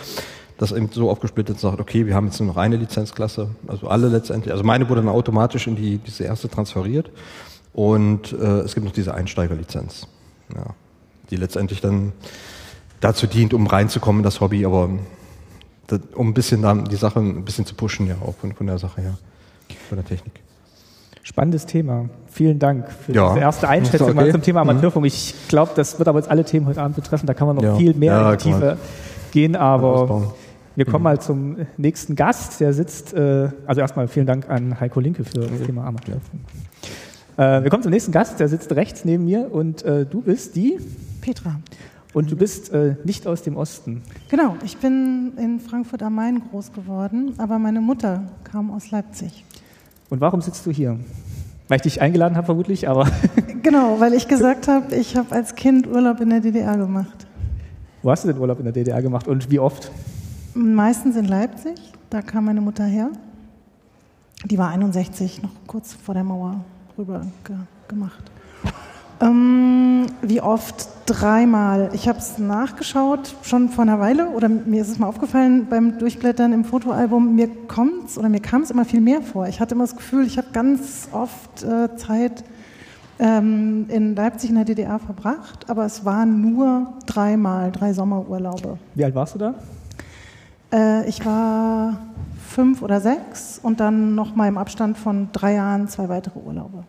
das 0.57 0.71
eben 0.71 0.89
so 0.93 1.11
aufgesplittet 1.11 1.59
sagt, 1.59 1.81
okay, 1.81 2.07
wir 2.07 2.15
haben 2.15 2.27
jetzt 2.27 2.39
nur 2.39 2.47
noch 2.47 2.59
eine 2.59 2.77
Lizenzklasse, 2.77 3.51
also 3.67 3.89
alle 3.89 4.07
letztendlich, 4.09 4.53
also 4.53 4.63
meine 4.63 4.89
wurde 4.89 5.03
dann 5.03 5.11
automatisch 5.11 5.67
in 5.67 5.75
die, 5.75 5.99
diese 5.99 6.25
erste 6.25 6.49
transferiert 6.49 7.11
und 7.73 8.33
äh, 8.33 8.61
es 8.61 8.75
gibt 8.75 8.87
noch 8.87 8.93
diese 8.93 9.15
Einsteigerlizenz. 9.15 10.07
Ja 10.55 10.75
die 11.31 11.37
letztendlich 11.37 11.81
dann 11.81 12.13
dazu 13.01 13.27
dient, 13.27 13.55
um 13.55 13.67
reinzukommen 13.67 14.21
in 14.21 14.25
das 14.25 14.41
Hobby, 14.41 14.65
aber 14.65 14.91
um 16.15 16.29
ein 16.29 16.35
bisschen 16.35 16.85
die 16.85 16.97
Sache 16.97 17.21
ein 17.21 17.45
bisschen 17.45 17.65
zu 17.65 17.75
pushen, 17.75 18.07
ja, 18.07 18.17
auch 18.25 18.35
von, 18.35 18.53
von 18.53 18.67
der 18.67 18.79
Sache 18.79 19.01
her, 19.01 19.19
von 19.89 19.97
der 19.97 20.05
Technik. 20.05 20.41
Spannendes 21.23 21.67
Thema. 21.67 22.09
Vielen 22.27 22.59
Dank 22.59 22.91
für 22.91 23.13
ja. 23.13 23.29
diese 23.29 23.41
erste 23.41 23.69
Einschätzung 23.69 24.09
okay. 24.09 24.17
mal 24.17 24.31
zum 24.31 24.41
Thema 24.41 24.65
mhm. 24.65 24.71
Amateurfunk. 24.71 25.05
Ich 25.07 25.35
glaube, 25.49 25.73
das 25.75 25.99
wird 25.99 26.09
aber 26.09 26.19
jetzt 26.19 26.31
alle 26.31 26.43
Themen 26.45 26.67
heute 26.67 26.81
Abend 26.81 26.97
betreffen. 26.97 27.27
Da 27.27 27.35
kann 27.35 27.47
man 27.47 27.57
noch 27.57 27.63
ja. 27.63 27.77
viel 27.77 27.93
mehr 27.95 28.15
ja, 28.15 28.33
in 28.33 28.39
die 28.39 28.45
Tiefe 28.45 28.79
gehen, 29.31 29.55
aber 29.55 30.33
wir 30.75 30.85
kommen 30.87 31.01
mhm. 31.01 31.03
mal 31.03 31.21
zum 31.21 31.57
nächsten 31.77 32.17
Gast. 32.17 32.61
Der 32.61 32.73
sitzt, 32.73 33.13
äh, 33.13 33.51
also 33.67 33.81
erstmal 33.81 34.09
vielen 34.09 34.27
Dank 34.27 34.49
an 34.49 34.81
Heiko 34.81 35.01
Linke 35.01 35.25
für 35.25 35.41
das 35.41 35.67
Thema 35.67 35.85
Amateurfunk. 35.85 36.41
Äh, 37.37 37.63
wir 37.63 37.69
kommen 37.69 37.83
zum 37.83 37.93
nächsten 37.93 38.13
Gast. 38.13 38.41
Der 38.41 38.49
sitzt 38.49 38.73
rechts 38.73 39.05
neben 39.05 39.27
mir 39.27 39.53
und 39.53 39.83
äh, 39.83 40.07
du 40.07 40.23
bist 40.23 40.57
die 40.57 40.79
Petra. 41.29 41.61
Und 42.15 42.31
du 42.31 42.37
bist 42.37 42.73
äh, 42.73 42.97
nicht 43.05 43.27
aus 43.27 43.43
dem 43.43 43.59
Osten. 43.59 44.03
Genau, 44.31 44.57
ich 44.65 44.79
bin 44.79 45.33
in 45.37 45.61
Frankfurt 45.61 46.03
am 46.03 46.15
Main 46.15 46.41
groß 46.41 46.73
geworden, 46.73 47.35
aber 47.37 47.59
meine 47.59 47.83
Mutter 47.83 48.23
kam 48.45 48.71
aus 48.71 48.91
Leipzig. 48.91 49.45
Und 50.09 50.23
warum 50.23 50.41
sitzt 50.41 50.65
du 50.65 50.71
hier? 50.71 50.99
Weil 51.69 51.77
ich 51.77 51.83
dich 51.83 52.01
eingeladen 52.01 52.35
habe, 52.35 52.47
vermutlich, 52.47 52.89
aber. 52.89 53.07
Genau, 53.63 54.01
weil 54.01 54.15
ich 54.15 54.27
gesagt 54.27 54.69
habe, 54.69 54.95
ich 54.95 55.17
habe 55.17 55.35
als 55.35 55.55
Kind 55.55 55.87
Urlaub 55.87 56.21
in 56.21 56.31
der 56.31 56.41
DDR 56.41 56.79
gemacht. 56.79 57.27
Wo 58.03 58.11
hast 58.11 58.25
du 58.25 58.29
den 58.29 58.39
Urlaub 58.39 58.59
in 58.59 58.65
der 58.65 58.73
DDR 58.73 59.03
gemacht 59.03 59.29
und 59.29 59.51
wie 59.51 59.59
oft? 59.59 59.91
Meistens 60.55 61.17
in 61.17 61.27
Leipzig, 61.27 61.75
da 62.09 62.23
kam 62.23 62.47
meine 62.47 62.63
Mutter 62.63 62.85
her. 62.85 63.11
Die 64.47 64.57
war 64.57 64.71
61, 64.71 65.43
noch 65.43 65.51
kurz 65.67 65.93
vor 65.93 66.15
der 66.15 66.25
Mauer 66.25 66.65
rüber 66.97 67.27
ge 67.45 67.57
gemacht. 67.89 68.31
Ähm, 69.21 70.07
wie 70.23 70.41
oft? 70.41 70.89
Dreimal. 71.07 71.89
Ich 71.95 72.07
habe 72.07 72.19
es 72.19 72.37
nachgeschaut, 72.37 73.35
schon 73.41 73.71
vor 73.71 73.81
einer 73.81 73.99
Weile, 73.99 74.29
oder 74.29 74.51
mir 74.51 74.83
ist 74.83 74.91
es 74.91 74.99
mal 74.99 75.07
aufgefallen 75.07 75.67
beim 75.71 75.97
Durchblättern 75.97 76.53
im 76.53 76.67
Fotoalbum, 76.67 77.35
mir 77.35 77.49
kommt's 77.67 78.19
oder 78.19 78.29
mir 78.29 78.41
kam 78.41 78.61
es 78.61 78.71
immer 78.71 78.85
viel 78.85 79.01
mehr 79.01 79.23
vor. 79.23 79.49
Ich 79.49 79.59
hatte 79.59 79.75
immer 79.75 79.85
das 79.85 79.97
Gefühl, 79.97 80.27
ich 80.27 80.37
habe 80.37 80.49
ganz 80.53 81.09
oft 81.13 81.63
äh, 81.63 81.97
Zeit 81.97 82.45
ähm, 83.19 83.87
in 83.89 84.15
Leipzig 84.15 84.51
in 84.51 84.57
der 84.57 84.67
DDR 84.67 84.99
verbracht, 84.99 85.71
aber 85.71 85.87
es 85.87 86.05
waren 86.05 86.43
nur 86.43 86.93
dreimal, 87.07 87.73
drei 87.73 87.95
Sommerurlaube. 87.95 88.77
Wie 88.95 89.05
alt 89.05 89.15
warst 89.15 89.35
du 89.35 89.39
da? 89.39 89.55
Äh, 90.71 91.09
ich 91.09 91.25
war 91.25 91.99
fünf 92.47 92.83
oder 92.83 93.01
sechs 93.01 93.59
und 93.63 93.81
dann 93.81 94.15
nochmal 94.15 94.49
im 94.49 94.59
Abstand 94.59 94.99
von 94.99 95.31
drei 95.33 95.55
Jahren 95.55 95.89
zwei 95.89 96.11
weitere 96.11 96.39
Urlaube. 96.39 96.85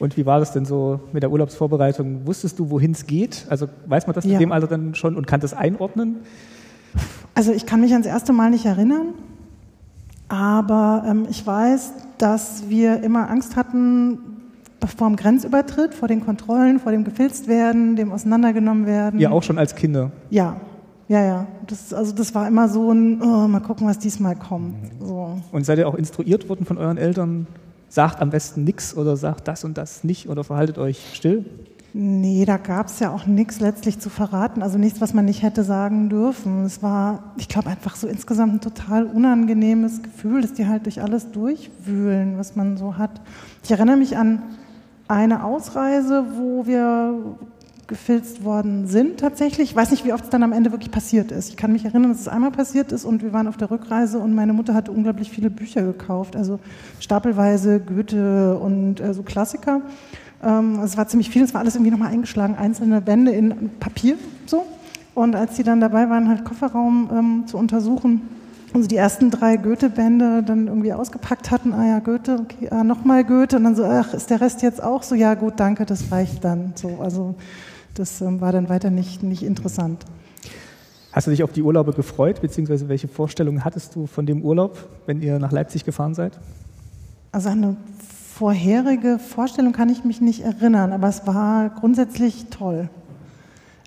Und 0.00 0.16
wie 0.16 0.24
war 0.24 0.40
das 0.40 0.52
denn 0.52 0.64
so 0.64 0.98
mit 1.12 1.22
der 1.22 1.30
Urlaubsvorbereitung? 1.30 2.26
Wusstest 2.26 2.58
du, 2.58 2.70
wohin 2.70 2.92
es 2.92 3.06
geht? 3.06 3.46
Also 3.50 3.68
weiß 3.86 4.06
man 4.06 4.14
das 4.14 4.24
ja. 4.24 4.32
in 4.32 4.38
dem 4.38 4.50
Alter 4.50 4.66
dann 4.66 4.94
schon 4.94 5.14
und 5.14 5.26
kann 5.26 5.40
das 5.40 5.52
einordnen? 5.54 6.16
Also 7.34 7.52
ich 7.52 7.66
kann 7.66 7.80
mich 7.80 7.92
ans 7.92 8.06
erste 8.06 8.32
Mal 8.32 8.50
nicht 8.50 8.64
erinnern, 8.64 9.14
aber 10.28 11.04
ähm, 11.06 11.26
ich 11.28 11.46
weiß, 11.46 11.92
dass 12.18 12.64
wir 12.68 13.02
immer 13.02 13.28
Angst 13.28 13.56
hatten 13.56 14.18
vor 14.96 15.08
dem 15.08 15.16
Grenzübertritt, 15.16 15.94
vor 15.94 16.08
den 16.08 16.24
Kontrollen, 16.24 16.80
vor 16.80 16.92
dem 16.92 17.04
gefilzt 17.04 17.46
werden, 17.46 17.94
dem 17.94 18.10
auseinandergenommen 18.10 18.86
werden. 18.86 19.20
Ja, 19.20 19.30
auch 19.30 19.42
schon 19.42 19.58
als 19.58 19.74
Kinder. 19.74 20.10
Ja, 20.30 20.56
ja, 21.08 21.22
ja. 21.22 21.46
Das, 21.66 21.92
also 21.92 22.14
das 22.14 22.34
war 22.34 22.48
immer 22.48 22.68
so 22.68 22.90
ein, 22.90 23.20
oh, 23.20 23.46
mal 23.48 23.60
gucken, 23.60 23.86
was 23.86 23.98
diesmal 23.98 24.34
kommt. 24.34 24.76
So. 25.00 25.38
Und 25.52 25.66
seid 25.66 25.78
ihr 25.78 25.86
auch 25.86 25.94
instruiert 25.94 26.48
worden 26.48 26.64
von 26.64 26.78
euren 26.78 26.96
Eltern? 26.96 27.46
Sagt 27.90 28.22
am 28.22 28.30
besten 28.30 28.62
nichts 28.62 28.96
oder 28.96 29.16
sagt 29.16 29.48
das 29.48 29.64
und 29.64 29.76
das 29.76 30.04
nicht 30.04 30.28
oder 30.28 30.44
verhaltet 30.44 30.78
euch 30.78 31.10
still? 31.12 31.44
Nee, 31.92 32.44
da 32.44 32.56
gab 32.56 32.86
es 32.86 33.00
ja 33.00 33.12
auch 33.12 33.26
nichts 33.26 33.58
letztlich 33.58 33.98
zu 33.98 34.10
verraten, 34.10 34.62
also 34.62 34.78
nichts, 34.78 35.00
was 35.00 35.12
man 35.12 35.24
nicht 35.24 35.42
hätte 35.42 35.64
sagen 35.64 36.08
dürfen. 36.08 36.64
Es 36.64 36.84
war, 36.84 37.34
ich 37.36 37.48
glaube, 37.48 37.68
einfach 37.68 37.96
so 37.96 38.06
insgesamt 38.06 38.54
ein 38.54 38.60
total 38.60 39.06
unangenehmes 39.06 40.04
Gefühl, 40.04 40.40
dass 40.40 40.52
die 40.52 40.68
halt 40.68 40.86
durch 40.86 41.02
alles 41.02 41.32
durchwühlen, 41.32 42.38
was 42.38 42.54
man 42.54 42.76
so 42.76 42.96
hat. 42.96 43.20
Ich 43.64 43.72
erinnere 43.72 43.96
mich 43.96 44.16
an 44.16 44.40
eine 45.08 45.42
Ausreise, 45.42 46.24
wo 46.36 46.66
wir 46.66 47.36
gefilzt 47.90 48.44
worden 48.44 48.86
sind 48.86 49.20
tatsächlich. 49.20 49.70
Ich 49.70 49.76
weiß 49.76 49.90
nicht, 49.90 50.06
wie 50.06 50.12
oft 50.12 50.24
es 50.24 50.30
dann 50.30 50.42
am 50.42 50.52
Ende 50.52 50.70
wirklich 50.70 50.90
passiert 50.90 51.32
ist. 51.32 51.50
Ich 51.50 51.56
kann 51.56 51.72
mich 51.72 51.84
erinnern, 51.84 52.10
dass 52.10 52.20
es 52.20 52.28
einmal 52.28 52.52
passiert 52.52 52.92
ist 52.92 53.04
und 53.04 53.22
wir 53.22 53.32
waren 53.34 53.48
auf 53.48 53.56
der 53.56 53.70
Rückreise 53.70 54.18
und 54.18 54.34
meine 54.34 54.52
Mutter 54.52 54.72
hatte 54.72 54.92
unglaublich 54.92 55.30
viele 55.30 55.50
Bücher 55.50 55.82
gekauft, 55.82 56.36
also 56.36 56.60
stapelweise 57.00 57.80
Goethe 57.80 58.56
und 58.58 59.00
äh, 59.00 59.12
so 59.12 59.22
Klassiker. 59.22 59.82
Ähm, 60.42 60.80
es 60.82 60.96
war 60.96 61.08
ziemlich 61.08 61.28
viel, 61.30 61.42
es 61.42 61.52
war 61.52 61.60
alles 61.60 61.74
irgendwie 61.74 61.90
nochmal 61.90 62.12
eingeschlagen, 62.12 62.54
einzelne 62.54 63.00
Bände 63.00 63.32
in 63.32 63.70
Papier 63.80 64.16
so. 64.46 64.64
Und 65.14 65.34
als 65.34 65.56
sie 65.56 65.64
dann 65.64 65.80
dabei 65.80 66.08
waren, 66.08 66.28
halt 66.28 66.44
Kofferraum 66.44 67.10
ähm, 67.12 67.42
zu 67.46 67.58
untersuchen, 67.58 68.22
also 68.72 68.86
die 68.86 68.96
ersten 68.96 69.32
drei 69.32 69.56
Goethe-Bände 69.56 70.44
dann 70.44 70.68
irgendwie 70.68 70.92
ausgepackt 70.92 71.50
hatten, 71.50 71.72
ah 71.72 71.84
ja, 71.84 71.98
Goethe, 71.98 72.38
okay, 72.40 72.68
ah, 72.70 72.84
nochmal 72.84 73.24
Goethe 73.24 73.56
und 73.56 73.64
dann 73.64 73.74
so, 73.74 73.84
ach, 73.84 74.14
ist 74.14 74.30
der 74.30 74.40
Rest 74.40 74.62
jetzt 74.62 74.80
auch 74.80 75.02
so? 75.02 75.16
Ja 75.16 75.34
gut, 75.34 75.54
danke, 75.56 75.84
das 75.86 76.12
reicht 76.12 76.44
dann. 76.44 76.72
So, 76.76 77.00
also 77.02 77.34
das 78.00 78.20
ähm, 78.20 78.40
war 78.40 78.50
dann 78.50 78.68
weiter 78.68 78.90
nicht, 78.90 79.22
nicht 79.22 79.42
interessant. 79.42 80.04
Hast 81.12 81.26
du 81.26 81.30
dich 81.30 81.42
auf 81.42 81.52
die 81.52 81.62
Urlaube 81.62 81.92
gefreut, 81.92 82.40
beziehungsweise 82.40 82.88
welche 82.88 83.08
Vorstellungen 83.08 83.64
hattest 83.64 83.94
du 83.94 84.06
von 84.06 84.26
dem 84.26 84.42
Urlaub, 84.42 84.78
wenn 85.06 85.20
ihr 85.22 85.38
nach 85.38 85.52
Leipzig 85.52 85.84
gefahren 85.84 86.14
seid? 86.14 86.38
Also 87.32 87.48
eine 87.48 87.76
vorherige 88.34 89.18
Vorstellung 89.18 89.72
kann 89.72 89.88
ich 89.88 90.04
mich 90.04 90.20
nicht 90.20 90.42
erinnern, 90.42 90.92
aber 90.92 91.08
es 91.08 91.26
war 91.26 91.70
grundsätzlich 91.70 92.46
toll. 92.50 92.88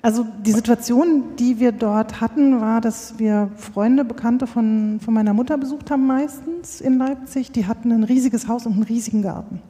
Also 0.02 0.26
die 0.44 0.52
Situation, 0.52 1.24
die 1.38 1.60
wir 1.60 1.72
dort 1.72 2.20
hatten, 2.20 2.60
war, 2.60 2.82
dass 2.82 3.18
wir 3.18 3.50
Freunde, 3.56 4.04
Bekannte 4.04 4.46
von, 4.46 5.00
von 5.02 5.14
meiner 5.14 5.32
Mutter 5.32 5.56
besucht 5.56 5.90
haben 5.90 6.06
meistens 6.06 6.82
in 6.82 6.98
Leipzig. 6.98 7.52
Die 7.52 7.66
hatten 7.66 7.90
ein 7.90 8.04
riesiges 8.04 8.46
Haus 8.46 8.66
und 8.66 8.74
einen 8.74 8.82
riesigen 8.82 9.22
Garten. 9.22 9.62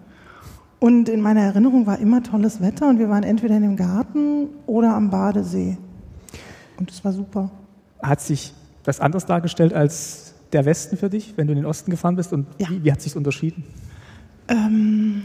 Und 0.84 1.08
in 1.08 1.22
meiner 1.22 1.40
Erinnerung 1.40 1.86
war 1.86 1.98
immer 1.98 2.22
tolles 2.22 2.60
Wetter 2.60 2.90
und 2.90 2.98
wir 2.98 3.08
waren 3.08 3.22
entweder 3.22 3.56
in 3.56 3.62
dem 3.62 3.74
Garten 3.74 4.48
oder 4.66 4.94
am 4.94 5.08
Badesee. 5.08 5.78
Und 6.78 6.90
es 6.90 7.02
war 7.02 7.14
super. 7.14 7.50
Hat 8.02 8.20
sich 8.20 8.52
das 8.82 9.00
anders 9.00 9.24
dargestellt 9.24 9.72
als 9.72 10.34
der 10.52 10.66
Westen 10.66 10.98
für 10.98 11.08
dich, 11.08 11.38
wenn 11.38 11.46
du 11.46 11.54
in 11.54 11.60
den 11.60 11.64
Osten 11.64 11.90
gefahren 11.90 12.16
bist? 12.16 12.34
Und 12.34 12.48
ja. 12.58 12.68
wie, 12.68 12.84
wie, 12.84 12.92
hat 12.92 13.00
sich 13.00 13.16
unterschieden? 13.16 13.64
Ähm, 14.46 15.22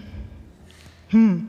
hm. 1.10 1.48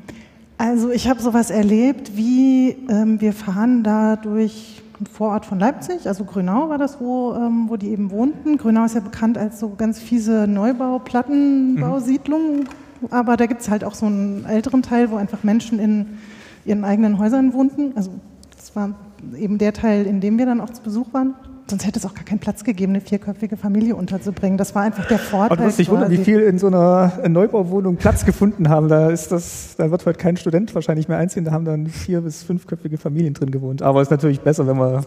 Also 0.58 0.90
ich 0.90 1.08
habe 1.08 1.22
sowas 1.22 1.50
erlebt, 1.50 2.16
wie 2.16 2.70
ähm, 2.88 3.20
wir 3.20 3.32
fahren 3.32 3.84
da 3.84 4.16
durch 4.16 4.82
einen 4.98 5.06
Vorort 5.06 5.46
von 5.46 5.60
Leipzig, 5.60 6.08
also 6.08 6.24
Grünau 6.24 6.68
war 6.68 6.78
das, 6.78 7.00
wo, 7.00 7.32
ähm, 7.34 7.66
wo 7.68 7.76
die 7.76 7.90
eben 7.90 8.10
wohnten. 8.10 8.56
Grünau 8.56 8.86
ist 8.86 8.96
ja 8.96 9.02
bekannt 9.02 9.38
als 9.38 9.60
so 9.60 9.76
ganz 9.76 10.00
fiese 10.00 10.48
Neubau, 10.48 10.98
Plattenbausiedlung, 10.98 12.62
mhm 12.62 12.89
aber 13.10 13.36
da 13.36 13.46
gibt 13.46 13.62
es 13.62 13.70
halt 13.70 13.84
auch 13.84 13.94
so 13.94 14.06
einen 14.06 14.44
älteren 14.44 14.82
Teil, 14.82 15.10
wo 15.10 15.16
einfach 15.16 15.42
Menschen 15.42 15.78
in 15.78 16.18
ihren 16.64 16.84
eigenen 16.84 17.18
Häusern 17.18 17.52
wohnten. 17.52 17.92
Also 17.96 18.10
das 18.56 18.76
war 18.76 18.94
eben 19.36 19.58
der 19.58 19.72
Teil, 19.72 20.06
in 20.06 20.20
dem 20.20 20.38
wir 20.38 20.46
dann 20.46 20.60
auch 20.60 20.70
zu 20.70 20.82
Besuch 20.82 21.12
waren. 21.12 21.34
Sonst 21.68 21.86
hätte 21.86 22.00
es 22.00 22.04
auch 22.04 22.14
gar 22.14 22.24
keinen 22.24 22.40
Platz 22.40 22.64
gegeben, 22.64 22.92
eine 22.92 23.00
vierköpfige 23.00 23.56
Familie 23.56 23.94
unterzubringen. 23.94 24.58
Das 24.58 24.74
war 24.74 24.82
einfach 24.82 25.06
der 25.06 25.20
Vorteil. 25.20 25.56
Du 25.56 25.62
musst 25.62 25.78
dich 25.78 25.88
wundern, 25.88 26.10
wie 26.10 26.16
viel 26.16 26.40
in 26.40 26.58
so 26.58 26.66
einer 26.66 27.12
Neubauwohnung 27.28 27.96
Platz 27.96 28.24
gefunden 28.24 28.68
haben. 28.68 28.88
Da 28.88 29.08
ist 29.08 29.30
das, 29.30 29.76
da 29.78 29.90
wird 29.92 30.04
heute 30.04 30.18
kein 30.18 30.36
Student 30.36 30.74
wahrscheinlich 30.74 31.06
mehr 31.06 31.18
einziehen. 31.18 31.44
Da 31.44 31.52
haben 31.52 31.64
dann 31.64 31.86
vier 31.86 32.22
bis 32.22 32.42
fünfköpfige 32.42 32.98
Familien 32.98 33.34
drin 33.34 33.52
gewohnt. 33.52 33.82
Aber 33.82 34.00
es 34.00 34.08
ist 34.08 34.10
natürlich 34.10 34.40
besser, 34.40 34.66
wenn 34.66 34.78
man 34.78 35.04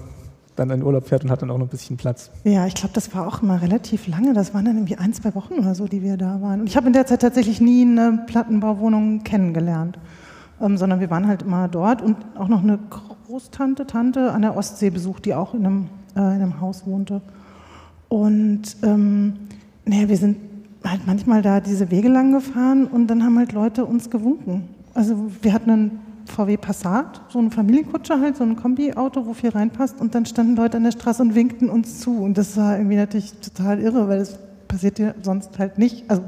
dann 0.55 0.69
in 0.69 0.83
Urlaub 0.83 1.07
fährt 1.07 1.23
und 1.23 1.31
hat 1.31 1.41
dann 1.41 1.49
auch 1.51 1.57
noch 1.57 1.65
ein 1.65 1.69
bisschen 1.69 1.97
Platz. 1.97 2.31
Ja, 2.43 2.65
ich 2.67 2.75
glaube, 2.75 2.93
das 2.93 3.13
war 3.15 3.27
auch 3.27 3.41
immer 3.41 3.61
relativ 3.61 4.07
lange. 4.07 4.33
Das 4.33 4.53
waren 4.53 4.65
dann 4.65 4.75
irgendwie 4.75 4.97
ein, 4.97 5.13
zwei 5.13 5.33
Wochen 5.35 5.53
oder 5.55 5.75
so, 5.75 5.87
die 5.87 6.01
wir 6.01 6.17
da 6.17 6.41
waren. 6.41 6.61
Und 6.61 6.67
ich 6.67 6.77
habe 6.77 6.87
in 6.87 6.93
der 6.93 7.05
Zeit 7.05 7.21
tatsächlich 7.21 7.59
nie 7.61 7.81
eine 7.83 8.23
Plattenbauwohnung 8.27 9.23
kennengelernt, 9.23 9.97
ähm, 10.61 10.77
sondern 10.77 10.99
wir 10.99 11.09
waren 11.09 11.27
halt 11.27 11.41
immer 11.41 11.67
dort 11.67 12.01
und 12.01 12.17
auch 12.35 12.47
noch 12.47 12.63
eine 12.63 12.79
Großtante, 13.27 13.87
Tante 13.87 14.31
an 14.31 14.41
der 14.43 14.55
Ostsee 14.55 14.89
besucht, 14.89 15.25
die 15.25 15.33
auch 15.33 15.53
in 15.53 15.65
einem, 15.65 15.89
äh, 16.15 16.19
in 16.19 16.41
einem 16.41 16.61
Haus 16.61 16.85
wohnte. 16.85 17.21
Und 18.09 18.77
ähm, 18.83 19.33
naja, 19.85 20.07
wir 20.07 20.17
sind 20.17 20.37
halt 20.83 21.07
manchmal 21.07 21.41
da 21.41 21.59
diese 21.59 21.89
Wege 21.91 22.09
lang 22.09 22.31
gefahren 22.31 22.85
und 22.87 23.07
dann 23.07 23.23
haben 23.23 23.37
halt 23.37 23.53
Leute 23.53 23.85
uns 23.85 24.09
gewunken. 24.09 24.67
Also 24.93 25.31
wir 25.41 25.53
hatten 25.53 25.71
einen 25.71 25.99
VW 26.25 26.57
Passat, 26.57 27.21
so 27.29 27.39
ein 27.39 27.51
Familienkutscher 27.51 28.19
halt, 28.19 28.37
so 28.37 28.43
ein 28.43 28.55
Kombi-Auto, 28.55 29.25
wo 29.25 29.33
viel 29.33 29.49
reinpasst. 29.49 29.99
Und 29.99 30.15
dann 30.15 30.25
standen 30.25 30.55
Leute 30.55 30.77
an 30.77 30.83
der 30.83 30.91
Straße 30.91 31.21
und 31.21 31.35
winkten 31.35 31.69
uns 31.69 31.99
zu. 31.99 32.17
Und 32.17 32.37
das 32.37 32.57
war 32.57 32.77
irgendwie 32.77 32.95
natürlich 32.95 33.33
total 33.33 33.79
irre, 33.79 34.07
weil 34.07 34.19
das 34.19 34.37
passiert 34.67 34.99
ja 34.99 35.13
sonst 35.21 35.57
halt 35.59 35.77
nicht. 35.77 36.09
Also 36.09 36.23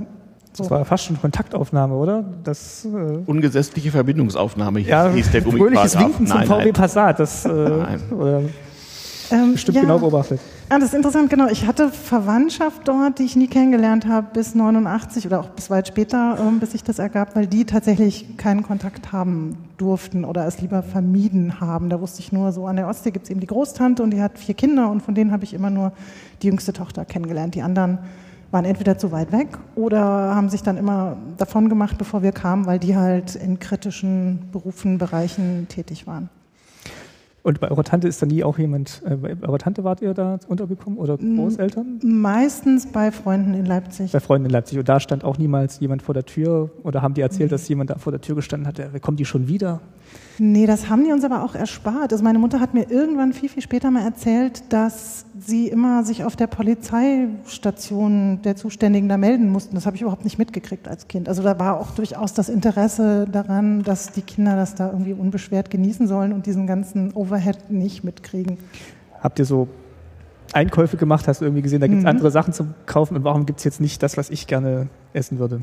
so. 0.54 0.64
Das 0.64 0.72
war 0.72 0.86
fast 0.86 1.06
schon 1.06 1.20
Kontaktaufnahme, 1.20 1.96
oder? 1.96 2.24
Das, 2.44 2.86
äh 2.86 2.88
Ungesetzliche 3.26 3.92
Verbindungsaufnahme 3.92 4.80
ja, 4.80 5.12
hieß 5.12 5.32
der 5.32 5.42
Fröhliches 5.42 6.00
Winken 6.00 6.28
zum 6.28 6.44
VW 6.44 6.72
Passat. 6.72 7.20
Das, 7.20 7.46
äh, 7.46 7.50
oder 8.12 8.42
ähm, 9.32 9.54
bestimmt 9.54 9.76
ja. 9.76 9.82
genau 9.82 10.00
beobachtet. 10.00 10.40
Ah, 10.70 10.80
das 10.80 10.90
ist 10.90 10.94
interessant, 10.96 11.30
genau. 11.30 11.48
Ich 11.48 11.68
hatte 11.68 11.90
Verwandtschaft 11.90 12.88
dort, 12.88 13.20
die 13.20 13.24
ich 13.24 13.36
nie 13.36 13.48
kennengelernt 13.48 14.08
habe, 14.08 14.28
bis 14.34 14.56
89 14.56 15.26
oder 15.26 15.40
auch 15.40 15.50
bis 15.50 15.70
weit 15.70 15.88
später, 15.88 16.38
ähm, 16.40 16.60
bis 16.60 16.72
sich 16.72 16.84
das 16.84 17.00
ergab, 17.00 17.36
weil 17.36 17.48
die 17.48 17.66
tatsächlich 17.66 18.38
keinen 18.38 18.64
Kontakt 18.64 19.12
haben 19.12 19.58
durften 19.78 20.26
oder 20.26 20.48
es 20.48 20.62
lieber 20.62 20.82
vermieden 20.84 21.60
haben. 21.60 21.90
Da 21.90 22.02
wusste 22.02 22.20
ich 22.22 22.32
nur, 22.32 22.52
so 22.52 22.68
an 22.68 22.78
der 22.78 22.88
Ostsee 22.88 23.12
gibt 23.12 23.26
es 23.26 23.30
eben 23.30 23.40
die 23.40 23.48
Großtante 23.48 24.02
und 24.02 24.12
die 24.12 24.22
hat 24.22 24.40
vier 24.40 24.56
Kinder 24.56 24.90
und 24.90 25.02
von 25.02 25.14
denen 25.16 25.32
habe 25.32 25.44
ich 25.44 25.54
immer 25.54 25.70
nur 25.70 25.92
die 26.42 26.48
jüngste 26.48 26.74
Tochter 26.74 27.06
kennengelernt. 27.06 27.56
Die 27.56 27.62
anderen 27.62 28.00
waren 28.52 28.66
entweder 28.66 28.98
zu 28.98 29.12
weit 29.12 29.32
weg 29.32 29.58
oder 29.76 30.02
haben 30.02 30.50
sich 30.50 30.64
dann 30.64 30.78
immer 30.78 31.18
davon 31.38 31.70
gemacht, 31.70 31.98
bevor 31.98 32.24
wir 32.24 32.32
kamen, 32.32 32.66
weil 32.66 32.80
die 32.80 32.96
halt 32.96 33.36
in 33.36 33.60
kritischen 33.60 34.50
Berufen, 34.52 34.98
Bereichen 34.98 35.68
tätig 35.68 36.08
waren. 36.08 36.30
Und 37.46 37.60
bei 37.60 37.70
eurer 37.70 37.84
Tante 37.84 38.08
ist 38.08 38.20
da 38.24 38.26
nie 38.26 38.44
auch 38.44 38.58
jemand, 38.58 39.04
äh, 39.06 39.18
bei 39.18 39.48
eurer 39.48 39.60
Tante 39.60 39.84
wart 39.84 40.02
ihr 40.02 40.16
da 40.16 40.40
untergekommen 40.48 40.98
oder 40.98 41.16
Großeltern? 41.16 42.00
Meistens 42.04 42.88
bei 42.88 43.12
Freunden 43.12 43.54
in 43.54 43.68
Leipzig. 43.68 44.12
Bei 44.12 44.20
Freunden 44.20 44.48
in 44.48 44.52
Leipzig. 44.52 44.80
Und 44.80 44.90
da 44.90 45.00
stand 45.00 45.24
auch 45.24 45.38
niemals 45.38 45.80
jemand 45.80 46.02
vor 46.02 46.16
der 46.16 46.26
Tür 46.26 46.72
oder 46.82 47.04
haben 47.04 47.14
die 47.14 47.22
erzählt, 47.22 47.52
mhm. 47.52 47.54
dass 47.54 47.70
jemand 47.70 47.92
da 47.92 48.00
vor 48.00 48.12
der 48.12 48.20
Tür 48.20 48.36
gestanden 48.36 48.68
hat, 48.68 48.82
kommt 49.04 49.20
die 49.20 49.26
schon 49.26 49.48
wieder? 49.48 49.82
Nee, 50.38 50.66
das 50.66 50.90
haben 50.90 51.06
die 51.06 51.12
uns 51.12 51.24
aber 51.24 51.44
auch 51.44 51.56
erspart. 51.56 52.12
Also 52.12 52.24
meine 52.24 52.40
Mutter 52.40 52.60
hat 52.60 52.74
mir 52.74 52.92
irgendwann 52.92 53.32
viel, 53.32 53.48
viel 53.48 53.64
später 53.64 53.90
mal 53.90 54.04
erzählt, 54.04 54.64
dass 54.70 55.26
sie 55.40 55.70
immer 55.70 56.04
sich 56.04 56.26
auf 56.26 56.36
der 56.36 56.48
Polizeistation 56.48 58.42
der 58.42 58.58
Zuständigen 58.58 59.08
da 59.08 59.18
melden 59.18 59.50
mussten. 59.50 59.76
Das 59.76 59.86
habe 59.86 59.96
ich 59.96 60.02
überhaupt 60.02 60.26
nicht 60.26 60.38
mitgekriegt 60.38 60.90
als 60.90 61.08
Kind. 61.08 61.30
Also 61.30 61.42
da 61.42 61.58
war 61.58 61.80
auch 61.80 61.92
durchaus 61.92 62.34
das 62.34 62.50
Interesse 62.50 63.28
daran, 63.32 63.84
dass 63.84 64.12
die 64.12 64.24
Kinder 64.24 64.58
das 64.58 64.76
da 64.76 64.92
irgendwie 64.92 65.14
unbeschwert 65.14 65.70
genießen 65.70 66.08
sollen 66.08 66.34
und 66.34 66.46
diesen 66.46 66.68
ganzen 66.68 67.14
Overhead 67.14 67.70
nicht 67.70 68.04
mitkriegen. 68.04 68.58
Habt 69.22 69.40
ihr 69.40 69.46
so 69.46 69.70
Einkäufe 70.52 70.98
gemacht? 70.98 71.28
Hast 71.30 71.40
du 71.42 71.46
irgendwie 71.46 71.62
gesehen, 71.62 71.80
da 71.80 71.88
gibt 71.88 72.00
es 72.00 72.04
mhm. 72.04 72.10
andere 72.10 72.32
Sachen 72.32 72.54
zum 72.54 72.74
Kaufen 72.86 73.16
und 73.16 73.24
warum 73.24 73.46
gibt 73.46 73.60
es 73.60 73.64
jetzt 73.64 73.80
nicht 73.80 74.04
das, 74.04 74.18
was 74.18 74.30
ich 74.30 74.48
gerne 74.48 74.88
essen 75.14 75.40
würde? 75.40 75.62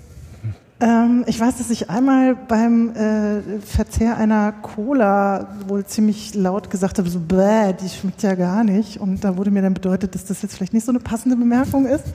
Ähm, 0.83 1.23
ich 1.29 1.39
weiß, 1.39 1.59
dass 1.59 1.71
ich 1.71 1.91
einmal 1.91 2.35
beim 2.35 2.91
äh, 2.91 3.61
Verzehr 3.61 4.17
einer 4.17 4.51
Cola 4.51 5.57
wohl 5.69 5.87
ziemlich 5.87 6.35
laut 6.35 6.71
gesagt 6.71 6.99
habe, 6.99 7.09
so 7.09 7.21
bäh, 7.21 7.73
die 7.73 7.89
schmeckt 7.89 8.25
ja 8.25 8.35
gar 8.35 8.65
nicht. 8.65 9.01
Und 9.01 9.23
da 9.23 9.37
wurde 9.37 9.53
mir 9.53 9.63
dann 9.63 9.75
bedeutet, 9.75 10.17
dass 10.17 10.25
das 10.25 10.43
jetzt 10.43 10.57
vielleicht 10.57 10.75
nicht 10.75 10.85
so 10.85 10.91
eine 10.91 10.99
passende 10.99 11.37
Bemerkung 11.37 11.87
ist. 11.87 12.07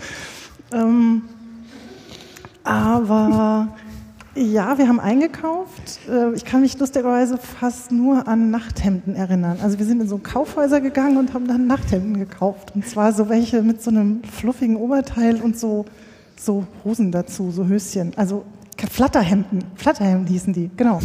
Ähm, 0.73 1.21
aber 2.65 3.69
ja, 4.35 4.77
wir 4.77 4.89
haben 4.89 4.99
eingekauft. 4.99 6.01
Äh, 6.09 6.33
ich 6.33 6.43
kann 6.43 6.59
mich 6.59 6.77
lustigerweise 6.77 7.37
fast 7.37 7.93
nur 7.93 8.27
an 8.27 8.51
Nachthemden 8.51 9.15
erinnern. 9.15 9.59
Also 9.63 9.79
wir 9.79 9.85
sind 9.85 10.01
in 10.01 10.09
so 10.09 10.17
Kaufhäuser 10.17 10.81
gegangen 10.81 11.15
und 11.15 11.33
haben 11.33 11.47
dann 11.47 11.67
Nachthemden 11.67 12.19
gekauft. 12.19 12.73
Und 12.75 12.85
zwar 12.85 13.13
so 13.13 13.29
welche 13.29 13.61
mit 13.61 13.81
so 13.81 13.91
einem 13.91 14.23
fluffigen 14.25 14.75
Oberteil 14.75 15.41
und 15.41 15.57
so, 15.57 15.85
so 16.37 16.67
Hosen 16.83 17.13
dazu, 17.13 17.49
so 17.51 17.65
Höschen. 17.65 18.11
Also 18.17 18.43
Flatterhemden, 18.85 19.63
Flatterhemden 19.75 20.27
hießen 20.27 20.53
die, 20.53 20.69
genau. 20.77 20.99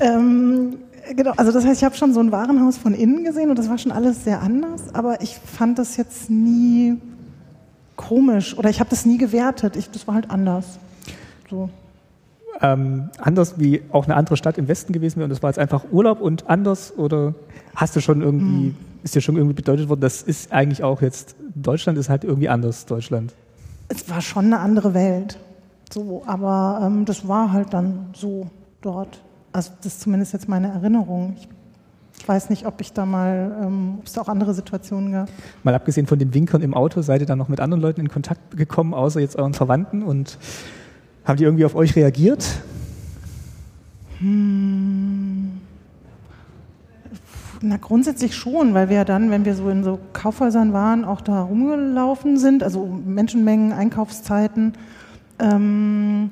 ähm, 0.00 0.76
genau, 1.16 1.32
also 1.36 1.50
das 1.50 1.64
heißt, 1.64 1.80
ich 1.80 1.84
habe 1.84 1.96
schon 1.96 2.14
so 2.14 2.20
ein 2.20 2.30
Warenhaus 2.30 2.76
von 2.76 2.94
innen 2.94 3.24
gesehen 3.24 3.50
und 3.50 3.58
das 3.58 3.68
war 3.68 3.78
schon 3.78 3.92
alles 3.92 4.24
sehr 4.24 4.40
anders, 4.42 4.94
aber 4.94 5.20
ich 5.20 5.36
fand 5.36 5.78
das 5.78 5.96
jetzt 5.96 6.30
nie 6.30 6.96
komisch 7.96 8.56
oder 8.56 8.70
ich 8.70 8.80
habe 8.80 8.90
das 8.90 9.06
nie 9.06 9.18
gewertet. 9.18 9.76
Ich, 9.76 9.90
das 9.90 10.06
war 10.06 10.14
halt 10.14 10.30
anders. 10.30 10.78
So. 11.50 11.70
Ähm, 12.60 13.10
anders 13.18 13.58
wie 13.58 13.82
auch 13.90 14.04
eine 14.04 14.14
andere 14.14 14.36
Stadt 14.36 14.58
im 14.58 14.68
Westen 14.68 14.92
gewesen 14.92 15.16
wäre 15.16 15.24
und 15.24 15.30
das 15.30 15.42
war 15.42 15.50
jetzt 15.50 15.58
einfach 15.58 15.86
Urlaub 15.90 16.20
und 16.20 16.48
anders 16.48 16.96
oder 16.96 17.34
hast 17.74 17.96
du 17.96 18.00
schon 18.00 18.22
irgendwie, 18.22 18.68
hm. 18.68 18.76
ist 19.02 19.14
dir 19.14 19.20
schon 19.20 19.36
irgendwie 19.36 19.54
bedeutet 19.54 19.88
worden, 19.88 20.00
das 20.00 20.22
ist 20.22 20.52
eigentlich 20.52 20.84
auch 20.84 21.02
jetzt, 21.02 21.34
Deutschland 21.56 21.98
ist 21.98 22.08
halt 22.08 22.22
irgendwie 22.22 22.48
anders, 22.48 22.86
Deutschland? 22.86 23.34
Es 23.88 24.08
war 24.08 24.20
schon 24.20 24.46
eine 24.46 24.60
andere 24.60 24.94
Welt. 24.94 25.38
So, 25.92 26.22
aber 26.26 26.80
ähm, 26.82 27.04
das 27.04 27.28
war 27.28 27.52
halt 27.52 27.72
dann 27.72 28.10
so 28.14 28.48
dort. 28.80 29.20
Also 29.52 29.72
das 29.78 29.94
ist 29.94 30.00
zumindest 30.00 30.32
jetzt 30.32 30.48
meine 30.48 30.68
Erinnerung. 30.68 31.34
Ich, 31.36 31.48
ich 32.18 32.28
weiß 32.28 32.50
nicht, 32.50 32.66
ob 32.66 32.80
ich 32.80 32.92
da 32.92 33.06
mal, 33.06 33.56
ähm, 33.62 33.96
ob 33.98 34.06
es 34.06 34.12
da 34.12 34.22
auch 34.22 34.28
andere 34.28 34.54
Situationen 34.54 35.12
gab. 35.12 35.28
Mal 35.62 35.74
abgesehen 35.74 36.06
von 36.06 36.18
den 36.18 36.34
Winkern 36.34 36.62
im 36.62 36.74
Auto, 36.74 37.02
seid 37.02 37.20
ihr 37.20 37.26
dann 37.26 37.38
noch 37.38 37.48
mit 37.48 37.60
anderen 37.60 37.82
Leuten 37.82 38.00
in 38.00 38.08
Kontakt 38.08 38.56
gekommen, 38.56 38.94
außer 38.94 39.20
jetzt 39.20 39.36
euren 39.36 39.54
Verwandten 39.54 40.02
und 40.02 40.38
haben 41.24 41.36
die 41.36 41.44
irgendwie 41.44 41.64
auf 41.64 41.74
euch 41.74 41.96
reagiert? 41.96 42.44
Hm. 44.18 45.60
Na, 47.60 47.78
grundsätzlich 47.78 48.34
schon, 48.36 48.74
weil 48.74 48.90
wir 48.90 48.96
ja 48.96 49.04
dann, 49.04 49.30
wenn 49.30 49.44
wir 49.44 49.54
so 49.54 49.70
in 49.70 49.84
so 49.84 49.98
Kaufhäusern 50.12 50.72
waren, 50.72 51.04
auch 51.04 51.22
da 51.22 51.42
rumgelaufen 51.42 52.36
sind, 52.36 52.62
also 52.62 52.84
Menschenmengen, 52.86 53.72
Einkaufszeiten 53.72 54.74
ähm, 55.38 56.30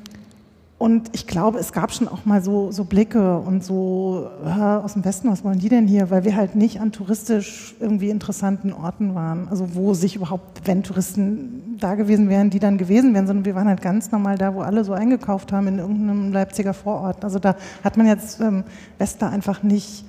und 0.83 1.11
ich 1.13 1.29
glaube, 1.29 1.61
es 1.61 1.73
gab 1.73 1.93
schon 1.93 2.09
auch 2.09 2.25
mal 2.25 2.43
so, 2.43 2.73
so 2.73 2.83
Blicke 2.83 3.39
und 3.39 3.63
so 3.63 4.29
äh, 4.45 4.49
aus 4.49 4.95
dem 4.95 5.05
Westen, 5.05 5.31
was 5.31 5.45
wollen 5.45 5.61
die 5.61 5.69
denn 5.69 5.87
hier? 5.87 6.11
Weil 6.11 6.25
wir 6.25 6.35
halt 6.35 6.57
nicht 6.57 6.81
an 6.81 6.91
touristisch 6.91 7.77
irgendwie 7.79 8.11
interessanten 8.11 8.73
Orten 8.73 9.15
waren. 9.15 9.47
Also 9.49 9.77
wo 9.77 9.95
sich 9.95 10.17
überhaupt, 10.17 10.67
wenn 10.67 10.83
Touristen 10.83 11.77
da 11.79 11.95
gewesen 11.95 12.29
wären, 12.29 12.51
die 12.51 12.59
dann 12.59 12.79
gewesen 12.79 13.15
wären, 13.15 13.29
sondern 13.29 13.45
wir 13.45 13.55
waren 13.55 13.69
halt 13.69 13.81
ganz 13.81 14.11
normal 14.11 14.39
da, 14.39 14.57
wo 14.57 14.63
alle 14.63 14.83
so 14.83 14.93
eingekauft 14.93 15.53
haben 15.53 15.69
in 15.69 15.79
irgendeinem 15.79 16.33
Leipziger 16.33 16.75
Vorort. 16.75 17.23
Also 17.23 17.39
da 17.39 17.55
hat 17.85 17.97
man 17.97 18.09
jetzt 18.09 18.41
ähm, 18.41 18.65
Wester 18.99 19.31
einfach 19.31 19.63
nicht 19.63 20.05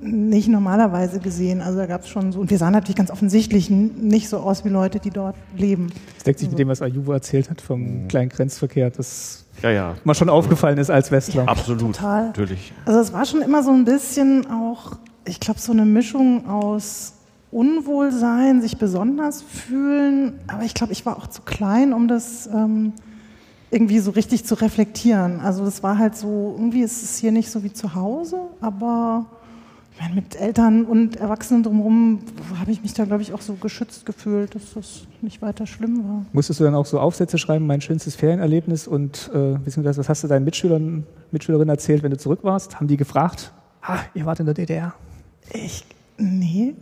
nicht 0.00 0.48
normalerweise 0.48 1.20
gesehen. 1.20 1.60
Also 1.60 1.78
da 1.78 1.86
gab 1.86 2.02
es 2.02 2.08
schon 2.08 2.32
so, 2.32 2.40
und 2.40 2.50
wir 2.50 2.58
sahen 2.58 2.72
natürlich 2.72 2.96
ganz 2.96 3.10
offensichtlich 3.10 3.70
nicht 3.70 4.28
so 4.28 4.38
aus 4.38 4.64
wie 4.64 4.68
Leute, 4.68 5.00
die 5.00 5.10
dort 5.10 5.36
leben. 5.56 5.90
Das 6.14 6.24
deckt 6.24 6.38
sich 6.38 6.48
also. 6.48 6.54
mit 6.54 6.58
dem, 6.58 6.68
was 6.68 6.82
Ayubo 6.82 7.12
erzählt 7.12 7.50
hat 7.50 7.60
vom 7.60 7.80
mhm. 8.04 8.08
kleinen 8.08 8.28
Grenzverkehr, 8.28 8.90
das 8.90 9.44
ja, 9.62 9.70
ja. 9.70 9.94
mal 10.04 10.14
schon 10.14 10.28
aufgefallen 10.28 10.78
ist 10.78 10.90
als 10.90 11.10
Westler. 11.10 11.44
Ja, 11.44 11.48
absolut, 11.48 11.96
total. 11.96 12.26
natürlich. 12.26 12.72
Also 12.84 13.00
es 13.00 13.12
war 13.12 13.24
schon 13.24 13.42
immer 13.42 13.62
so 13.62 13.70
ein 13.70 13.84
bisschen 13.84 14.46
auch, 14.50 14.92
ich 15.24 15.40
glaube, 15.40 15.60
so 15.60 15.72
eine 15.72 15.84
Mischung 15.84 16.48
aus 16.48 17.14
Unwohlsein, 17.50 18.60
sich 18.60 18.78
besonders 18.78 19.42
fühlen, 19.42 20.40
aber 20.48 20.64
ich 20.64 20.74
glaube, 20.74 20.92
ich 20.92 21.06
war 21.06 21.16
auch 21.16 21.28
zu 21.28 21.42
klein, 21.42 21.92
um 21.92 22.08
das 22.08 22.48
ähm, 22.48 22.92
irgendwie 23.70 24.00
so 24.00 24.10
richtig 24.10 24.44
zu 24.44 24.54
reflektieren. 24.54 25.40
Also 25.40 25.64
das 25.64 25.82
war 25.82 25.98
halt 25.98 26.16
so, 26.16 26.54
irgendwie 26.56 26.82
ist 26.82 27.02
es 27.02 27.18
hier 27.18 27.32
nicht 27.32 27.50
so 27.50 27.62
wie 27.62 27.72
zu 27.72 27.94
Hause, 27.94 28.38
aber 28.60 29.26
ich 29.94 30.00
meine, 30.00 30.14
mit 30.16 30.34
Eltern 30.34 30.84
und 30.84 31.16
Erwachsenen 31.16 31.62
drumherum 31.62 32.18
habe 32.58 32.72
ich 32.72 32.82
mich 32.82 32.94
da, 32.94 33.04
glaube 33.04 33.22
ich, 33.22 33.32
auch 33.32 33.40
so 33.40 33.54
geschützt 33.54 34.04
gefühlt, 34.04 34.54
dass 34.54 34.74
das 34.74 35.06
nicht 35.22 35.40
weiter 35.40 35.68
schlimm 35.68 36.02
war. 36.04 36.26
Musstest 36.32 36.58
du 36.58 36.64
dann 36.64 36.74
auch 36.74 36.86
so 36.86 36.98
Aufsätze 36.98 37.38
schreiben, 37.38 37.66
mein 37.66 37.80
schönstes 37.80 38.16
Ferienerlebnis 38.16 38.88
und 38.88 39.30
äh, 39.32 39.56
beziehungsweise 39.58 40.00
was 40.00 40.08
hast 40.08 40.24
du 40.24 40.28
deinen 40.28 40.44
Mitschülern, 40.44 41.06
Mitschülerinnen 41.30 41.68
erzählt, 41.68 42.02
wenn 42.02 42.10
du 42.10 42.18
zurück 42.18 42.40
warst? 42.42 42.76
Haben 42.76 42.88
die 42.88 42.96
gefragt, 42.96 43.52
ah, 43.82 43.98
ihr 44.14 44.26
wart 44.26 44.40
in 44.40 44.46
der 44.46 44.54
DDR? 44.54 44.94
Ich, 45.52 45.84
nee, 46.18 46.74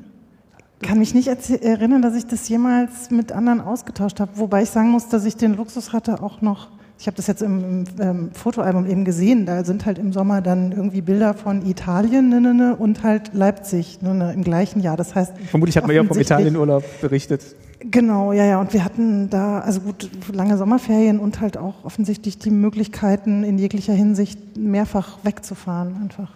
kann 0.80 0.98
mich 0.98 1.12
nicht 1.12 1.28
erinnern, 1.28 2.00
dass 2.00 2.14
ich 2.14 2.26
das 2.26 2.48
jemals 2.48 3.10
mit 3.10 3.30
anderen 3.30 3.60
ausgetauscht 3.60 4.20
habe, 4.20 4.32
wobei 4.36 4.62
ich 4.62 4.70
sagen 4.70 4.88
muss, 4.88 5.08
dass 5.08 5.26
ich 5.26 5.36
den 5.36 5.54
Luxus 5.54 5.92
hatte, 5.92 6.22
auch 6.22 6.40
noch 6.40 6.68
ich 7.02 7.08
habe 7.08 7.16
das 7.16 7.26
jetzt 7.26 7.42
im, 7.42 7.82
ähm, 7.98 8.30
Fotoalbum 8.32 8.86
eben 8.86 9.04
gesehen, 9.04 9.44
da 9.44 9.64
sind 9.64 9.86
halt 9.86 9.98
im 9.98 10.12
Sommer 10.12 10.40
dann 10.40 10.70
irgendwie 10.70 11.00
Bilder 11.00 11.34
von 11.34 11.66
Italien 11.66 12.28
ne, 12.28 12.40
ne, 12.40 12.54
ne, 12.54 12.76
und 12.76 13.02
halt 13.02 13.34
Leipzig 13.34 14.00
ne, 14.02 14.14
ne, 14.14 14.32
im 14.32 14.44
gleichen 14.44 14.78
Jahr. 14.78 14.96
Das 14.96 15.16
heißt, 15.16 15.32
vermutlich 15.50 15.76
hat 15.76 15.84
man 15.84 15.96
ja 15.96 16.04
vom 16.04 16.16
Italienurlaub 16.16 16.84
berichtet. 17.00 17.56
Genau, 17.80 18.32
ja, 18.32 18.44
ja. 18.44 18.60
Und 18.60 18.72
wir 18.72 18.84
hatten 18.84 19.28
da 19.30 19.58
also 19.58 19.80
gut 19.80 20.10
lange 20.32 20.56
Sommerferien 20.56 21.18
und 21.18 21.40
halt 21.40 21.56
auch 21.56 21.84
offensichtlich 21.84 22.38
die 22.38 22.52
Möglichkeiten 22.52 23.42
in 23.42 23.58
jeglicher 23.58 23.94
Hinsicht 23.94 24.56
mehrfach 24.56 25.18
wegzufahren 25.24 25.96
einfach. 26.02 26.30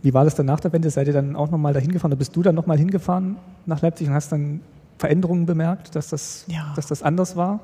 Wie 0.00 0.14
war 0.14 0.24
das 0.24 0.34
dann 0.34 0.46
nach 0.46 0.60
der 0.60 0.72
Wende? 0.72 0.88
Seid 0.88 1.08
ihr 1.08 1.12
dann 1.12 1.36
auch 1.36 1.50
nochmal 1.50 1.74
dahin 1.74 1.92
gefahren? 1.92 2.12
Oder 2.12 2.18
bist 2.20 2.34
du 2.34 2.42
dann 2.42 2.54
nochmal 2.54 2.78
hingefahren 2.78 3.36
nach 3.66 3.82
Leipzig 3.82 4.08
und 4.08 4.14
hast 4.14 4.32
dann 4.32 4.62
Veränderungen 4.96 5.44
bemerkt, 5.44 5.94
dass 5.94 6.08
das, 6.08 6.46
ja. 6.48 6.72
dass 6.74 6.86
das 6.86 7.02
anders 7.02 7.36
war? 7.36 7.60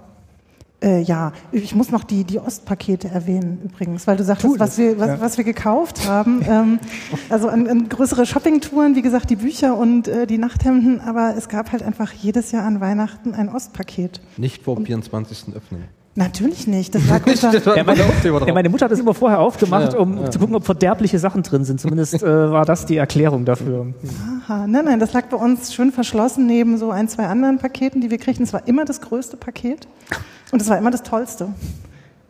Äh, 0.83 1.03
ja, 1.03 1.33
ich 1.53 1.75
muss 1.75 1.91
noch 1.91 2.05
die, 2.05 2.25
die 2.25 2.39
Ostpakete 2.39 3.09
erwähnen 3.09 3.61
übrigens, 3.65 4.07
weil 4.07 4.17
du 4.17 4.25
sagtest, 4.25 4.59
was 4.59 4.79
wir, 4.79 4.99
was, 4.99 5.07
ja. 5.07 5.21
was 5.21 5.37
wir 5.39 5.45
gekauft 5.45 6.09
haben. 6.09 6.43
ähm, 6.49 6.79
also 7.29 7.49
an, 7.49 7.69
an 7.69 7.89
größere 7.89 8.27
Shoppingtouren, 8.27 8.97
wie 8.97 9.03
gesagt, 9.03 9.31
die 9.31 9.37
Bücher 9.37 9.77
und 9.77 10.09
äh, 10.09 10.27
die 10.27 10.39
Nachthemden, 10.39 11.01
aber 11.01 11.35
es 11.37 11.49
gab 11.49 11.73
halt 11.73 11.83
einfach 11.83 12.13
jedes 12.13 12.51
Jahr 12.53 12.65
an 12.65 12.81
Weihnachten 12.81 13.35
ein 13.35 13.49
Ostpaket. 13.49 14.21
Nicht 14.37 14.65
vor 14.65 14.77
dem 14.77 14.87
24. 14.87 15.55
öffnen. 15.55 15.85
Natürlich 16.15 16.67
nicht. 16.67 16.95
Das 16.95 17.07
lag 17.09 17.27
unter 17.27 17.53
das 17.53 17.65
ja, 17.65 17.85
meine, 17.85 18.03
ja, 18.47 18.53
meine, 18.53 18.69
Mutter 18.69 18.85
hat 18.85 18.93
das 18.93 18.99
immer 18.99 19.15
vorher 19.15 19.39
aufgemacht, 19.39 19.95
um 19.95 20.19
ja. 20.19 20.31
zu 20.31 20.39
gucken, 20.39 20.55
ob 20.55 20.65
verderbliche 20.65 21.19
Sachen 21.19 21.43
drin 21.43 21.65
sind. 21.65 21.81
Zumindest 21.81 22.23
äh, 22.23 22.51
war 22.51 22.67
das 22.67 22.85
die 22.85 22.97
Erklärung 22.97 23.45
dafür. 23.47 23.95
Aha, 24.45 24.67
nein, 24.67 24.85
nein, 24.85 25.01
das 25.01 25.15
lag 25.15 25.27
bei 25.27 25.39
uns 25.39 25.73
schön 25.73 25.91
verschlossen 25.91 26.47
neben 26.47 26.77
so 26.77 26.91
ein, 26.91 27.09
zwei 27.09 27.27
anderen 27.27 27.59
Paketen, 27.59 28.03
die 28.03 28.11
wir 28.11 28.19
kriegten. 28.19 28.45
Es 28.45 28.53
war 28.53 28.69
immer 28.69 28.85
das 28.85 29.01
größte 29.01 29.39
Paket. 29.39 29.89
Und 30.53 30.61
es 30.61 30.69
war 30.69 30.79
immer 30.79 30.91
das 30.91 31.03
Tollste. 31.03 31.49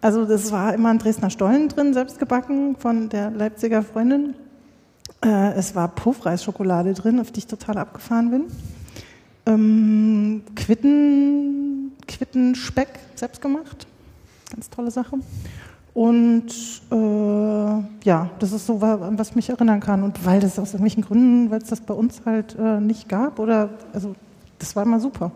Also 0.01 0.25
das 0.25 0.51
war 0.53 0.73
immer 0.75 0.91
ein 0.91 0.99
Dresdner 0.99 1.29
Stollen 1.29 1.69
drin, 1.69 1.93
selbst 1.93 2.19
gebacken 2.19 2.77
von 2.79 3.09
der 3.09 3.31
Leipziger 3.31 3.83
Freundin. 3.83 4.35
Äh, 5.25 5.53
es 5.55 5.75
war 5.75 5.89
Puffreisschokolade 5.89 6.95
drin, 6.95 7.21
auf 7.21 7.33
die 7.33 7.41
ich 7.41 7.47
total 7.49 7.79
abgefahren 7.79 8.31
bin. 8.31 8.45
Ähm, 9.45 10.43
Quitten, 10.55 11.93
Quittenspeck, 12.07 12.89
selbst 13.17 13.43
gemacht. 13.43 13.89
Ganz 14.55 14.71
tolle 14.71 14.93
Sache. 14.93 15.19
Und 15.93 16.47
äh, 16.93 18.05
ja, 18.05 18.31
das 18.39 18.53
ist 18.53 18.67
so, 18.67 18.81
was 18.81 19.31
ich 19.31 19.37
mich 19.37 19.51
erinnern 19.51 19.81
kann. 19.81 20.05
Und 20.05 20.25
weil 20.25 20.39
das 20.39 20.61
aus 20.61 20.69
irgendwelchen 20.69 21.03
Gründen, 21.03 21.51
weil 21.51 21.61
es 21.61 21.69
das 21.69 21.81
bei 21.81 21.95
uns 21.95 22.23
halt 22.25 22.57
äh, 22.57 22.81
nicht 22.81 23.09
gab, 23.09 23.41
oder 23.41 23.71
also 23.93 24.15
das 24.61 24.77
war 24.77 24.85
immer 24.85 25.01
super. 25.01 25.33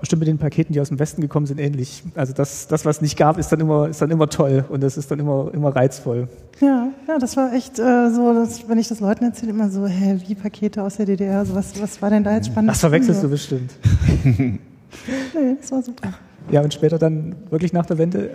Bestimmt 0.00 0.20
mit 0.20 0.28
den 0.28 0.38
Paketen, 0.38 0.72
die 0.72 0.80
aus 0.80 0.88
dem 0.88 0.98
Westen 0.98 1.20
gekommen 1.20 1.46
sind, 1.46 1.60
ähnlich. 1.60 2.02
Also 2.14 2.32
das, 2.32 2.66
das 2.66 2.84
was 2.84 3.00
nicht 3.02 3.16
gab, 3.16 3.38
ist 3.38 3.52
dann 3.52 3.60
immer, 3.60 3.88
ist 3.88 4.00
dann 4.00 4.10
immer 4.10 4.28
toll 4.28 4.64
und 4.68 4.82
das 4.82 4.96
ist 4.96 5.10
dann 5.10 5.20
immer, 5.20 5.50
immer 5.52 5.74
reizvoll. 5.74 6.28
Ja, 6.60 6.88
ja, 7.06 7.18
das 7.18 7.36
war 7.36 7.52
echt 7.52 7.78
äh, 7.78 8.10
so, 8.10 8.32
dass, 8.34 8.68
wenn 8.68 8.78
ich 8.78 8.88
das 8.88 9.00
Leuten 9.00 9.24
erzähle, 9.24 9.50
immer 9.50 9.70
so, 9.70 9.86
hä, 9.86 10.18
wie 10.26 10.34
Pakete 10.34 10.82
aus 10.82 10.96
der 10.96 11.06
DDR, 11.06 11.44
so, 11.44 11.54
was, 11.54 11.80
was 11.80 12.00
war 12.00 12.10
denn 12.10 12.24
da 12.24 12.34
jetzt 12.34 12.46
spannend? 12.46 12.70
Das 12.70 12.80
verwechselst 12.80 13.22
du 13.22 13.28
bestimmt. 13.28 13.70
nee, 14.24 14.58
das 15.60 15.70
war 15.70 15.82
super. 15.82 16.08
Ja, 16.50 16.60
und 16.60 16.74
später 16.74 16.98
dann 16.98 17.34
wirklich 17.50 17.72
nach 17.72 17.86
der 17.86 17.98
Wende, 17.98 18.30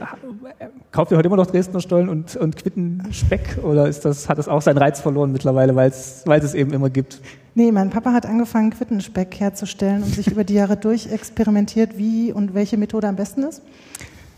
kauft 0.92 1.12
ihr 1.12 1.18
heute 1.18 1.28
immer 1.28 1.36
noch 1.36 1.48
Dresdner 1.48 1.82
Stollen 1.82 2.10
und, 2.10 2.36
und 2.36 2.56
Quitten-Speck 2.56 3.60
oder 3.64 3.88
ist 3.88 4.06
das, 4.06 4.30
hat 4.30 4.38
das 4.38 4.48
auch 4.48 4.62
seinen 4.62 4.78
Reiz 4.78 5.02
verloren 5.02 5.32
mittlerweile, 5.32 5.76
weil 5.76 5.90
es 5.90 6.24
es 6.26 6.54
eben 6.54 6.72
immer 6.72 6.90
gibt? 6.90 7.22
Nee, 7.58 7.72
mein 7.72 7.90
Papa 7.90 8.14
hat 8.14 8.28
angefangen, 8.28 8.70
Quittenspeck 8.70 9.40
herzustellen 9.40 10.04
und 10.04 10.14
sich 10.14 10.28
über 10.28 10.44
die 10.44 10.54
Jahre 10.54 10.78
durch 10.78 11.12
experimentiert, 11.12 11.98
wie 11.98 12.32
und 12.32 12.54
welche 12.54 12.78
Methode 12.78 13.08
am 13.08 13.16
besten 13.16 13.42
ist. 13.42 13.64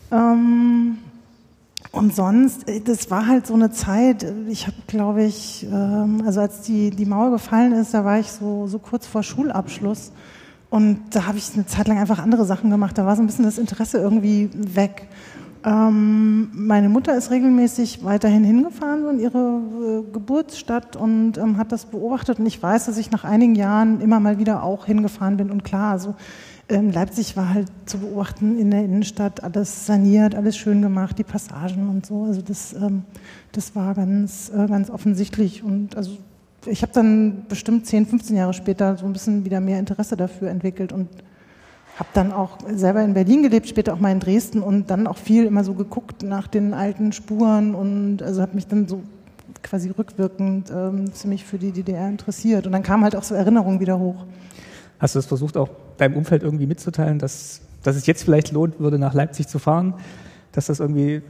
Ähm, 0.10 1.00
und 1.92 2.16
sonst, 2.16 2.70
äh, 2.70 2.80
das 2.80 3.12
war 3.12 3.28
halt 3.28 3.46
so 3.46 3.56
eine 3.56 3.72
Zeit, 3.72 4.26
ich 4.48 4.68
habe, 4.68 4.78
glaube 4.88 5.26
ich, 5.26 5.68
ähm, 5.70 6.24
also 6.26 6.40
als 6.40 6.62
die, 6.62 6.92
die 6.92 7.06
Mauer 7.06 7.32
gefallen 7.32 7.74
ist, 7.74 7.94
da 7.94 8.06
war 8.06 8.22
ich 8.22 8.32
so, 8.32 8.68
so 8.68 8.80
kurz 8.80 9.06
vor 9.06 9.22
Schulabschluss. 9.22 10.14
Und 10.70 11.02
da 11.12 11.26
habe 11.26 11.38
ich 11.40 11.54
eine 11.56 11.66
Zeit 11.66 11.90
lang 11.90 11.98
einfach 11.98 12.20
andere 12.20 12.46
Sachen 12.46 12.70
gemacht. 12.70 12.98
Da 12.98 13.06
war 13.06 13.18
so 13.18 13.22
ein 13.22 13.28
bisschen 13.28 13.44
das 13.44 13.58
Interesse 13.58 13.98
irgendwie 13.98 14.50
weg. 14.54 15.10
Ähm, 15.66 16.52
meine 16.54 16.88
Mutter 16.88 17.18
ist 17.18 17.32
regelmäßig 17.32 18.06
weiterhin 18.06 18.46
hingefahren 18.46 19.10
in 19.10 19.20
ihre 19.20 19.40
äh, 19.40 20.12
Geburtsstadt 20.14 20.96
und 20.96 21.38
ähm, 21.38 21.58
hat 21.58 21.72
das 21.74 21.86
beobachtet. 21.86 22.40
Und 22.40 22.46
ich 22.46 22.62
weiß, 22.62 22.86
dass 22.86 22.98
ich 22.98 23.12
nach 23.12 23.26
einigen 23.26 23.56
Jahren 23.56 24.00
immer 24.00 24.22
mal 24.22 24.40
wieder 24.40 24.64
auch 24.64 24.86
hingefahren 24.86 25.36
bin. 25.36 25.52
Und 25.52 25.66
klar, 25.66 25.92
also 25.92 26.16
ähm, 26.70 26.92
Leipzig 26.92 27.36
war 27.36 27.54
halt 27.54 27.68
zu 27.86 27.98
beobachten 27.98 28.58
in 28.58 28.72
der 28.72 28.86
Innenstadt, 28.86 29.44
alles 29.44 29.86
saniert, 29.86 30.34
alles 30.34 30.56
schön 30.56 30.82
gemacht, 30.82 31.18
die 31.18 31.24
Passagen 31.24 31.90
und 31.90 32.06
so. 32.06 32.24
Also 32.24 32.42
das, 32.42 32.74
ähm, 32.74 33.04
das 33.52 33.76
war 33.76 33.96
ganz, 33.96 34.52
äh, 34.56 34.66
ganz 34.66 34.90
offensichtlich. 34.90 35.64
Und 35.64 35.98
also 35.98 36.18
ich 36.66 36.84
habe 36.84 36.94
dann 36.94 37.46
bestimmt 37.50 37.86
10, 37.86 38.06
15 38.06 38.38
Jahre 38.38 38.54
später 38.54 38.96
so 38.96 39.06
ein 39.06 39.14
bisschen 39.14 39.44
wieder 39.44 39.60
mehr 39.60 39.80
Interesse 39.80 40.16
dafür 40.16 40.50
entwickelt 40.50 40.94
und 40.94 41.10
habe 42.00 42.10
dann 42.14 42.32
auch 42.32 42.58
selber 42.74 43.04
in 43.04 43.14
Berlin 43.14 43.44
gelebt, 43.44 43.68
später 43.68 43.94
auch 43.94 44.00
mal 44.00 44.12
in 44.12 44.22
Dresden 44.22 44.62
und 44.62 44.90
dann 44.90 45.06
auch 45.06 45.18
viel 45.18 45.46
immer 45.46 45.66
so 45.66 45.74
geguckt 45.74 46.24
nach 46.24 46.48
den 46.48 46.74
alten 46.74 47.12
Spuren 47.12 47.76
und 47.76 48.24
also 48.24 48.42
habe 48.42 48.56
mich 48.56 48.68
dann 48.68 48.88
so 48.88 49.04
quasi 49.62 49.90
rückwirkend 49.90 50.72
ähm, 50.72 51.12
ziemlich 51.14 51.44
für 51.44 51.58
die 51.58 51.72
DDR 51.72 52.08
interessiert. 52.08 52.66
Und 52.66 52.72
dann 52.72 52.84
kamen 52.84 53.04
halt 53.04 53.18
auch 53.18 53.24
so 53.24 53.36
Erinnerungen 53.36 53.82
wieder 53.82 54.00
hoch. 54.00 54.26
Hast 55.00 55.16
du 55.16 55.20
es 55.20 55.26
versucht, 55.26 55.58
auch 55.58 55.70
deinem 55.98 56.16
Umfeld 56.16 56.42
irgendwie 56.42 56.68
mitzuteilen, 56.68 57.20
dass, 57.20 57.62
dass 57.84 57.98
es 57.98 58.06
jetzt 58.06 58.24
vielleicht 58.24 58.54
lohnt 58.54 58.80
würde, 58.80 58.98
nach 58.98 59.14
Leipzig 59.14 59.50
zu 59.50 59.60
fahren, 59.60 59.94
dass 60.54 60.68
das 60.68 60.80
irgendwie 60.80 61.22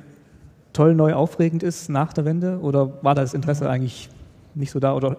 toll, 0.71 0.93
neu, 0.93 1.13
aufregend 1.13 1.63
ist 1.63 1.89
nach 1.89 2.13
der 2.13 2.25
Wende? 2.25 2.59
Oder 2.59 3.03
war 3.03 3.15
das 3.15 3.33
Interesse 3.33 3.67
eigentlich 3.67 4.09
nicht 4.53 4.71
so 4.71 4.79
da 4.79 4.93
oder 4.93 5.17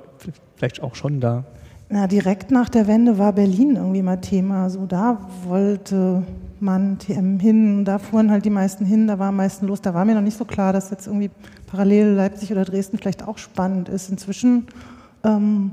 vielleicht 0.55 0.81
auch 0.81 0.95
schon 0.95 1.21
da? 1.21 1.45
Na, 1.93 2.07
direkt 2.07 2.53
nach 2.53 2.69
der 2.69 2.87
Wende 2.87 3.19
war 3.19 3.33
Berlin 3.33 3.75
irgendwie 3.75 4.03
mal 4.03 4.19
Thema. 4.19 4.71
So, 4.71 4.87
da 4.87 5.29
wollte 5.43 6.23
man 6.61 7.01
TM 7.01 7.41
hin, 7.41 7.85
da 7.85 7.99
fuhren 7.99 8.31
halt 8.31 8.45
die 8.45 8.51
meisten 8.51 8.85
hin, 8.85 9.09
da 9.09 9.19
war 9.19 9.31
am 9.31 9.37
meisten 9.37 9.67
los. 9.67 9.81
Da 9.81 9.93
war 9.93 10.05
mir 10.05 10.15
noch 10.15 10.23
nicht 10.23 10.39
so 10.39 10.45
klar, 10.45 10.73
dass 10.73 10.91
jetzt 10.91 11.09
irgendwie 11.09 11.31
parallel 11.67 12.13
Leipzig 12.13 12.53
oder 12.53 12.65
Dresden 12.65 12.97
vielleicht 12.97 13.27
auch 13.27 13.39
spannend 13.39 13.89
ist. 13.89 14.09
Inzwischen, 14.09 14.69
ähm, 15.25 15.73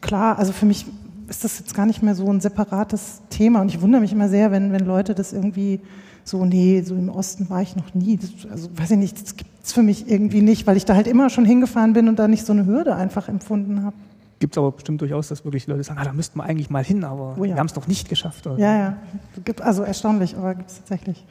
klar, 0.00 0.38
also 0.38 0.52
für 0.52 0.64
mich 0.64 0.86
ist 1.28 1.44
das 1.44 1.58
jetzt 1.58 1.74
gar 1.74 1.84
nicht 1.84 2.02
mehr 2.02 2.14
so 2.14 2.32
ein 2.32 2.40
separates 2.40 3.20
Thema. 3.28 3.60
Und 3.60 3.68
ich 3.68 3.82
wundere 3.82 4.00
mich 4.00 4.12
immer 4.14 4.30
sehr, 4.30 4.50
wenn, 4.50 4.72
wenn 4.72 4.86
Leute 4.86 5.14
das 5.14 5.34
irgendwie 5.34 5.80
so, 6.24 6.46
nee, 6.46 6.80
so 6.80 6.94
im 6.94 7.10
Osten 7.10 7.50
war 7.50 7.60
ich 7.60 7.76
noch 7.76 7.92
nie. 7.92 8.16
Das, 8.16 8.50
also 8.50 8.70
weiß 8.74 8.92
ich 8.92 8.98
nicht, 8.98 9.20
das 9.22 9.36
gibt 9.36 9.50
es 9.62 9.74
für 9.74 9.82
mich 9.82 10.10
irgendwie 10.10 10.40
nicht, 10.40 10.66
weil 10.66 10.78
ich 10.78 10.86
da 10.86 10.94
halt 10.94 11.06
immer 11.06 11.28
schon 11.28 11.44
hingefahren 11.44 11.92
bin 11.92 12.08
und 12.08 12.18
da 12.18 12.26
nicht 12.26 12.46
so 12.46 12.54
eine 12.54 12.64
Hürde 12.64 12.96
einfach 12.96 13.28
empfunden 13.28 13.84
habe. 13.84 13.96
Gibt 14.38 14.54
es 14.54 14.58
aber 14.58 14.70
bestimmt 14.70 15.00
durchaus, 15.00 15.28
dass 15.28 15.44
wirklich 15.44 15.66
Leute 15.66 15.82
sagen, 15.82 15.98
ah, 15.98 16.04
da 16.04 16.12
müssten 16.12 16.38
wir 16.38 16.44
eigentlich 16.44 16.70
mal 16.70 16.84
hin, 16.84 17.02
aber 17.02 17.36
oh 17.38 17.44
ja. 17.44 17.54
wir 17.54 17.58
haben 17.58 17.66
es 17.66 17.74
noch 17.74 17.88
nicht 17.88 18.08
geschafft. 18.08 18.46
Oder? 18.46 18.58
Ja, 18.58 18.76
ja. 18.76 18.96
Gibt, 19.44 19.60
also 19.60 19.82
erstaunlich, 19.82 20.36
aber 20.36 20.54
gibt 20.54 20.70
es 20.70 20.76
tatsächlich. 20.76 21.24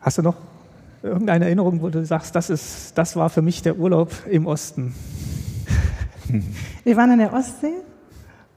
Hast 0.00 0.18
du 0.18 0.22
noch 0.22 0.36
irgendeine 1.02 1.46
Erinnerung, 1.46 1.80
wo 1.80 1.88
du 1.88 2.04
sagst, 2.04 2.34
das, 2.34 2.50
ist, 2.50 2.96
das 2.98 3.16
war 3.16 3.30
für 3.30 3.42
mich 3.42 3.62
der 3.62 3.78
Urlaub 3.78 4.10
im 4.30 4.46
Osten? 4.46 4.94
Wir 6.84 6.96
waren 6.96 7.12
in 7.12 7.18
der 7.18 7.32
Ostsee 7.32 7.74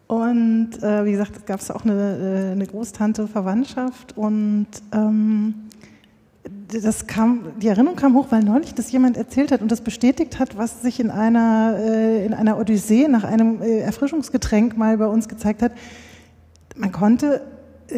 und 0.08 0.82
äh, 0.82 1.06
wie 1.06 1.12
gesagt, 1.12 1.46
gab 1.46 1.60
es 1.60 1.70
auch 1.70 1.84
eine, 1.84 2.50
äh, 2.50 2.52
eine 2.52 2.66
Großtante 2.66 3.28
Verwandtschaft 3.28 4.18
und 4.18 4.68
ähm, 4.94 5.67
das 6.68 7.08
kam, 7.08 7.54
die 7.62 7.68
Erinnerung 7.68 7.96
kam 7.96 8.16
hoch, 8.16 8.28
weil 8.30 8.44
neulich 8.44 8.74
das 8.74 8.92
jemand 8.92 9.16
erzählt 9.16 9.52
hat 9.52 9.62
und 9.62 9.72
das 9.72 9.82
bestätigt 9.82 10.40
hat, 10.40 10.58
was 10.58 10.82
sich 10.82 11.00
in 11.00 11.12
einer, 11.12 11.78
äh, 11.80 12.26
in 12.26 12.34
einer 12.34 12.58
Odyssee 12.58 13.08
nach 13.08 13.24
einem 13.24 13.62
äh, 13.62 13.80
Erfrischungsgetränk 13.80 14.78
mal 14.78 14.98
bei 14.98 15.08
uns 15.08 15.28
gezeigt 15.28 15.62
hat. 15.62 15.72
Man 16.76 16.92
konnte 16.92 17.42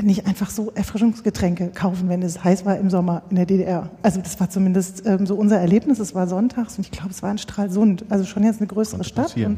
nicht 0.02 0.28
einfach 0.28 0.50
so 0.50 0.72
Erfrischungsgetränke 0.76 1.70
kaufen, 1.70 2.10
wenn 2.10 2.22
es 2.22 2.44
heiß 2.44 2.66
war 2.66 2.78
im 2.78 2.90
Sommer 2.90 3.24
in 3.30 3.36
der 3.36 3.46
DDR. 3.46 3.90
Also 4.02 4.22
das 4.22 4.40
war 4.40 4.50
zumindest 4.50 5.06
ähm, 5.06 5.26
so 5.26 5.36
unser 5.36 5.58
Erlebnis. 5.60 6.00
Es 6.00 6.14
war 6.14 6.28
sonntags 6.28 6.78
und 6.78 6.86
ich 6.86 6.92
glaube, 6.92 7.10
es 7.10 7.24
war 7.24 7.32
in 7.32 7.38
Stralsund, 7.38 8.06
also 8.10 8.26
schon 8.26 8.44
jetzt 8.44 8.60
eine 8.60 8.68
größere 8.68 9.04
Stadt. 9.04 9.36
Und 9.36 9.58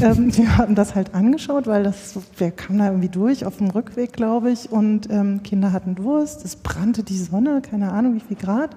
ähm, 0.00 0.36
wir 0.36 0.58
haben 0.58 0.74
das 0.74 0.94
halt 0.94 1.14
angeschaut, 1.14 1.66
weil 1.66 1.84
das, 1.84 2.18
wir 2.36 2.50
kamen 2.50 2.78
da 2.78 2.86
irgendwie 2.86 3.08
durch 3.08 3.44
auf 3.44 3.58
dem 3.58 3.70
Rückweg, 3.70 4.12
glaube 4.12 4.50
ich, 4.50 4.70
und 4.70 5.08
ähm, 5.10 5.42
Kinder 5.42 5.72
hatten 5.72 5.94
Durst. 5.94 6.44
Es 6.44 6.56
brannte 6.56 7.02
die 7.02 7.18
Sonne, 7.18 7.62
keine 7.62 7.92
Ahnung 7.92 8.14
wie 8.14 8.20
viel 8.20 8.36
Grad. 8.36 8.70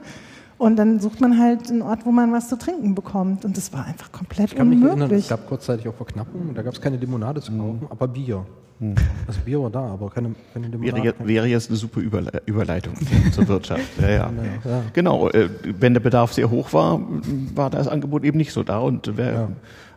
Und 0.58 0.78
dann 0.78 1.00
sucht 1.02 1.20
man 1.20 1.38
halt 1.38 1.70
einen 1.70 1.82
Ort, 1.82 2.06
wo 2.06 2.12
man 2.12 2.32
was 2.32 2.48
zu 2.48 2.58
trinken 2.58 2.96
bekommt. 2.96 3.44
Und 3.44 3.58
das 3.58 3.74
war 3.74 3.86
einfach 3.86 4.12
komplett 4.12 4.52
ich 4.52 4.58
kann 4.58 4.68
unmöglich. 4.68 4.94
Mich 4.94 5.02
erinnern, 5.02 5.20
es 5.20 5.28
gab 5.28 5.48
kurzzeitig 5.48 5.88
auch 5.88 5.96
Verknappungen. 5.96 6.54
Da 6.54 6.62
gab 6.62 6.74
es 6.74 6.80
keine 6.80 6.96
Limonade 6.96 7.42
zu 7.42 7.52
kaufen, 7.52 7.80
mhm. 7.82 7.88
aber 7.90 8.08
Bier. 8.08 8.46
Hm. 8.80 8.96
Also 9.26 9.40
Bier 9.46 9.62
war 9.62 9.70
da, 9.70 9.80
aber 9.80 10.10
keine, 10.10 10.36
keine 10.54 10.68
Limonade. 10.68 11.04
Wäre, 11.04 11.16
wäre 11.20 11.48
jetzt 11.48 11.70
eine 11.70 11.78
super 11.78 12.02
Überleitung 12.02 12.94
zur 13.32 13.48
Wirtschaft. 13.48 13.84
Ja, 14.02 14.10
ja. 14.10 14.32
ja. 14.66 14.82
Genau, 14.92 15.30
äh, 15.30 15.50
wenn 15.64 15.94
der 15.94 16.02
Bedarf 16.02 16.34
sehr 16.34 16.50
hoch 16.50 16.74
war, 16.74 17.00
war 17.54 17.70
das 17.70 17.88
Angebot 17.88 18.24
eben 18.24 18.38
nicht 18.38 18.52
so 18.52 18.64
da 18.64 18.80
und 18.80 19.16
wer, 19.16 19.34
ja. 19.34 19.48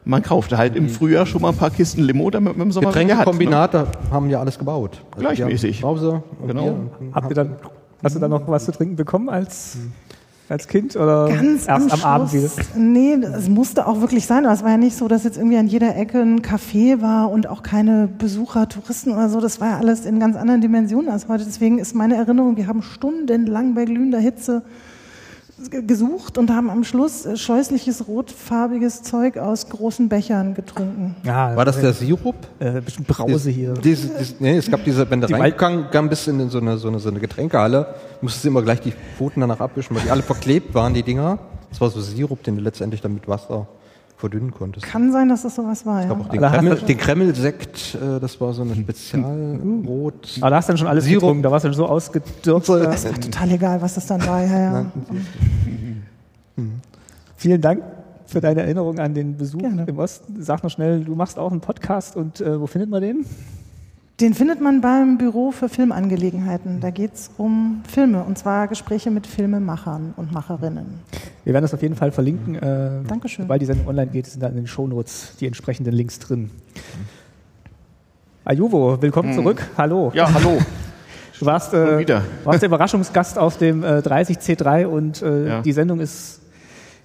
man 0.04 0.22
kaufte 0.22 0.58
halt 0.58 0.76
im 0.76 0.88
Frühjahr 0.88 1.26
schon 1.26 1.42
mal 1.42 1.48
ein 1.48 1.56
paar 1.56 1.70
Kisten 1.70 2.02
Limo, 2.02 2.30
damit 2.30 2.56
man 2.56 2.68
im 2.68 2.72
Sommer 2.72 2.88
Getränkekombinate 2.88 3.78
ne? 3.78 3.86
haben 4.12 4.30
ja 4.30 4.38
alles 4.38 4.58
gebaut. 4.58 5.02
Also 5.10 5.20
Gleichmäßig. 5.20 5.80
Brause 5.80 6.22
genau. 6.46 6.76
Habt 7.12 7.30
ihr 7.30 7.34
dann, 7.34 7.56
hast 8.02 8.14
du 8.14 8.20
dann 8.20 8.30
noch 8.30 8.46
was 8.46 8.64
zu 8.64 8.72
trinken 8.72 8.94
bekommen 8.94 9.28
als 9.28 9.74
hm 9.74 9.92
als 10.50 10.68
Kind 10.68 10.96
oder 10.96 11.28
Ganz 11.28 11.66
erst 11.66 11.68
am, 11.68 11.90
am 11.90 12.04
Abend 12.04 12.32
wieder? 12.32 12.48
Nee, 12.76 13.14
es 13.14 13.48
musste 13.48 13.86
auch 13.86 14.00
wirklich 14.00 14.26
sein. 14.26 14.44
Aber 14.44 14.54
es 14.54 14.62
war 14.62 14.70
ja 14.70 14.76
nicht 14.76 14.96
so, 14.96 15.08
dass 15.08 15.24
jetzt 15.24 15.36
irgendwie 15.36 15.56
an 15.58 15.66
jeder 15.66 15.96
Ecke 15.96 16.20
ein 16.20 16.40
Café 16.40 17.00
war 17.00 17.30
und 17.30 17.46
auch 17.46 17.62
keine 17.62 18.08
Besucher, 18.08 18.68
Touristen 18.68 19.12
oder 19.12 19.28
so. 19.28 19.40
Das 19.40 19.60
war 19.60 19.70
ja 19.70 19.78
alles 19.78 20.06
in 20.06 20.18
ganz 20.18 20.36
anderen 20.36 20.60
Dimensionen 20.60 21.10
als 21.10 21.28
heute. 21.28 21.44
Deswegen 21.44 21.78
ist 21.78 21.94
meine 21.94 22.16
Erinnerung, 22.16 22.56
wir 22.56 22.66
haben 22.66 22.82
stundenlang 22.82 23.74
bei 23.74 23.84
glühender 23.84 24.18
Hitze 24.18 24.62
gesucht 25.86 26.38
und 26.38 26.50
haben 26.50 26.70
am 26.70 26.84
Schluss 26.84 27.26
äh, 27.26 27.36
scheußliches 27.36 28.06
rotfarbiges 28.06 29.02
Zeug 29.02 29.38
aus 29.38 29.68
großen 29.68 30.08
Bechern 30.08 30.54
getrunken. 30.54 31.16
Ja, 31.24 31.56
War 31.56 31.64
das 31.64 31.80
der 31.80 31.92
Sirup? 31.92 32.36
Äh, 32.58 32.80
bisschen 32.80 33.04
Brause 33.04 33.50
hier. 33.50 33.74
Diese, 33.74 34.08
diese, 34.18 34.34
nee, 34.38 34.56
es 34.56 34.70
gab 34.70 34.84
diese, 34.84 35.08
wenn 35.10 35.20
du 35.20 35.28
reingegangen 35.28 36.08
bist 36.08 36.28
in 36.28 36.48
so 36.50 36.58
eine, 36.58 36.78
so, 36.78 36.88
eine, 36.88 36.98
so 36.98 37.08
eine 37.08 37.20
Getränkehalle, 37.20 37.94
musstest 38.20 38.44
du 38.44 38.48
immer 38.48 38.62
gleich 38.62 38.80
die 38.80 38.92
Pfoten 39.16 39.40
danach 39.40 39.60
abwischen, 39.60 39.96
weil 39.96 40.02
die 40.02 40.10
alle 40.10 40.22
verklebt 40.22 40.74
waren, 40.74 40.94
die 40.94 41.02
Dinger. 41.02 41.38
Das 41.70 41.80
war 41.80 41.90
so 41.90 42.00
Sirup, 42.00 42.42
den 42.42 42.56
du 42.56 42.62
letztendlich 42.62 43.00
dann 43.00 43.14
mit 43.14 43.28
Wasser 43.28 43.66
verdünnen 44.18 44.50
konntest. 44.50 44.84
Kann 44.84 45.12
sein, 45.12 45.28
dass 45.28 45.42
das 45.42 45.54
sowas 45.54 45.86
war, 45.86 46.04
ja. 46.04 46.12
Den, 46.12 46.40
Kreml, 46.40 46.76
den 46.76 46.98
Kreml-Sekt, 46.98 47.94
äh, 47.94 48.18
das 48.18 48.40
war 48.40 48.52
so 48.52 48.62
ein 48.62 48.74
Spezialrot. 48.74 50.38
Aber 50.40 50.50
da 50.50 50.56
hast 50.56 50.68
du 50.68 50.72
dann 50.72 50.78
schon 50.78 50.88
alles 50.88 51.04
Sirup. 51.04 51.20
getrunken, 51.20 51.42
da 51.44 51.50
warst 51.52 51.64
du 51.64 51.68
dann 51.68 51.76
so 51.76 51.86
ausgedürft. 51.86 52.68
Das 52.68 53.04
ist 53.04 53.22
total 53.22 53.52
egal, 53.52 53.80
was 53.80 53.94
das 53.94 54.06
dann 54.06 54.26
war, 54.26 54.42
ja, 54.44 54.58
ja. 54.58 54.86
Vielen 57.36 57.60
Dank 57.60 57.82
für 58.26 58.40
deine 58.40 58.62
Erinnerung 58.62 58.98
an 58.98 59.14
den 59.14 59.36
Besuch 59.36 59.60
Gerne. 59.60 59.84
im 59.86 59.98
Osten. 59.98 60.42
Sag 60.42 60.64
noch 60.64 60.70
schnell, 60.70 61.04
du 61.04 61.14
machst 61.14 61.38
auch 61.38 61.52
einen 61.52 61.60
Podcast 61.60 62.16
und 62.16 62.40
äh, 62.40 62.60
wo 62.60 62.66
findet 62.66 62.90
man 62.90 63.00
den? 63.00 63.24
Den 64.20 64.34
findet 64.34 64.60
man 64.60 64.80
beim 64.80 65.16
Büro 65.16 65.52
für 65.52 65.68
Filmangelegenheiten. 65.68 66.80
Da 66.80 66.90
geht 66.90 67.14
es 67.14 67.30
um 67.38 67.84
Filme 67.88 68.24
und 68.24 68.36
zwar 68.36 68.66
Gespräche 68.66 69.12
mit 69.12 69.28
Filmemachern 69.28 70.12
und 70.16 70.32
Macherinnen. 70.32 70.98
Wir 71.44 71.54
werden 71.54 71.62
das 71.62 71.72
auf 71.72 71.82
jeden 71.82 71.94
Fall 71.94 72.10
verlinken. 72.10 72.56
Äh, 72.56 73.04
Dankeschön. 73.06 73.48
Weil 73.48 73.60
die 73.60 73.66
Sendung 73.66 73.86
online 73.86 74.10
geht, 74.10 74.26
sind 74.26 74.42
da 74.42 74.48
in 74.48 74.56
den 74.56 74.66
Shownotes 74.66 75.36
die 75.38 75.46
entsprechenden 75.46 75.94
Links 75.94 76.18
drin. 76.18 76.50
Ajuvo, 78.44 79.00
willkommen 79.00 79.28
hm. 79.28 79.36
zurück. 79.36 79.64
Hallo. 79.76 80.10
Ja, 80.14 80.32
hallo. 80.32 80.58
Du 81.38 81.46
warst, 81.46 81.72
äh, 81.72 82.04
warst 82.42 82.62
der 82.62 82.66
Überraschungsgast 82.66 83.38
auf 83.38 83.58
dem 83.58 83.84
äh, 83.84 83.98
30C3 83.98 84.86
und 84.86 85.22
äh, 85.22 85.48
ja. 85.48 85.62
die 85.62 85.70
Sendung 85.70 86.00
ist 86.00 86.40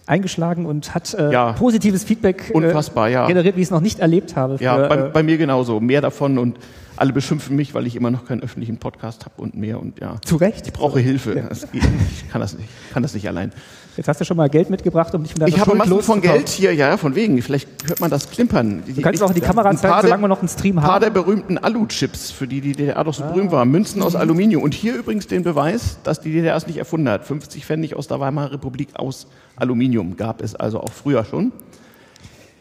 eingeschlagen 0.05 0.65
und 0.65 0.93
hat 0.93 1.13
äh, 1.13 1.31
ja. 1.31 1.53
positives 1.53 2.03
Feedback 2.03 2.49
äh, 2.49 2.53
Unfassbar, 2.53 3.09
ja. 3.09 3.27
generiert, 3.27 3.55
wie 3.55 3.61
ich 3.61 3.67
es 3.67 3.71
noch 3.71 3.81
nicht 3.81 3.99
erlebt 3.99 4.35
habe. 4.35 4.57
Für, 4.57 4.63
ja, 4.63 4.87
bei, 4.87 4.97
äh, 4.97 5.09
bei, 5.09 5.23
mir 5.23 5.37
genauso. 5.37 5.79
Mehr 5.79 6.01
davon 6.01 6.37
und 6.37 6.57
alle 6.95 7.13
beschimpfen 7.13 7.55
mich, 7.55 7.73
weil 7.73 7.87
ich 7.87 7.95
immer 7.95 8.11
noch 8.11 8.25
keinen 8.25 8.41
öffentlichen 8.41 8.77
Podcast 8.77 9.25
habe 9.25 9.41
und 9.41 9.55
mehr 9.55 9.79
und 9.79 9.99
ja. 9.99 10.17
Zu 10.25 10.35
Recht. 10.35 10.67
Ich 10.67 10.73
brauche 10.73 10.99
Hilfe. 10.99 11.37
Ja. 11.37 11.49
Ich 11.73 12.29
kann 12.29 12.41
das 12.41 12.57
nicht, 12.57 12.69
kann 12.91 13.03
das 13.03 13.13
nicht 13.13 13.27
allein. 13.27 13.51
Jetzt 13.95 14.07
hast 14.07 14.19
du 14.19 14.25
schon 14.25 14.37
mal 14.37 14.49
Geld 14.49 14.71
mitgebracht, 14.71 15.13
um 15.13 15.21
dich 15.21 15.33
von 15.33 15.41
deiner 15.41 15.53
Ich 15.53 15.59
habe 15.59 15.75
Massen 15.75 16.01
von 16.01 16.21
Geld 16.21 16.49
hier, 16.49 16.73
ja, 16.73 16.97
von 16.97 17.13
wegen. 17.13 17.39
Vielleicht 17.41 17.69
hört 17.87 17.99
man 17.99 18.09
das 18.09 18.29
klimpern. 18.29 18.83
Du 18.87 19.01
kannst 19.01 19.21
auch 19.21 19.29
in 19.29 19.35
die 19.35 19.41
Kamera 19.41 19.75
zeigen, 19.75 20.01
solange 20.01 20.23
wir 20.23 20.27
noch 20.27 20.39
einen 20.39 20.49
Stream 20.49 20.77
haben. 20.77 20.85
Ein 20.85 20.89
paar 20.89 20.99
der 20.99 21.11
berühmten 21.11 21.59
Alu-Chips, 21.59 22.31
für 22.31 22.47
die 22.47 22.61
die 22.61 22.71
DDR 22.71 23.03
doch 23.03 23.13
so 23.13 23.23
ah. 23.23 23.27
berühmt 23.27 23.51
war. 23.51 23.65
Münzen 23.65 24.01
aus 24.01 24.15
Aluminium. 24.15 24.63
Und 24.63 24.73
hier 24.73 24.95
übrigens 24.95 25.27
den 25.27 25.43
Beweis, 25.43 25.99
dass 26.03 26.21
die 26.21 26.31
DDR 26.31 26.55
es 26.55 26.65
nicht 26.65 26.77
erfunden 26.77 27.07
hat. 27.07 27.25
50 27.25 27.65
Pfennig 27.65 27.95
aus 27.95 28.07
der 28.07 28.19
Weimarer 28.19 28.53
Republik 28.53 28.89
aus 28.95 29.27
Aluminium 29.55 30.17
gab 30.17 30.41
es 30.41 30.55
also 30.55 30.79
auch 30.81 30.91
früher 30.91 31.23
schon. 31.23 31.51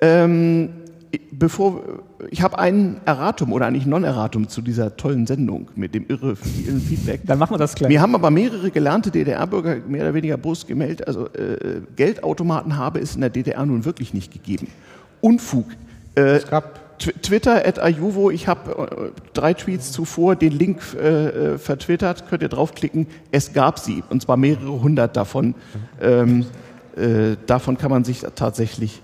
Ähm, 0.03 0.71
bevor 1.31 1.83
ich 2.31 2.43
habe 2.43 2.59
ein 2.59 3.01
Erratum 3.05 3.53
oder 3.53 3.67
eigentlich 3.67 3.87
Non-Erratum 3.87 4.49
zu 4.49 4.63
dieser 4.63 4.97
tollen 4.97 5.27
Sendung 5.27 5.71
mit 5.75 5.95
dem 5.95 6.07
irre 6.09 6.37
vielen 6.37 6.81
Feedback. 6.81 7.23
Dann 7.25 7.39
machen 7.39 7.55
wir 7.55 7.59
das 7.59 7.75
gleich. 7.75 7.91
Wir 7.91 8.01
haben 8.01 8.15
aber 8.15 8.31
mehrere 8.31 8.71
gelernte 8.71 9.11
DDR-Bürger 9.11 9.77
mehr 9.89 10.03
oder 10.03 10.15
weniger 10.15 10.37
Brust 10.37 10.69
gemeldet. 10.69 11.07
Also 11.07 11.27
äh, 11.29 11.83
Geldautomaten 11.97 12.77
habe 12.77 13.01
es 13.01 13.15
in 13.15 13.21
der 13.21 13.31
DDR 13.31 13.65
nun 13.67 13.85
wirklich 13.85 14.15
nicht 14.15 14.33
gegeben. 14.33 14.69
Unfug. 15.21 15.67
Äh, 16.15 16.37
es 16.37 16.49
gab 16.49 16.99
Twitter 16.99 17.67
at 17.67 17.79
Ayuvo, 17.81 18.31
ich 18.31 18.47
habe 18.47 18.71
äh, 18.71 19.21
drei 19.33 19.55
Tweets 19.55 19.93
zuvor 19.93 20.37
den 20.37 20.53
Link 20.53 20.81
äh, 20.95 21.55
äh, 21.55 21.59
vertwittert, 21.59 22.29
könnt 22.29 22.43
ihr 22.43 22.49
draufklicken. 22.49 23.07
Es 23.31 23.53
gab 23.53 23.79
sie, 23.79 24.05
und 24.09 24.23
zwar 24.23 24.37
mehrere 24.37 24.81
hundert 24.81 25.17
davon. 25.17 25.55
Ähm, 26.01 26.47
äh, 26.97 27.37
davon 27.47 27.79
kann 27.79 27.91
man 27.91 28.05
sich 28.05 28.21
tatsächlich 28.35 29.03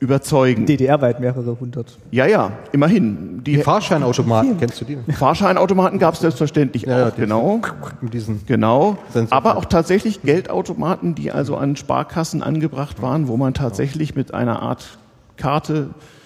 überzeugen. 0.00 0.66
DDR-weit 0.66 1.20
mehrere 1.20 1.58
hundert. 1.58 1.98
Ja, 2.10 2.26
ja, 2.26 2.52
immerhin. 2.72 3.42
Die, 3.44 3.56
die 3.56 3.62
Fahrscheinautomaten, 3.62 4.58
kennst 4.58 4.80
du 4.80 4.84
die? 4.84 4.96
Fahrscheinautomaten 5.12 5.98
gab 5.98 6.14
es 6.14 6.20
selbstverständlich 6.20 6.84
ja, 6.84 7.08
auch, 7.08 7.16
genau. 7.16 7.60
Mit 8.00 8.14
diesen 8.14 8.44
genau. 8.46 8.98
Aber 9.30 9.56
auch 9.56 9.64
tatsächlich 9.64 10.22
Geldautomaten, 10.22 11.14
die 11.14 11.32
also 11.32 11.56
an 11.56 11.76
Sparkassen 11.76 12.42
angebracht 12.42 13.02
waren, 13.02 13.28
wo 13.28 13.36
man 13.36 13.54
tatsächlich 13.54 14.14
mit 14.14 14.34
einer 14.34 14.62
Art 14.62 14.98
Karte 15.36 15.90
äh, 15.90 16.17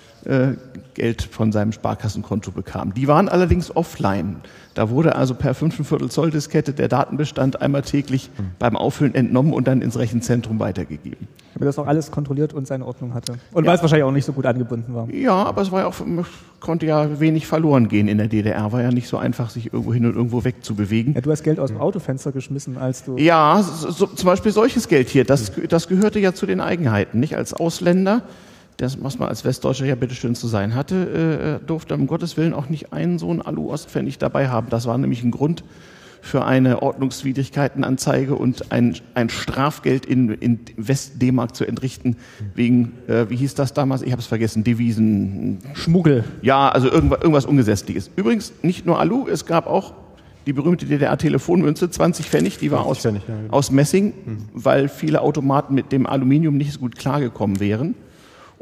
Geld 0.95 1.23
von 1.23 1.53
seinem 1.53 1.73
Sparkassenkonto 1.73 2.51
bekam. 2.51 2.95
Die 2.95 3.09
waren 3.09 3.29
allerdings 3.29 3.75
offline. 3.75 4.37
Da 4.75 4.89
wurde 4.89 5.17
also 5.17 5.35
per 5.35 5.55
5,25 5.55 6.09
Zoll 6.09 6.31
Diskette 6.31 6.73
der 6.73 6.89
Datenbestand 6.89 7.61
einmal 7.61 7.83
täglich 7.83 8.31
mhm. 8.39 8.53
beim 8.59 8.77
Auffüllen 8.77 9.15
entnommen 9.15 9.53
und 9.53 9.67
dann 9.67 9.83
ins 9.83 9.99
Rechenzentrum 9.99 10.59
weitergegeben. 10.61 11.29
Aber 11.55 11.67
das 11.67 11.79
auch 11.79 11.87
alles 11.87 12.11
kontrolliert 12.11 12.55
und 12.55 12.67
seine 12.67 12.87
Ordnung 12.87 13.13
hatte. 13.13 13.35
Und 13.53 13.65
ja. 13.65 13.69
weil 13.69 13.77
es 13.77 13.83
wahrscheinlich 13.83 14.05
auch 14.05 14.13
nicht 14.13 14.25
so 14.25 14.33
gut 14.33 14.47
angebunden 14.47 14.95
war. 14.95 15.11
Ja, 15.11 15.45
aber 15.45 15.61
es 15.61 15.71
war 15.71 15.81
ja 15.81 15.87
auch, 15.87 15.95
konnte 16.61 16.87
ja 16.87 17.21
wenig 17.21 17.47
verloren 17.47 17.89
gehen 17.89 18.09
in 18.09 18.17
der 18.17 18.29
DDR. 18.29 18.73
War 18.73 18.81
ja 18.81 18.91
nicht 18.91 19.09
so 19.09 19.19
einfach, 19.19 19.51
sich 19.51 19.73
irgendwo 19.73 19.93
hin 19.93 20.07
und 20.07 20.15
irgendwo 20.15 20.45
wegzubewegen. 20.45 21.15
Ja, 21.15 21.21
du 21.21 21.31
hast 21.31 21.43
Geld 21.43 21.61
aus 21.61 21.69
dem 21.69 21.79
Autofenster 21.79 22.33
geschmissen, 22.33 22.79
als 22.79 23.05
du. 23.05 23.19
Ja, 23.19 23.63
so, 23.63 24.07
zum 24.07 24.27
Beispiel 24.27 24.53
solches 24.53 24.89
Geld 24.89 25.11
hier. 25.11 25.25
Das, 25.25 25.53
das 25.69 25.89
gehörte 25.89 26.19
ja 26.19 26.33
zu 26.33 26.47
den 26.47 26.61
Eigenheiten, 26.61 27.21
nicht? 27.21 27.37
Als 27.37 27.53
Ausländer 27.53 28.23
das, 28.83 29.03
was 29.03 29.19
man 29.19 29.29
als 29.29 29.45
Westdeutscher 29.45 29.87
ja 29.87 29.95
bitteschön 29.95 30.35
zu 30.35 30.49
sein 30.49 30.75
hatte, 30.75 31.61
äh, 31.63 31.67
durfte 31.67 31.95
um 31.95 32.07
Gottes 32.07 32.37
Willen 32.37 32.53
auch 32.53 32.69
nicht 32.69 32.93
einen 32.93 33.19
so 33.19 33.31
einen 33.31 33.43
Alu-Ostpfennig 33.43 34.19
dabei 34.19 34.49
haben. 34.49 34.69
Das 34.71 34.87
war 34.87 34.99
nämlich 34.99 35.23
ein 35.23 35.31
Grund 35.31 35.65
für 36.21 36.45
eine 36.45 36.83
Ordnungswidrigkeitenanzeige 36.83 38.37
und 38.37 38.71
ein, 38.71 38.97
ein 39.15 39.29
Strafgeld 39.29 40.07
in, 40.07 40.31
in 40.31 40.61
West-D-Mark 40.77 41.57
zu 41.57 41.65
entrichten, 41.65 42.17
wegen, 42.55 42.93
äh, 43.09 43.29
wie 43.29 43.37
hieß 43.37 43.57
das 43.57 43.75
damals? 43.75 44.03
Ich 44.03 44.13
habe 44.13 44.21
es 44.21 44.27
vergessen, 44.27 44.63
Devisen. 44.63 45.59
Schmuggel. 45.75 46.25
Ja, 46.43 46.69
also 46.69 46.89
irgendwas, 46.91 47.21
irgendwas 47.21 47.45
Ungesetzliches. 47.45 48.11
Übrigens, 48.15 48.53
nicht 48.63 48.87
nur 48.87 49.01
Alu, 49.01 49.27
es 49.27 49.47
gab 49.47 49.67
auch 49.67 49.95
die 50.47 50.53
berühmte 50.53 50.87
DDR-Telefonmünze, 50.87 51.91
20 51.91 52.27
Pfennig, 52.27 52.59
die 52.59 52.71
war 52.71 52.87
aus, 52.87 52.99
Pfennig, 52.99 53.23
ja, 53.29 53.37
genau. 53.37 53.53
aus 53.53 53.71
Messing, 53.71 54.13
mhm. 54.25 54.39
weil 54.55 54.89
viele 54.89 55.21
Automaten 55.21 55.75
mit 55.75 55.93
dem 55.93 56.07
Aluminium 56.07 56.57
nicht 56.57 56.73
so 56.73 56.81
gut 56.81 56.97
klargekommen 56.97 57.61
wären. 57.61 57.95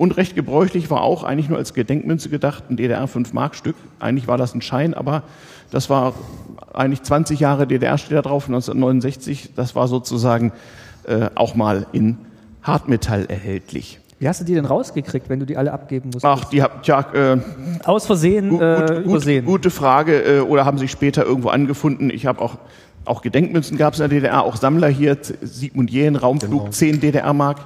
Und 0.00 0.16
recht 0.16 0.34
gebräuchlich 0.34 0.90
war 0.90 1.02
auch 1.02 1.24
eigentlich 1.24 1.50
nur 1.50 1.58
als 1.58 1.74
Gedenkmünze 1.74 2.30
gedacht 2.30 2.64
ein 2.70 2.78
DDR-5-Mark-Stück. 2.78 3.76
Eigentlich 3.98 4.28
war 4.28 4.38
das 4.38 4.54
ein 4.54 4.62
Schein, 4.62 4.94
aber 4.94 5.24
das 5.70 5.90
war 5.90 6.14
eigentlich 6.72 7.02
20 7.02 7.38
Jahre 7.38 7.66
DDR 7.66 7.98
steht 7.98 8.16
da 8.16 8.22
drauf, 8.22 8.46
1969. 8.46 9.50
Das 9.56 9.76
war 9.76 9.88
sozusagen 9.88 10.52
äh, 11.06 11.28
auch 11.34 11.54
mal 11.54 11.84
in 11.92 12.16
Hartmetall 12.62 13.26
erhältlich. 13.26 14.00
Wie 14.18 14.26
hast 14.26 14.40
du 14.40 14.46
die 14.46 14.54
denn 14.54 14.64
rausgekriegt, 14.64 15.28
wenn 15.28 15.38
du 15.38 15.44
die 15.44 15.58
alle 15.58 15.70
abgeben 15.70 16.08
musst? 16.14 16.24
Ach, 16.24 16.46
die 16.46 16.62
habt 16.62 16.86
ja 16.86 17.00
äh, 17.12 17.38
aus 17.84 18.06
Versehen 18.06 18.48
gut, 18.48 18.62
äh, 18.62 19.00
übersehen. 19.00 19.44
Gut, 19.44 19.56
gute 19.56 19.70
Frage 19.70 20.22
äh, 20.22 20.40
oder 20.40 20.64
haben 20.64 20.78
sich 20.78 20.90
später 20.90 21.26
irgendwo 21.26 21.50
angefunden. 21.50 22.08
Ich 22.08 22.24
habe 22.24 22.40
auch 22.40 22.56
auch 23.04 23.20
Gedenkmünzen 23.20 23.76
gab 23.76 23.92
es 23.92 24.00
in 24.00 24.08
der 24.08 24.20
DDR, 24.20 24.44
auch 24.44 24.56
Sammler 24.56 24.88
hier 24.88 25.18
Sigmund 25.42 25.90
Jähn 25.90 26.16
Raumflug 26.16 26.60
genau. 26.60 26.70
10 26.70 27.00
DDR-Mark. 27.00 27.58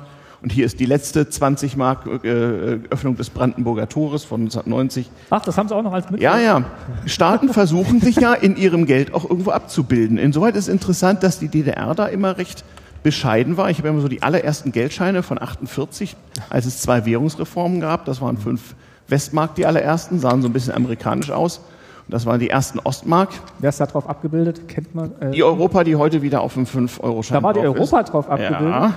Und 0.44 0.52
hier 0.52 0.66
ist 0.66 0.78
die 0.78 0.84
letzte 0.84 1.26
20 1.26 1.78
Mark 1.78 2.06
äh, 2.22 2.78
Öffnung 2.90 3.16
des 3.16 3.30
Brandenburger 3.30 3.88
Tores 3.88 4.24
von 4.24 4.42
1990. 4.42 5.10
Ach, 5.30 5.40
das 5.42 5.56
haben 5.56 5.70
Sie 5.70 5.74
auch 5.74 5.82
noch 5.82 5.94
als 5.94 6.10
Mittel? 6.10 6.22
Ja, 6.22 6.38
ja. 6.38 6.64
Staaten 7.06 7.48
versuchen 7.48 8.02
sich 8.02 8.16
ja 8.16 8.34
in 8.34 8.54
ihrem 8.58 8.84
Geld 8.84 9.14
auch 9.14 9.24
irgendwo 9.24 9.52
abzubilden. 9.52 10.18
Insoweit 10.18 10.54
ist 10.54 10.68
interessant, 10.68 11.22
dass 11.22 11.38
die 11.38 11.48
DDR 11.48 11.94
da 11.94 12.04
immer 12.04 12.36
recht 12.36 12.62
bescheiden 13.02 13.56
war. 13.56 13.70
Ich 13.70 13.78
habe 13.78 13.88
immer 13.88 14.02
so 14.02 14.08
die 14.08 14.22
allerersten 14.22 14.70
Geldscheine 14.70 15.22
von 15.22 15.40
48, 15.40 16.14
als 16.50 16.66
es 16.66 16.82
zwei 16.82 17.06
Währungsreformen 17.06 17.80
gab. 17.80 18.04
Das 18.04 18.20
waren 18.20 18.36
fünf 18.36 18.74
Westmark, 19.08 19.54
die 19.54 19.64
allerersten, 19.64 20.18
sahen 20.18 20.42
so 20.42 20.48
ein 20.48 20.52
bisschen 20.52 20.74
amerikanisch 20.74 21.30
aus. 21.30 21.60
Und 22.06 22.12
das 22.12 22.26
waren 22.26 22.38
die 22.38 22.50
ersten 22.50 22.80
Ostmark. 22.80 23.30
Wer 23.60 23.70
ist 23.70 23.80
da 23.80 23.86
drauf 23.86 24.10
abgebildet? 24.10 24.68
Kennt 24.68 24.94
man? 24.94 25.12
Äh 25.20 25.30
die 25.30 25.42
Europa, 25.42 25.84
die 25.84 25.96
heute 25.96 26.20
wieder 26.20 26.42
auf 26.42 26.52
dem 26.52 26.66
5-Euro-Schein 26.66 27.38
Da 27.38 27.42
war 27.42 27.54
die 27.54 27.60
Europa 27.60 28.00
ist. 28.00 28.12
drauf 28.12 28.28
abgebildet? 28.28 28.68
Ja. 28.68 28.92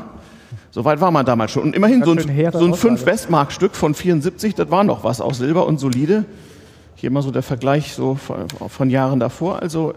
Soweit 0.72 1.02
war 1.02 1.12
man 1.12 1.26
damals 1.26 1.52
schon. 1.52 1.64
Und 1.64 1.76
immerhin 1.76 2.04
so 2.04 2.12
ein, 2.12 2.20
so 2.20 2.28
ein 2.28 2.74
5-Westmark-Stück 2.74 3.76
von 3.76 3.94
74, 3.94 4.56
das 4.56 4.70
war 4.70 4.84
noch 4.84 5.04
was, 5.04 5.22
aus 5.22 5.38
Silber 5.38 5.66
und 5.66 5.80
solide. 5.80 6.26
Hier 6.96 7.12
mal 7.12 7.22
so 7.22 7.32
der 7.32 7.44
Vergleich 7.44 7.94
so 7.94 8.16
von, 8.16 8.48
von 8.70 8.90
Jahren 8.90 9.20
davor. 9.20 9.62
Also 9.62 9.94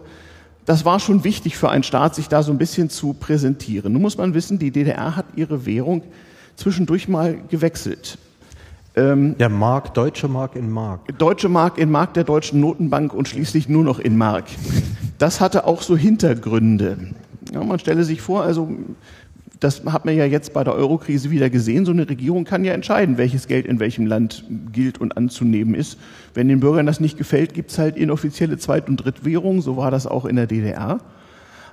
das 0.66 0.84
war 0.84 1.00
schon 1.00 1.24
wichtig 1.24 1.56
für 1.56 1.70
einen 1.70 1.82
Staat, 1.82 2.14
sich 2.14 2.28
da 2.28 2.42
so 2.42 2.52
ein 2.52 2.58
bisschen 2.58 2.90
zu 2.90 3.14
präsentieren. 3.14 3.92
Nun 3.92 4.02
muss 4.02 4.18
man 4.18 4.34
wissen, 4.34 4.58
die 4.58 4.70
DDR 4.70 5.16
hat 5.16 5.26
ihre 5.34 5.66
Währung 5.66 6.02
zwischendurch 6.56 7.08
mal 7.08 7.38
gewechselt. 7.48 8.18
Ähm, 8.96 9.38
der 9.38 9.48
Mark, 9.48 9.94
deutsche 9.94 10.28
Mark 10.28 10.56
in 10.56 10.70
Mark. 10.70 11.16
Deutsche 11.18 11.48
Mark 11.48 11.78
in 11.78 11.90
Mark 11.90 12.14
der 12.14 12.24
Deutschen 12.24 12.60
Notenbank 12.60 13.14
und 13.14 13.28
schließlich 13.28 13.68
nur 13.68 13.84
noch 13.84 13.98
in 13.98 14.18
Mark. 14.18 14.46
Das 15.18 15.40
hatte 15.40 15.66
auch 15.66 15.82
so 15.82 15.96
Hintergründe. 15.96 16.98
Ja, 17.52 17.62
man 17.62 17.78
stelle 17.78 18.04
sich 18.04 18.20
vor, 18.20 18.42
also 18.42 18.68
das 19.60 19.84
hat 19.84 20.06
man 20.06 20.16
ja 20.16 20.24
jetzt 20.24 20.54
bei 20.54 20.64
der 20.64 20.74
Eurokrise 20.74 21.30
wieder 21.30 21.50
gesehen. 21.50 21.84
So 21.84 21.92
eine 21.92 22.08
Regierung 22.08 22.44
kann 22.44 22.64
ja 22.64 22.72
entscheiden, 22.72 23.18
welches 23.18 23.46
Geld 23.46 23.66
in 23.66 23.78
welchem 23.78 24.06
Land 24.06 24.44
gilt 24.72 24.98
und 24.98 25.16
anzunehmen 25.16 25.74
ist. 25.74 25.98
Wenn 26.32 26.48
den 26.48 26.60
Bürgern 26.60 26.86
das 26.86 26.98
nicht 26.98 27.18
gefällt, 27.18 27.52
gibt 27.52 27.70
es 27.70 27.78
halt 27.78 27.96
inoffizielle 27.96 28.56
Zweit- 28.56 28.88
und 28.88 28.96
Drittwährung. 28.96 29.60
So 29.60 29.76
war 29.76 29.90
das 29.90 30.06
auch 30.06 30.24
in 30.24 30.36
der 30.36 30.46
DDR. 30.46 30.98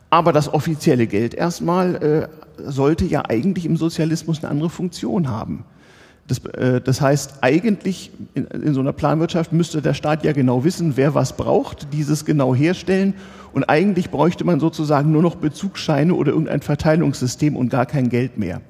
Aber 0.10 0.34
das 0.34 0.54
offizielle 0.54 1.08
Geld 1.08 1.34
erstmal 1.34 1.95
äh, 1.95 2.28
sollte 2.69 3.06
ja 3.06 3.23
eigentlich 3.28 3.65
im 3.65 3.78
Sozialismus 3.78 4.39
eine 4.43 4.52
andere 4.52 4.69
Funktion 4.69 5.30
haben. 5.30 5.63
Das, 6.28 6.40
äh, 6.46 6.82
das 6.82 7.02
heißt, 7.02 7.40
eigentlich 7.42 8.12
in, 8.34 8.46
in 8.46 8.74
so 8.74 8.82
einer 8.82 8.94
Planwirtschaft 8.94 9.54
müsste 9.54 9.82
der 9.82 9.94
Staat 9.94 10.24
ja 10.26 10.34
genau 10.34 10.63
wissen, 10.63 10.98
wer 10.98 11.16
was 11.16 11.38
braucht, 11.38 11.94
dieses 11.94 12.26
genau 12.26 12.54
herstellen 12.54 13.13
und 13.54 13.63
eigentlich 13.63 14.12
bräuchte 14.12 14.44
man 14.44 14.60
sozusagen 14.60 15.12
nur 15.12 15.22
noch 15.22 15.36
Bezugsscheine 15.36 16.13
oder 16.13 16.32
irgendein 16.32 16.62
Verteilungssystem 16.62 17.56
und 17.56 17.70
gar 17.70 17.86
kein 17.86 18.10
Geld 18.10 18.38
mehr. 18.38 18.62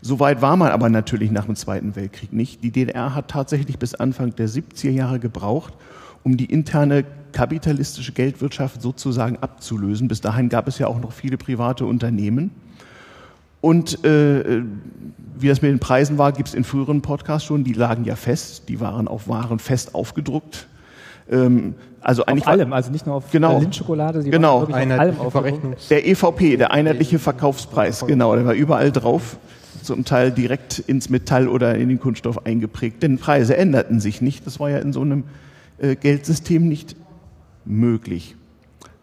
Soweit 0.00 0.42
war 0.42 0.56
man 0.56 0.70
aber 0.70 0.88
natürlich 0.90 1.30
nach 1.30 1.46
dem 1.46 1.56
Zweiten 1.56 1.96
Weltkrieg 1.96 2.32
nicht. 2.32 2.62
Die 2.62 2.70
DDR 2.70 3.14
hat 3.14 3.28
tatsächlich 3.28 3.78
bis 3.78 3.94
Anfang 3.94 4.34
der 4.36 4.48
70er 4.48 4.90
Jahre 4.90 5.18
gebraucht, 5.18 5.74
um 6.22 6.36
die 6.36 6.44
interne 6.44 7.04
kapitalistische 7.32 8.12
Geldwirtschaft 8.12 8.80
sozusagen 8.80 9.38
abzulösen. 9.38 10.08
Bis 10.08 10.20
dahin 10.20 10.48
gab 10.48 10.68
es 10.68 10.78
ja 10.78 10.86
auch 10.86 11.00
noch 11.00 11.12
viele 11.12 11.36
private 11.36 11.84
Unternehmen. 11.84 12.50
Und 13.60 14.04
äh, 14.04 14.62
wie 15.38 15.48
das 15.48 15.62
mit 15.62 15.70
den 15.70 15.78
Preisen 15.78 16.18
war, 16.18 16.32
gibt 16.32 16.48
es 16.48 16.54
in 16.54 16.64
früheren 16.64 17.02
Podcasts 17.02 17.46
schon, 17.46 17.64
die 17.64 17.72
lagen 17.72 18.04
ja 18.04 18.16
fest, 18.16 18.68
die 18.68 18.80
waren 18.80 19.08
auf 19.08 19.28
Waren 19.28 19.58
fest 19.58 19.94
aufgedruckt. 19.94 20.66
Ähm, 21.30 21.74
also 22.00 22.24
eigentlich 22.26 22.46
auf 22.46 22.52
allem, 22.52 22.72
also 22.72 22.90
nicht 22.90 23.06
nur 23.06 23.16
auf 23.16 23.30
genau, 23.30 23.58
Lindschokolade, 23.58 24.22
sie 24.22 24.30
genau, 24.30 24.62
auf 24.62 24.72
allem 24.72 25.18
aufgedruckt. 25.18 25.90
Der 25.90 26.06
EVP, 26.06 26.56
der 26.56 26.70
einheitliche 26.72 27.18
Verkaufspreis, 27.18 28.06
genau, 28.06 28.34
der 28.34 28.46
war 28.46 28.54
überall 28.54 28.92
drauf, 28.92 29.36
zum 29.82 30.04
Teil 30.04 30.30
direkt 30.30 30.78
ins 30.78 31.10
Metall 31.10 31.48
oder 31.48 31.74
in 31.74 31.88
den 31.88 32.00
Kunststoff 32.00 32.46
eingeprägt. 32.46 33.02
Denn 33.02 33.18
Preise 33.18 33.56
änderten 33.56 34.00
sich 34.00 34.20
nicht, 34.20 34.46
das 34.46 34.60
war 34.60 34.70
ja 34.70 34.78
in 34.78 34.92
so 34.92 35.00
einem 35.00 35.24
äh, 35.78 35.96
Geldsystem 35.96 36.68
nicht 36.68 36.96
möglich. 37.64 38.36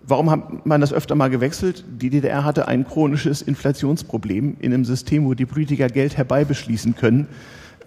Warum 0.08 0.30
hat 0.30 0.66
man 0.68 0.82
das 0.82 0.94
öfter 0.94 1.16
mal 1.16 1.30
gewechselt? 1.30 1.84
Die 2.00 2.12
DDR 2.12 2.44
hatte 2.44 2.68
ein 2.68 2.86
chronisches 2.86 3.42
Inflationsproblem 3.42 4.58
in 4.60 4.74
einem 4.74 4.86
System, 4.86 5.26
wo 5.26 5.34
die 5.34 5.48
Politiker 5.48 5.88
Geld 5.88 6.16
herbeibeschließen 6.16 6.96
können, 6.96 7.28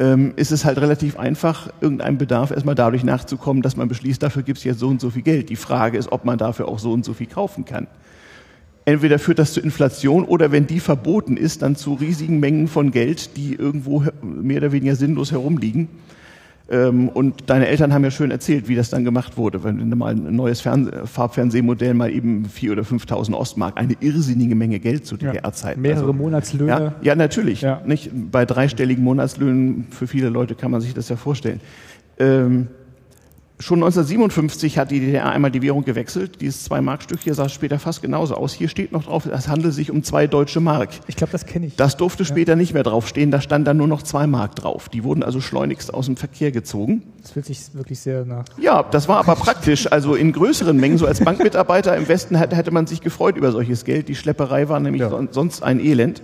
ähm, 0.00 0.32
ist 0.34 0.50
es 0.50 0.64
halt 0.64 0.78
relativ 0.78 1.16
einfach, 1.16 1.70
irgendeinem 1.80 2.18
Bedarf 2.18 2.50
erstmal 2.50 2.74
dadurch 2.74 3.04
nachzukommen, 3.04 3.62
dass 3.62 3.76
man 3.76 3.88
beschließt, 3.88 4.20
dafür 4.20 4.42
gibt 4.42 4.58
es 4.58 4.64
jetzt 4.64 4.80
so 4.80 4.88
und 4.88 5.00
so 5.00 5.10
viel 5.10 5.22
Geld. 5.22 5.48
Die 5.48 5.56
Frage 5.56 5.96
ist, 5.96 6.10
ob 6.10 6.24
man 6.24 6.38
dafür 6.38 6.66
auch 6.66 6.80
so 6.80 6.92
und 6.92 7.04
so 7.04 7.14
viel 7.14 7.28
kaufen 7.28 7.64
kann. 7.64 7.86
Entweder 8.84 9.18
führt 9.18 9.38
das 9.38 9.52
zu 9.52 9.60
Inflation 9.60 10.24
oder 10.24 10.50
wenn 10.50 10.66
die 10.66 10.80
verboten 10.80 11.36
ist, 11.36 11.62
dann 11.62 11.76
zu 11.76 11.94
riesigen 11.94 12.40
Mengen 12.40 12.68
von 12.68 12.90
Geld, 12.90 13.36
die 13.36 13.54
irgendwo 13.54 14.02
mehr 14.22 14.58
oder 14.58 14.72
weniger 14.72 14.96
sinnlos 14.96 15.30
herumliegen. 15.30 15.88
Ähm, 16.70 17.08
und 17.08 17.48
deine 17.48 17.66
Eltern 17.66 17.94
haben 17.94 18.04
ja 18.04 18.10
schön 18.10 18.30
erzählt, 18.30 18.68
wie 18.68 18.74
das 18.74 18.90
dann 18.90 19.04
gemacht 19.04 19.36
wurde. 19.36 19.64
Wenn 19.64 19.90
du 19.90 19.96
mal 19.96 20.12
ein 20.12 20.36
neues 20.36 20.60
Fern 20.60 20.90
Farbfernsehmodell 21.04 21.94
mal 21.94 22.10
eben 22.10 22.44
4.000 22.46 22.72
oder 22.72 22.82
5.000 22.82 23.34
Ostmark, 23.34 23.78
eine 23.78 23.94
irrsinnige 24.00 24.54
Menge 24.54 24.78
Geld 24.78 25.06
zu 25.06 25.16
DDR-Zeiten. 25.16 25.82
Ja, 25.82 25.88
mehrere 25.88 26.06
also, 26.06 26.12
Monatslöhne. 26.12 26.70
Ja, 26.70 26.94
ja 27.00 27.14
natürlich. 27.14 27.62
Ja. 27.62 27.80
Nicht? 27.86 28.10
Bei 28.30 28.44
dreistelligen 28.44 29.02
Monatslöhnen, 29.02 29.86
für 29.90 30.06
viele 30.06 30.28
Leute 30.28 30.54
kann 30.54 30.70
man 30.70 30.82
sich 30.82 30.92
das 30.92 31.08
ja 31.08 31.16
vorstellen. 31.16 31.60
Ähm, 32.18 32.68
Schon 33.60 33.78
1957 33.78 34.78
hat 34.78 34.92
die 34.92 35.00
DDR 35.00 35.30
einmal 35.30 35.50
die 35.50 35.62
Währung 35.62 35.84
gewechselt. 35.84 36.40
Dieses 36.40 36.62
Zwei-Mark-Stück 36.62 37.18
hier 37.20 37.34
sah 37.34 37.48
später 37.48 37.80
fast 37.80 38.02
genauso 38.02 38.36
aus. 38.36 38.52
Hier 38.52 38.68
steht 38.68 38.92
noch 38.92 39.02
drauf, 39.04 39.26
es 39.26 39.48
handelt 39.48 39.74
sich 39.74 39.90
um 39.90 40.04
zwei 40.04 40.28
deutsche 40.28 40.60
Mark. 40.60 40.90
Ich 41.08 41.16
glaube, 41.16 41.32
das 41.32 41.44
kenne 41.44 41.66
ich. 41.66 41.74
Das 41.74 41.96
durfte 41.96 42.22
ja. 42.22 42.28
später 42.28 42.54
nicht 42.54 42.72
mehr 42.72 42.84
draufstehen. 42.84 43.32
Da 43.32 43.40
stand 43.40 43.66
dann 43.66 43.76
nur 43.76 43.88
noch 43.88 44.02
zwei 44.02 44.28
Mark 44.28 44.54
drauf. 44.54 44.88
Die 44.88 45.02
wurden 45.02 45.24
also 45.24 45.40
schleunigst 45.40 45.92
aus 45.92 46.06
dem 46.06 46.16
Verkehr 46.16 46.52
gezogen. 46.52 47.02
Das 47.20 47.32
fühlt 47.32 47.46
sich 47.46 47.74
wirklich 47.74 47.98
sehr 47.98 48.24
nach. 48.24 48.44
Ja, 48.60 48.84
das 48.84 49.08
war 49.08 49.18
aber 49.18 49.34
praktisch. 49.34 49.90
Also 49.90 50.14
in 50.14 50.32
größeren 50.32 50.76
Mengen, 50.76 50.96
so 50.96 51.06
als 51.06 51.18
Bankmitarbeiter 51.18 51.96
im 51.96 52.06
Westen 52.06 52.36
hätte 52.36 52.70
man 52.70 52.86
sich 52.86 53.00
gefreut 53.00 53.36
über 53.36 53.50
solches 53.50 53.84
Geld. 53.84 54.08
Die 54.08 54.14
Schlepperei 54.14 54.68
war 54.68 54.78
nämlich 54.78 55.00
ja. 55.00 55.10
sonst 55.32 55.64
ein 55.64 55.80
Elend. 55.80 56.22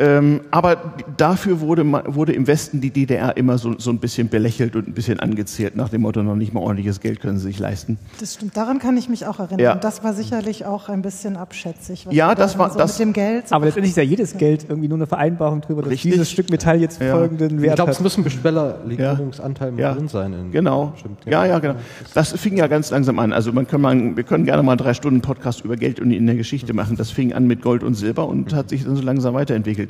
Ähm, 0.00 0.42
aber 0.50 0.94
dafür 1.16 1.60
wurde, 1.60 1.84
wurde 2.06 2.32
im 2.32 2.46
Westen 2.46 2.80
die 2.80 2.90
DDR 2.90 3.36
immer 3.36 3.58
so, 3.58 3.78
so 3.78 3.90
ein 3.90 3.98
bisschen 3.98 4.28
belächelt 4.28 4.76
und 4.76 4.86
ein 4.86 4.94
bisschen 4.94 5.18
angezählt, 5.18 5.74
nach 5.74 5.88
dem 5.88 6.02
Motto, 6.02 6.22
noch 6.22 6.36
nicht 6.36 6.52
mal 6.52 6.60
ordentliches 6.60 7.00
Geld 7.00 7.20
können 7.20 7.38
sie 7.38 7.48
sich 7.48 7.58
leisten. 7.58 7.98
Das 8.20 8.34
stimmt, 8.34 8.56
daran 8.56 8.78
kann 8.78 8.96
ich 8.96 9.08
mich 9.08 9.26
auch 9.26 9.40
erinnern. 9.40 9.60
Ja. 9.60 9.74
Das 9.74 10.04
war 10.04 10.14
sicherlich 10.14 10.66
auch 10.66 10.88
ein 10.88 11.02
bisschen 11.02 11.36
abschätzig. 11.36 12.06
ja, 12.10 12.34
das 12.34 12.58
war 12.58 12.70
so 12.70 12.78
das. 12.78 12.98
Mit 12.98 13.08
dem 13.08 13.12
Geld. 13.12 13.48
So 13.48 13.56
aber 13.56 13.66
letztendlich 13.66 13.90
ist 13.90 13.96
ja 13.96 14.02
jedes 14.04 14.36
Geld 14.36 14.66
irgendwie 14.68 14.88
nur 14.88 14.98
eine 14.98 15.06
Vereinbarung 15.06 15.60
darüber, 15.62 15.82
dass 15.82 15.90
Richtig. 15.90 16.12
dieses 16.12 16.30
Stück 16.30 16.50
Metall 16.50 16.80
jetzt 16.80 17.00
ja. 17.00 17.16
folgenden 17.16 17.60
Wert 17.60 17.70
Ich 17.70 17.74
glaube, 17.76 17.90
es 17.90 18.00
muss 18.00 18.16
ein 18.16 18.24
Bestellerlegierungsanteil 18.24 19.78
ja. 19.78 19.94
drin 19.94 20.08
sein. 20.08 20.34
genau. 20.52 20.92
Stimmt, 20.96 21.24
ja. 21.26 21.44
ja, 21.44 21.58
genau. 21.58 21.74
Das 22.14 22.32
fing 22.32 22.56
ja 22.56 22.68
ganz 22.68 22.90
langsam 22.90 23.18
an. 23.18 23.32
Also 23.32 23.52
man 23.52 23.66
kann 23.66 23.80
mal, 23.80 24.16
wir 24.16 24.24
können 24.24 24.44
gerne 24.44 24.62
mal 24.62 24.76
drei 24.76 24.94
Stunden 24.94 25.20
Podcast 25.22 25.64
über 25.64 25.76
Geld 25.76 26.00
und 26.00 26.12
in 26.12 26.26
der 26.26 26.36
Geschichte 26.36 26.72
machen. 26.72 26.96
Das 26.96 27.10
fing 27.10 27.32
an 27.32 27.46
mit 27.46 27.62
Gold 27.62 27.82
und 27.82 27.94
Silber 27.94 28.28
und 28.28 28.54
hat 28.54 28.68
sich 28.68 28.84
dann 28.84 28.94
so 28.94 29.02
langsam 29.02 29.34
weiterentwickelt. 29.34 29.87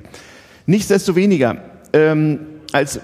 Nichtsdestoweniger, 0.67 1.63
ähm, 1.93 2.41
als, 2.73 3.01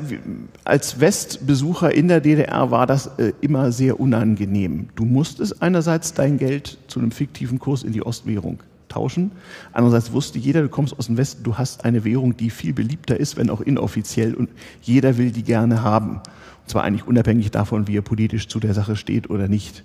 als 0.64 1.00
Westbesucher 1.00 1.94
in 1.94 2.08
der 2.08 2.20
DDR 2.20 2.70
war 2.70 2.86
das 2.86 3.06
äh, 3.18 3.32
immer 3.40 3.72
sehr 3.72 3.98
unangenehm. 3.98 4.88
Du 4.94 5.04
musstest 5.04 5.62
einerseits 5.62 6.12
dein 6.12 6.38
Geld 6.38 6.78
zu 6.86 7.00
einem 7.00 7.10
fiktiven 7.10 7.58
Kurs 7.58 7.82
in 7.82 7.92
die 7.92 8.04
Ostwährung 8.04 8.62
tauschen. 8.88 9.32
Andererseits 9.72 10.12
wusste 10.12 10.38
jeder, 10.38 10.62
du 10.62 10.68
kommst 10.68 10.98
aus 10.98 11.06
dem 11.06 11.16
Westen, 11.16 11.42
du 11.42 11.56
hast 11.56 11.84
eine 11.84 12.04
Währung, 12.04 12.36
die 12.36 12.50
viel 12.50 12.74
beliebter 12.74 13.18
ist, 13.18 13.36
wenn 13.36 13.50
auch 13.50 13.60
inoffiziell, 13.60 14.34
und 14.34 14.50
jeder 14.82 15.16
will 15.16 15.32
die 15.32 15.42
gerne 15.42 15.82
haben. 15.82 16.16
Und 16.16 16.70
zwar 16.70 16.82
eigentlich 16.82 17.06
unabhängig 17.06 17.50
davon, 17.50 17.88
wie 17.88 17.96
er 17.96 18.02
politisch 18.02 18.48
zu 18.48 18.60
der 18.60 18.74
Sache 18.74 18.96
steht 18.96 19.30
oder 19.30 19.48
nicht 19.48 19.84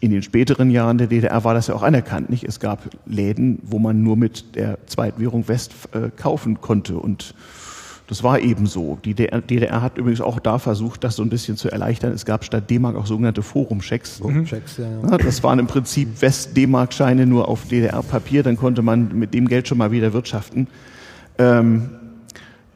in 0.00 0.10
den 0.10 0.22
späteren 0.22 0.70
Jahren 0.70 0.98
der 0.98 1.06
DDR 1.06 1.44
war 1.44 1.54
das 1.54 1.66
ja 1.66 1.74
auch 1.74 1.82
anerkannt. 1.82 2.30
Nicht? 2.30 2.44
Es 2.44 2.60
gab 2.60 2.90
Läden, 3.06 3.58
wo 3.62 3.78
man 3.78 4.02
nur 4.02 4.16
mit 4.16 4.54
der 4.54 4.78
Zweitwährung 4.86 5.48
West 5.48 5.72
äh, 5.92 6.10
kaufen 6.16 6.60
konnte 6.60 6.96
und 6.96 7.34
das 8.08 8.22
war 8.22 8.40
eben 8.40 8.66
so. 8.66 8.98
Die 9.04 9.14
DDR 9.14 9.80
hat 9.80 9.96
übrigens 9.96 10.20
auch 10.20 10.38
da 10.38 10.58
versucht, 10.58 11.02
das 11.02 11.16
so 11.16 11.22
ein 11.22 11.30
bisschen 11.30 11.56
zu 11.56 11.70
erleichtern. 11.70 12.12
Es 12.12 12.26
gab 12.26 12.44
statt 12.44 12.68
D-Mark 12.68 12.94
auch 12.94 13.06
sogenannte 13.06 13.42
Forumchecks. 13.42 14.18
Forumchecks 14.18 14.76
ja, 14.76 15.08
ja. 15.08 15.16
Das 15.16 15.42
waren 15.42 15.58
im 15.58 15.66
Prinzip 15.66 16.20
West-D-Mark-Scheine 16.20 17.24
nur 17.26 17.48
auf 17.48 17.68
DDR-Papier. 17.68 18.42
Dann 18.42 18.58
konnte 18.58 18.82
man 18.82 19.16
mit 19.18 19.32
dem 19.32 19.48
Geld 19.48 19.66
schon 19.66 19.78
mal 19.78 19.92
wieder 19.92 20.12
wirtschaften. 20.12 20.66
Ähm, 21.38 21.88
äh, 21.90 22.01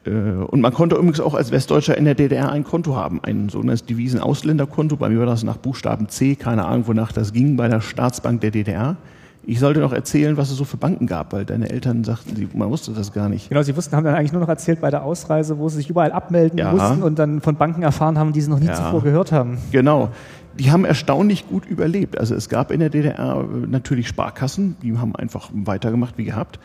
und 0.07 0.61
man 0.61 0.73
konnte 0.73 0.95
übrigens 0.95 1.19
auch 1.19 1.33
als 1.33 1.51
Westdeutscher 1.51 1.97
in 1.97 2.05
der 2.05 2.15
DDR 2.15 2.51
ein 2.51 2.63
Konto 2.63 2.95
haben, 2.95 3.19
ein 3.23 3.49
sogenanntes 3.49 3.85
Devisen-Ausländerkonto. 3.85 4.95
Bei 4.97 5.09
mir 5.09 5.19
war 5.19 5.25
das 5.25 5.43
nach 5.43 5.57
Buchstaben 5.57 6.09
C, 6.09 6.35
keine 6.35 6.65
Ahnung, 6.65 6.87
wonach 6.87 7.11
das 7.11 7.33
ging, 7.33 7.57
bei 7.57 7.67
der 7.67 7.81
Staatsbank 7.81 8.41
der 8.41 8.51
DDR. 8.51 8.97
Ich 9.49 9.61
sollte 9.61 9.79
noch 9.79 9.93
erzählen, 9.93 10.35
was 10.35 10.51
es 10.51 10.57
so 10.57 10.65
für 10.65 10.75
Banken 10.75 11.07
gab, 11.07 11.31
weil 11.31 11.45
deine 11.45 11.69
Eltern 11.69 12.03
sagten, 12.03 12.49
man 12.53 12.69
wusste 12.69 12.91
das 12.91 13.13
gar 13.13 13.29
nicht. 13.29 13.47
Genau, 13.47 13.61
sie 13.61 13.77
wussten, 13.77 13.95
haben 13.95 14.03
dann 14.03 14.15
eigentlich 14.15 14.33
nur 14.33 14.41
noch 14.41 14.49
erzählt 14.49 14.81
bei 14.81 14.91
der 14.91 15.03
Ausreise, 15.03 15.57
wo 15.57 15.69
sie 15.69 15.77
sich 15.77 15.89
überall 15.89 16.11
abmelden 16.11 16.59
ja. 16.59 16.73
mussten 16.73 17.01
und 17.01 17.17
dann 17.17 17.39
von 17.39 17.55
Banken 17.55 17.81
erfahren 17.81 18.19
haben, 18.19 18.33
die 18.33 18.41
sie 18.41 18.49
noch 18.49 18.59
nie 18.59 18.65
ja. 18.65 18.75
zuvor 18.75 19.01
gehört 19.01 19.31
haben. 19.31 19.57
Genau. 19.71 20.09
Die 20.59 20.69
haben 20.69 20.83
erstaunlich 20.83 21.47
gut 21.47 21.65
überlebt. 21.65 22.19
Also 22.19 22.35
es 22.35 22.49
gab 22.49 22.71
in 22.71 22.81
der 22.81 22.89
DDR 22.89 23.45
natürlich 23.67 24.09
Sparkassen, 24.09 24.75
die 24.81 24.97
haben 24.97 25.15
einfach 25.15 25.49
weitergemacht 25.53 26.17
wie 26.17 26.25
gehabt. 26.25 26.59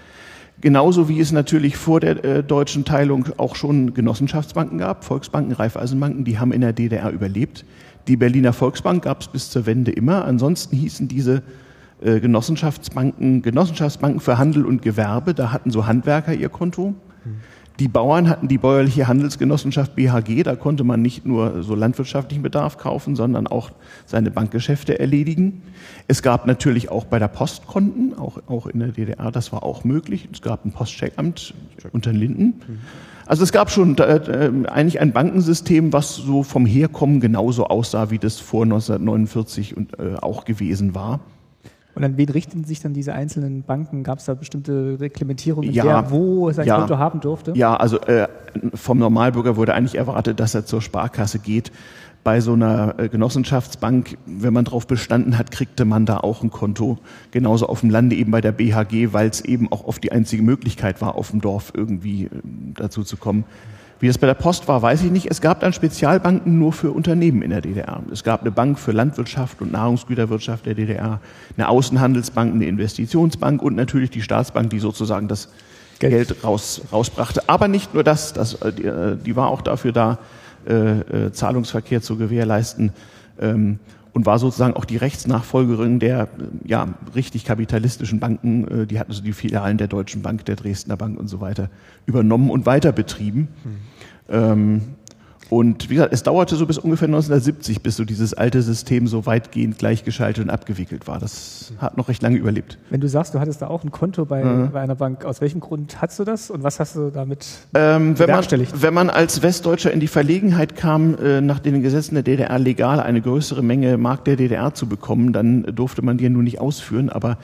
Genauso 0.63 1.09
wie 1.09 1.19
es 1.19 1.33
natürlich 1.33 1.77
vor 1.77 1.99
der 1.99 2.25
äh, 2.25 2.45
deutschen 2.45 2.85
Teilung 2.85 3.27
auch 3.37 3.57
schon 3.57 3.95
Genossenschaftsbanken 3.95 4.79
gab, 4.79 5.05
Volksbanken, 5.05 5.53
Raiffeisenbanken, 5.53 6.25
die 6.25 6.39
haben 6.39 6.53
in 6.53 6.61
der 6.61 6.73
DDR 6.73 7.11
überlebt. 7.11 7.65
Die 8.07 8.17
Berliner 8.17 8.53
Volksbank 8.53 9.03
gab 9.03 9.23
es 9.23 9.29
bis 9.29 9.51
zur 9.51 9.67
Wende 9.67 9.91
immer. 9.91 10.25
Ansonsten 10.25 10.77
hießen 10.77 11.09
diese 11.09 11.43
äh, 12.01 12.21
Genossenschaftsbanken 12.21 13.43
Genossenschaftsbanken 13.43 14.21
für 14.21 14.39
Handel 14.39 14.65
und 14.65 14.83
Gewerbe. 14.83 15.35
Da 15.35 15.51
hatten 15.51 15.73
so 15.73 15.87
Handwerker 15.87 16.33
ihr 16.33 16.49
Konto. 16.49 16.95
Die 17.83 17.89
Bauern 17.89 18.29
hatten 18.29 18.47
die 18.47 18.59
bäuerliche 18.59 19.09
Handelsgenossenschaft 19.09 19.97
BHG, 19.97 20.45
da 20.45 20.55
konnte 20.55 20.85
man 20.85 21.03
nicht 21.03 21.27
nur 21.27 21.65
so 21.65 21.75
landwirtschaftlichen 21.75 22.41
Bedarf 22.41 22.79
kaufen, 22.79 23.17
sondern 23.17 23.49
auch 23.49 23.73
seine 24.07 24.31
Bankgeschäfte 24.31 25.01
erledigen. 25.01 25.63
Es 26.07 26.23
gab 26.23 26.47
natürlich 26.47 26.91
auch 26.93 27.07
bei 27.07 27.19
der 27.19 27.27
Post 27.27 27.67
Konten, 27.67 28.15
auch, 28.17 28.39
auch 28.47 28.69
in 28.69 28.79
der 28.79 28.91
DDR, 28.91 29.33
das 29.33 29.53
war 29.53 29.65
auch 29.65 29.83
möglich. 29.83 30.29
Es 30.33 30.43
gab 30.43 30.65
ein 30.65 30.71
Postcheckamt 30.71 31.55
unter 31.91 32.13
den 32.13 32.21
Linden. 32.21 32.63
Also 33.27 33.43
es 33.43 33.51
gab 33.51 33.69
schon 33.69 33.99
äh, 33.99 34.15
äh, 34.15 34.53
eigentlich 34.69 35.01
ein 35.01 35.11
Bankensystem, 35.11 35.93
was 35.93 36.15
so 36.15 36.45
vom 36.45 36.67
Herkommen 36.67 37.19
genauso 37.19 37.67
aussah, 37.67 38.11
wie 38.11 38.19
das 38.19 38.39
vor 38.39 38.63
1949 38.63 39.77
und, 39.77 39.99
äh, 39.99 40.15
auch 40.21 40.45
gewesen 40.45 40.95
war. 40.95 41.19
Und 41.95 42.05
an 42.05 42.17
wen 42.17 42.29
richten 42.29 42.65
sich 42.65 42.81
dann 42.81 42.95
diese 42.95 43.13
einzelnen 43.13 43.63
Banken? 43.65 44.03
Gab 44.03 44.19
es 44.19 44.25
da 44.25 44.35
bestimmte 44.35 44.99
Reglementierungen, 44.99 45.73
ja, 45.73 45.85
wer 45.85 46.11
wo 46.11 46.51
sein 46.51 46.67
ja, 46.67 46.79
Konto 46.79 46.99
haben 46.99 47.21
durfte? 47.21 47.53
Ja, 47.55 47.77
also 47.77 48.01
äh, 48.01 48.29
vom 48.75 48.99
Normalbürger 48.99 49.57
wurde 49.57 49.75
eigentlich 49.75 49.97
erwartet, 49.97 50.41
dass 50.41 50.55
er 50.55 50.65
zur 50.65 50.81
Sparkasse 50.81 51.39
geht. 51.39 51.71
Bei 52.25 52.41
so 52.41 52.53
einer 52.53 52.95
äh, 52.99 53.09
Genossenschaftsbank, 53.09 54.17
wenn 54.27 54.55
man 54.55 54.65
darauf 54.65 54.87
bestanden 54.87 55.37
hat, 55.37 55.51
kriegte 55.51 55.85
man 55.85 56.07
da 56.07 56.19
auch 56.19 56.43
ein 56.43 56.51
Konto. 56.51 56.99
Genauso 57.31 57.67
auf 57.67 57.81
dem 57.81 57.91
Lande 57.91 58.17
eben 58.17 58.31
bei 58.31 58.41
der 58.41 58.53
BHG, 58.53 59.13
weil 59.13 59.29
es 59.29 59.41
eben 59.41 59.71
auch 59.71 59.85
oft 59.85 60.03
die 60.03 60.13
einzige 60.13 60.43
Möglichkeit 60.43 61.03
war, 61.03 61.17
auf 61.17 61.31
dem 61.31 61.41
Dorf 61.41 61.73
irgendwie 61.75 62.25
äh, 62.25 62.31
dazu 62.75 63.03
zu 63.03 63.17
kommen. 63.17 63.45
Wie 64.03 64.09
das 64.09 64.19
bei 64.19 64.27
der 64.27 64.35
Post 64.35 64.67
war, 64.67 64.83
weiß 64.83 65.05
ich 65.05 65.13
nicht. 65.13 65.31
Es 65.31 65.41
gab 65.41 65.61
dann 65.61 65.73
Spezialbanken 65.73 66.59
nur 66.59 66.73
für 66.73 66.91
Unternehmen 66.91 67.41
in 67.41 67.51
der 67.51 67.61
DDR. 67.61 68.03
Es 68.11 68.25
gab 68.25 68.41
eine 68.41 68.51
Bank 68.51 68.81
für 68.81 68.91
Landwirtschaft 68.91 69.63
und 69.63 69.71
Nahrungsgüterwirtschaft 69.71 70.67
der 70.67 70.75
DDR, 70.75 71.21
eine 71.57 71.69
Außenhandelsbank, 71.69 72.53
eine 72.53 72.67
Investitionsbank 72.67 73.63
und 73.63 73.77
natürlich 73.77 74.11
die 74.11 74.21
Staatsbank, 74.21 74.71
die 74.71 74.81
sozusagen 74.81 75.29
das 75.29 75.51
Geld, 76.01 76.15
Geld 76.15 76.43
raus, 76.43 76.83
rausbrachte. 76.91 77.49
Aber 77.49 77.69
nicht 77.69 77.95
nur 77.95 78.03
das, 78.03 78.33
das 78.33 78.55
äh, 78.55 78.73
die, 78.73 78.87
äh, 78.87 79.17
die 79.17 79.37
war 79.37 79.47
auch 79.47 79.63
dafür 79.63 79.93
da, 79.93 80.19
äh, 80.67 80.73
äh, 80.73 81.33
Zahlungsverkehr 81.33 82.03
zu 82.03 82.17
gewährleisten. 82.17 82.91
Ähm, 83.41 83.79
und 84.13 84.27
war 84.27 84.39
sozusagen 84.39 84.75
auch 84.75 84.85
die 84.85 84.97
Rechtsnachfolgerin 84.97 85.99
der 85.99 86.29
ja, 86.65 86.89
richtig 87.15 87.45
kapitalistischen 87.45 88.21
Banken. 88.21 88.83
Äh, 88.83 88.87
die 88.87 88.99
hatten 88.99 89.11
also 89.11 89.23
die 89.23 89.33
Filialen 89.33 89.79
der 89.79 89.89
Deutschen 89.89 90.23
Bank, 90.23 90.45
der 90.45 90.57
Dresdner 90.57 90.97
Bank 90.97 91.19
und 91.19 91.29
so 91.29 91.41
weiter 91.41 91.71
übernommen 92.07 92.51
und 92.51 92.67
weiter 92.67 92.93
betrieben. 92.93 93.49
Mhm. 93.65 93.77
Ähm, 94.29 94.81
und 95.51 95.91
wie 95.91 95.95
gesagt, 95.95 96.13
es 96.13 96.23
dauerte 96.23 96.57
so 96.57 96.67
bis 96.67 96.79
ungefähr 96.79 97.09
1970, 97.09 97.83
bis 97.83 97.97
so 97.97 98.05
dieses 98.05 98.33
alte 98.35 98.63
System 98.63 99.07
so 99.07 99.27
weitgehend 99.27 99.79
gleichgeschaltet 99.79 100.45
und 100.45 100.51
abgewickelt 100.51 101.07
war. 101.07 101.19
Das 101.19 101.73
hat 101.79 101.97
noch 101.97 102.09
recht 102.09 102.23
lange 102.23 102.39
überlebt. 102.39 102.79
Wenn 102.91 103.01
du 103.01 103.09
sagst, 103.09 103.35
du 103.35 103.41
hattest 103.41 103.61
da 103.61 103.67
auch 103.67 103.85
ein 103.85 103.91
Konto 103.91 104.25
bei, 104.25 104.43
mhm. 104.43 104.71
bei 104.73 104.81
einer 104.81 104.95
Bank, 104.95 105.25
aus 105.25 105.41
welchem 105.41 105.61
Grund 105.61 106.01
hast 106.01 106.19
du 106.19 106.25
das 106.25 106.51
und 106.51 106.63
was 106.63 106.81
hast 106.81 106.97
du 106.97 107.11
damit 107.11 107.47
ähm, 107.75 108.19
wenn, 108.19 108.31
man, 108.31 108.45
wenn 108.75 108.95
man 108.95 109.11
als 109.11 109.43
Westdeutscher 109.43 109.93
in 109.93 110.01
die 110.01 110.09
Verlegenheit 110.09 110.77
kam, 110.77 111.17
äh, 111.17 111.41
nach 111.41 111.59
den 111.59 111.83
Gesetzen 111.83 112.15
der 112.15 112.23
DDR 112.23 112.59
legal 112.59 113.01
eine 113.01 113.21
größere 113.21 113.63
Menge 113.63 113.99
Mark 113.99 114.25
der 114.25 114.37
DDR 114.37 114.75
zu 114.75 114.87
bekommen, 114.87 115.33
dann 115.33 115.65
durfte 115.65 116.03
man 116.03 116.17
die 116.17 116.25
ja 116.25 116.31
nun 116.31 116.45
nicht 116.45 116.61
ausführen, 116.61 117.11
aber 117.11 117.37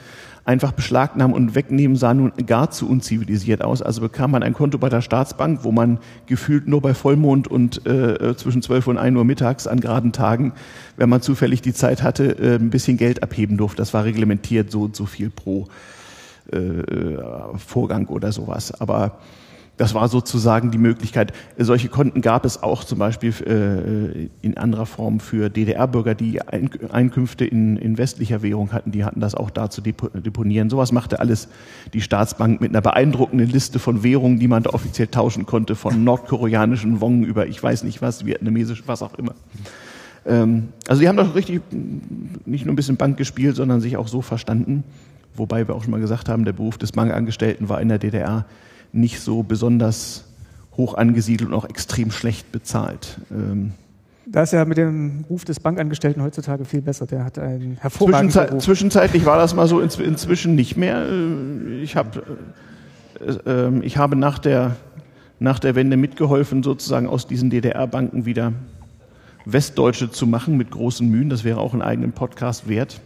einfach 0.49 0.71
beschlagnahmen 0.71 1.35
und 1.35 1.53
wegnehmen 1.53 1.95
sah 1.95 2.13
nun 2.13 2.31
gar 2.47 2.71
zu 2.71 2.89
unzivilisiert 2.89 3.63
aus. 3.63 3.83
Also 3.83 4.01
bekam 4.01 4.31
man 4.31 4.41
ein 4.41 4.53
Konto 4.53 4.79
bei 4.79 4.89
der 4.89 5.01
Staatsbank, 5.01 5.59
wo 5.63 5.71
man 5.71 5.99
gefühlt 6.25 6.67
nur 6.67 6.81
bei 6.81 6.95
Vollmond 6.95 7.47
und 7.47 7.85
äh, 7.85 7.98
zwischen 8.35 8.61
12 8.61 8.87
und 8.87 8.97
1 8.97 9.15
Uhr 9.17 9.25
mittags 9.25 9.67
an 9.67 9.79
geraden 9.79 10.11
Tagen, 10.11 10.53
wenn 10.97 11.09
man 11.09 11.21
zufällig 11.21 11.61
die 11.61 11.73
Zeit 11.73 12.03
hatte, 12.03 12.37
äh, 12.39 12.55
ein 12.55 12.69
bisschen 12.69 12.97
Geld 12.97 13.23
abheben 13.23 13.57
durfte. 13.57 13.77
Das 13.77 13.93
war 13.93 14.03
reglementiert 14.05 14.71
so 14.71 14.83
und 14.83 14.95
so 14.95 15.05
viel 15.05 15.29
pro 15.29 15.67
äh, 16.51 16.57
Vorgang 17.57 18.07
oder 18.07 18.31
sowas. 18.31 18.79
Aber 18.79 19.19
das 19.79 19.93
war 19.93 20.09
sozusagen 20.09 20.71
die 20.71 20.77
Möglichkeit. 20.77 21.31
Solche 21.57 21.87
Konten 21.87 22.19
gab 22.19 22.43
es 22.43 22.61
auch 22.61 22.83
zum 22.83 22.99
Beispiel 22.99 23.33
äh, 23.47 24.45
in 24.45 24.57
anderer 24.57 24.85
Form 24.85 25.21
für 25.21 25.49
DDR-Bürger, 25.49 26.15
die 26.15 26.41
Einkünfte 26.41 27.45
in, 27.45 27.77
in 27.77 27.97
westlicher 27.97 28.41
Währung 28.41 28.73
hatten. 28.73 28.91
Die 28.91 29.05
hatten 29.05 29.21
das 29.21 29.35
auch 29.35 29.49
da 29.49 29.69
zu 29.69 29.81
deponieren. 29.81 30.69
Sowas 30.69 30.91
machte 30.91 31.21
alles 31.21 31.47
die 31.93 32.01
Staatsbank 32.01 32.59
mit 32.59 32.71
einer 32.71 32.81
beeindruckenden 32.81 33.49
Liste 33.49 33.79
von 33.79 34.03
Währungen, 34.03 34.37
die 34.37 34.49
man 34.49 34.63
da 34.63 34.71
offiziell 34.71 35.07
tauschen 35.07 35.45
konnte, 35.45 35.75
von 35.75 36.03
nordkoreanischen 36.03 36.99
Wong 36.99 37.23
über 37.23 37.47
ich 37.47 37.63
weiß 37.63 37.83
nicht 37.83 38.01
was, 38.01 38.25
vietnamesisch, 38.25 38.83
was 38.85 39.01
auch 39.01 39.13
immer. 39.13 39.33
Ähm, 40.25 40.73
also 40.89 41.01
die 41.01 41.07
haben 41.07 41.15
doch 41.15 41.35
richtig 41.35 41.61
nicht 42.45 42.65
nur 42.65 42.73
ein 42.73 42.75
bisschen 42.75 42.97
Bank 42.97 43.15
gespielt, 43.15 43.55
sondern 43.55 43.79
sich 43.79 43.95
auch 43.95 44.09
so 44.09 44.21
verstanden. 44.21 44.83
Wobei 45.35 45.65
wir 45.69 45.73
auch 45.73 45.83
schon 45.83 45.91
mal 45.91 46.01
gesagt 46.01 46.27
haben, 46.27 46.43
der 46.43 46.51
Beruf 46.51 46.77
des 46.77 46.91
Bankangestellten 46.91 47.69
war 47.69 47.79
in 47.79 47.87
der 47.87 47.97
DDR 47.97 48.45
nicht 48.91 49.19
so 49.19 49.43
besonders 49.43 50.25
hoch 50.77 50.93
angesiedelt 50.93 51.49
und 51.49 51.55
auch 51.55 51.65
extrem 51.65 52.11
schlecht 52.11 52.51
bezahlt. 52.51 53.19
Ähm 53.31 53.73
da 54.31 54.43
ist 54.43 54.53
ja 54.53 54.63
mit 54.63 54.77
dem 54.77 55.25
Ruf 55.27 55.43
des 55.43 55.59
Bankangestellten 55.59 56.21
heutzutage 56.21 56.63
viel 56.63 56.81
besser. 56.81 57.07
Der 57.07 57.25
hat 57.25 57.39
einen 57.39 57.77
hervorragenden 57.77 58.29
Zwischenzei 58.29 58.45
Beruf. 58.47 58.63
Zwischenzeitlich 58.63 59.25
war 59.25 59.37
das 59.37 59.55
mal 59.55 59.67
so, 59.67 59.79
inzwischen 59.79 60.53
nicht 60.53 60.77
mehr. 60.77 61.03
Äh, 61.09 61.81
ich, 61.81 61.95
hab, 61.95 62.17
äh, 62.17 63.31
ähm, 63.47 63.81
ich 63.83 63.97
habe 63.97 64.15
nach 64.15 64.37
der, 64.37 64.75
nach 65.39 65.57
der 65.57 65.73
Wende 65.73 65.97
mitgeholfen, 65.97 66.61
sozusagen 66.61 67.07
aus 67.07 67.25
diesen 67.25 67.49
DDR-Banken 67.49 68.25
wieder 68.25 68.53
Westdeutsche 69.45 70.11
zu 70.11 70.27
machen 70.27 70.57
mit 70.57 70.69
großen 70.69 71.09
Mühen. 71.09 71.29
Das 71.29 71.43
wäre 71.43 71.59
auch 71.59 71.73
einen 71.73 71.81
eigenen 71.81 72.11
Podcast 72.11 72.69
wert. 72.69 73.01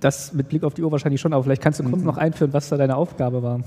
Das 0.00 0.34
mit 0.34 0.50
Blick 0.50 0.62
auf 0.62 0.74
die 0.74 0.82
Uhr 0.82 0.92
wahrscheinlich 0.92 1.22
schon, 1.22 1.32
aber 1.32 1.44
vielleicht 1.44 1.62
kannst 1.62 1.80
du 1.80 1.84
kurz 1.84 2.00
mhm. 2.00 2.06
noch 2.06 2.18
einführen, 2.18 2.52
was 2.52 2.68
da 2.68 2.76
deine 2.76 2.96
Aufgabe 2.96 3.42
war. 3.42 3.60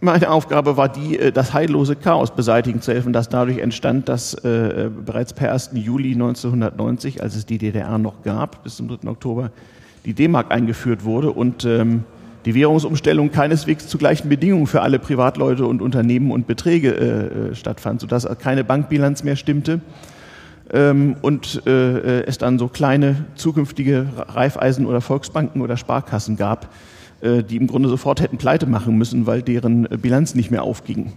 Meine 0.00 0.30
Aufgabe 0.30 0.76
war 0.76 0.88
die, 0.88 1.18
äh, 1.18 1.32
das 1.32 1.54
heillose 1.54 1.96
Chaos 1.96 2.34
beseitigen 2.34 2.80
zu 2.80 2.92
helfen, 2.92 3.12
das 3.12 3.28
dadurch 3.28 3.58
entstand, 3.58 4.08
dass 4.08 4.34
äh, 4.34 4.90
bereits 5.04 5.32
per 5.32 5.52
1. 5.52 5.70
Juli 5.74 6.12
1990, 6.12 7.22
als 7.22 7.36
es 7.36 7.46
die 7.46 7.58
DDR 7.58 7.98
noch 7.98 8.22
gab, 8.22 8.64
bis 8.64 8.76
zum 8.76 8.88
3. 8.88 9.08
Oktober, 9.08 9.50
die 10.04 10.14
D-Mark 10.14 10.52
eingeführt 10.52 11.04
wurde 11.04 11.30
und 11.30 11.64
ähm, 11.64 12.04
die 12.44 12.54
Währungsumstellung 12.54 13.30
keineswegs 13.30 13.86
zu 13.86 13.98
gleichen 13.98 14.28
Bedingungen 14.28 14.66
für 14.66 14.82
alle 14.82 14.98
Privatleute 14.98 15.64
und 15.64 15.80
Unternehmen 15.80 16.32
und 16.32 16.48
Beträge 16.48 16.96
äh, 16.96 17.54
stattfand, 17.54 18.00
sodass 18.00 18.26
keine 18.40 18.64
Bankbilanz 18.64 19.22
mehr 19.22 19.36
stimmte 19.36 19.80
ähm, 20.72 21.14
und 21.22 21.64
es 21.64 22.38
dann 22.38 22.58
so 22.58 22.66
kleine 22.66 23.26
zukünftige 23.36 24.06
Raiffeisen- 24.34 24.86
oder 24.86 25.00
Volksbanken 25.00 25.60
oder 25.60 25.76
Sparkassen 25.76 26.36
gab, 26.36 26.68
die 27.22 27.56
im 27.56 27.66
Grunde 27.66 27.88
sofort 27.88 28.20
hätten 28.20 28.36
pleite 28.36 28.66
machen 28.66 28.98
müssen, 28.98 29.26
weil 29.26 29.42
deren 29.42 29.90
äh, 29.90 29.96
Bilanz 29.96 30.34
nicht 30.34 30.50
mehr 30.50 30.62
aufging. 30.62 31.12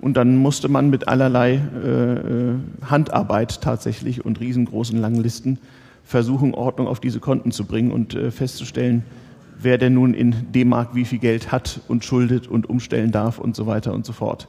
Und 0.00 0.16
dann 0.16 0.36
musste 0.36 0.68
man 0.68 0.90
mit 0.90 1.08
allerlei 1.08 1.54
äh, 1.54 2.84
Handarbeit 2.84 3.60
tatsächlich 3.60 4.24
und 4.24 4.40
riesengroßen 4.40 4.98
langen 4.98 5.22
Listen 5.22 5.58
versuchen, 6.04 6.54
Ordnung 6.54 6.86
auf 6.86 7.00
diese 7.00 7.18
Konten 7.18 7.50
zu 7.50 7.64
bringen 7.64 7.90
und 7.90 8.14
äh, 8.14 8.30
festzustellen, 8.30 9.02
wer 9.58 9.78
denn 9.78 9.94
nun 9.94 10.14
in 10.14 10.52
D-Mark 10.52 10.94
wie 10.94 11.04
viel 11.04 11.18
Geld 11.18 11.50
hat 11.50 11.80
und 11.88 12.04
schuldet 12.04 12.46
und 12.46 12.68
umstellen 12.68 13.10
darf 13.10 13.38
und 13.38 13.56
so 13.56 13.66
weiter 13.66 13.94
und 13.94 14.06
so 14.06 14.12
fort. 14.12 14.48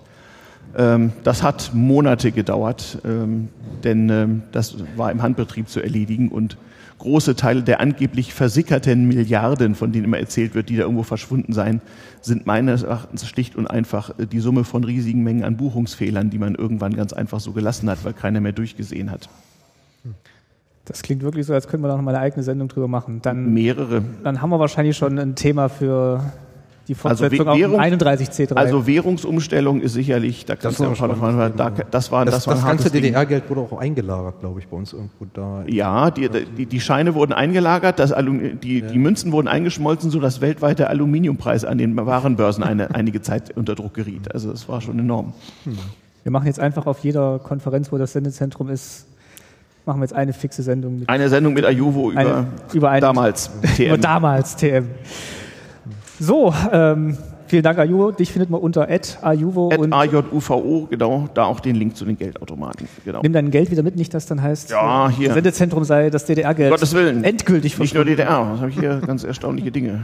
Ähm, 0.78 1.14
das 1.24 1.44
hat 1.44 1.72
Monate 1.74 2.32
gedauert, 2.32 3.00
ähm, 3.06 3.48
denn 3.84 4.10
ähm, 4.10 4.44
das 4.52 4.76
war 4.96 5.12
im 5.12 5.22
Handbetrieb 5.22 5.70
zu 5.70 5.82
erledigen 5.82 6.30
und 6.30 6.58
große 7.00 7.36
Teile 7.36 7.64
der 7.64 7.80
angeblich 7.80 8.34
versickerten 8.34 9.08
Milliarden, 9.08 9.76
von 9.76 9.92
denen 9.92 10.06
immer 10.06 10.20
erzählt 10.20 10.56
wird, 10.56 10.70
die 10.70 10.76
da 10.76 10.84
irgendwo 10.84 11.04
verschwunden 11.04 11.54
seien, 11.54 11.82
sind 12.22 12.46
meines 12.46 12.84
Erachtens 12.84 13.28
schlicht 13.28 13.56
und 13.56 13.68
einfach 13.68 14.18
äh, 14.18 14.26
die 14.26 14.40
Summe 14.40 14.64
von 14.64 14.84
riesigen 14.84 15.24
Mengen 15.24 15.44
an 15.44 15.58
Buchungsfehlern, 15.58 16.30
die 16.30 16.40
man 16.40 16.56
irgendwann 16.56 16.96
ganz 16.96 17.14
einfach 17.14 17.40
so 17.40 17.52
gelassen 17.52 17.90
hat, 17.90 18.04
weil 18.04 18.14
keiner 18.14 18.42
mehr 18.42 18.52
durchgesehen 18.52 19.12
hat. 19.12 19.30
Das 20.86 21.02
klingt 21.02 21.22
wirklich 21.22 21.46
so, 21.46 21.54
als 21.54 21.68
könnten 21.68 21.84
wir 21.84 21.90
da 21.90 21.98
noch 21.98 22.04
mal 22.04 22.16
eine 22.16 22.24
eigene 22.24 22.44
Sendung 22.44 22.70
drüber 22.70 22.88
machen. 22.88 23.22
Dann, 23.22 23.54
Mehrere. 23.54 24.04
Dann 24.24 24.42
haben 24.42 24.50
wir 24.50 24.60
wahrscheinlich 24.60 24.96
schon 24.96 25.20
ein 25.20 25.36
Thema 25.36 25.68
für 25.68 26.24
die 26.88 26.94
also 26.94 27.26
Fortsetzung 27.26 27.48
also 27.48 27.60
Währung, 27.60 27.80
31C3. 27.82 28.54
Also 28.54 28.88
Währungsumstellung 28.88 29.82
ist 29.82 29.94
sicherlich, 29.94 30.46
da 30.46 30.56
kannst 30.56 30.80
das 30.80 30.98
du 30.98 31.06
ja 31.06 31.50
da, 31.50 31.70
das 31.70 32.12
war 32.12 32.24
das, 32.24 32.36
das, 32.36 32.48
war 32.48 32.56
das 32.56 32.66
ganze 32.66 32.90
DDR-Geld 32.90 33.50
wurde 33.50 33.62
auch 33.62 33.78
eingelagert, 33.78 34.40
glaube 34.40 34.60
ich, 34.62 34.68
bei 34.68 34.78
uns 34.78 34.94
irgendwo 34.94 35.26
da. 35.34 35.64
Ja, 35.68 36.12
die, 36.12 36.30
die, 36.30 36.66
die 36.66 36.80
Scheine 36.80 37.14
wurden 37.14 37.34
eingelagert, 37.34 38.00
das 38.00 38.14
Alum, 38.14 38.60
die, 38.62 38.80
ja. 38.80 38.88
die 38.88 39.00
Münzen 39.00 39.34
wurden 39.34 39.50
eingeschmolzen, 39.50 40.12
so 40.12 40.22
dass 40.22 40.40
weltweit 40.40 40.80
der 40.80 40.90
Aluminiumpreis 40.90 41.66
an 41.66 41.78
den 41.78 41.98
Warenbörsen 41.98 42.64
eine, 42.64 42.96
einige 42.96 43.22
Zeit 43.22 43.56
unter 43.58 43.76
Druck 43.76 43.94
geriet. 43.94 44.34
Also 44.34 44.52
das 44.52 44.70
war 44.70 44.80
schon 44.80 44.98
enorm. 44.98 45.34
Hm. 45.66 45.78
Wir 46.24 46.32
machen 46.32 46.48
jetzt 46.48 46.60
einfach 46.60 46.88
auf 46.88 47.00
jeder 47.00 47.40
Konferenz, 47.40 47.92
wo 47.92 47.98
das 47.98 48.14
Sendezentrum 48.14 48.70
ist, 48.70 49.08
machen 49.86 50.00
wir 50.00 50.04
jetzt 50.04 50.14
eine 50.14 50.34
fixe 50.34 50.64
Sendung. 50.64 51.00
Mit 51.00 51.10
eine 51.10 51.28
Sendung 51.28 51.54
mit 51.54 51.66
Ayuvo 51.66 52.12
über, 52.12 52.20
eine, 52.20 52.48
über 52.74 52.90
eine, 52.92 53.02
damals 53.02 53.50
TM. 53.76 53.86
über 53.88 53.98
damals 53.98 54.56
TM. 54.56 54.86
So, 56.20 56.54
ähm, 56.72 57.18
vielen 57.48 57.64
Dank, 57.64 57.78
Ajuvo. 57.78 58.12
Dich 58.12 58.32
findet 58.32 58.50
man 58.50 58.60
unter 58.60 58.88
ajuvo 59.22 59.68
und 59.68 59.94
AJUVO, 59.94 60.88
genau, 60.90 61.30
da 61.34 61.46
auch 61.46 61.60
den 61.60 61.76
Link 61.76 61.96
zu 61.96 62.06
den 62.06 62.18
Geldautomaten. 62.18 62.88
Genau. 63.06 63.22
Nimm 63.22 63.34
dein 63.34 63.52
Geld 63.52 63.70
wieder 63.72 63.84
mit, 63.84 63.96
nicht 63.96 64.14
dass 64.14 64.26
dann 64.26 64.42
heißt, 64.42 64.72
ja, 64.72 65.10
hier. 65.10 65.34
Sendezentrum 65.34 65.84
sei 65.84 66.10
das 66.10 66.26
DDR-Geld. 66.26 66.72
Gottes 66.72 66.94
Willen. 66.94 67.24
Endgültig 67.24 67.78
Nicht 67.78 67.94
nur 67.94 68.06
DDR, 68.06 68.50
das 68.52 68.60
habe 68.60 68.70
ich 68.70 68.80
hier 68.80 69.00
ganz 69.06 69.24
erstaunliche 69.24 69.72
Dinge. 69.72 70.02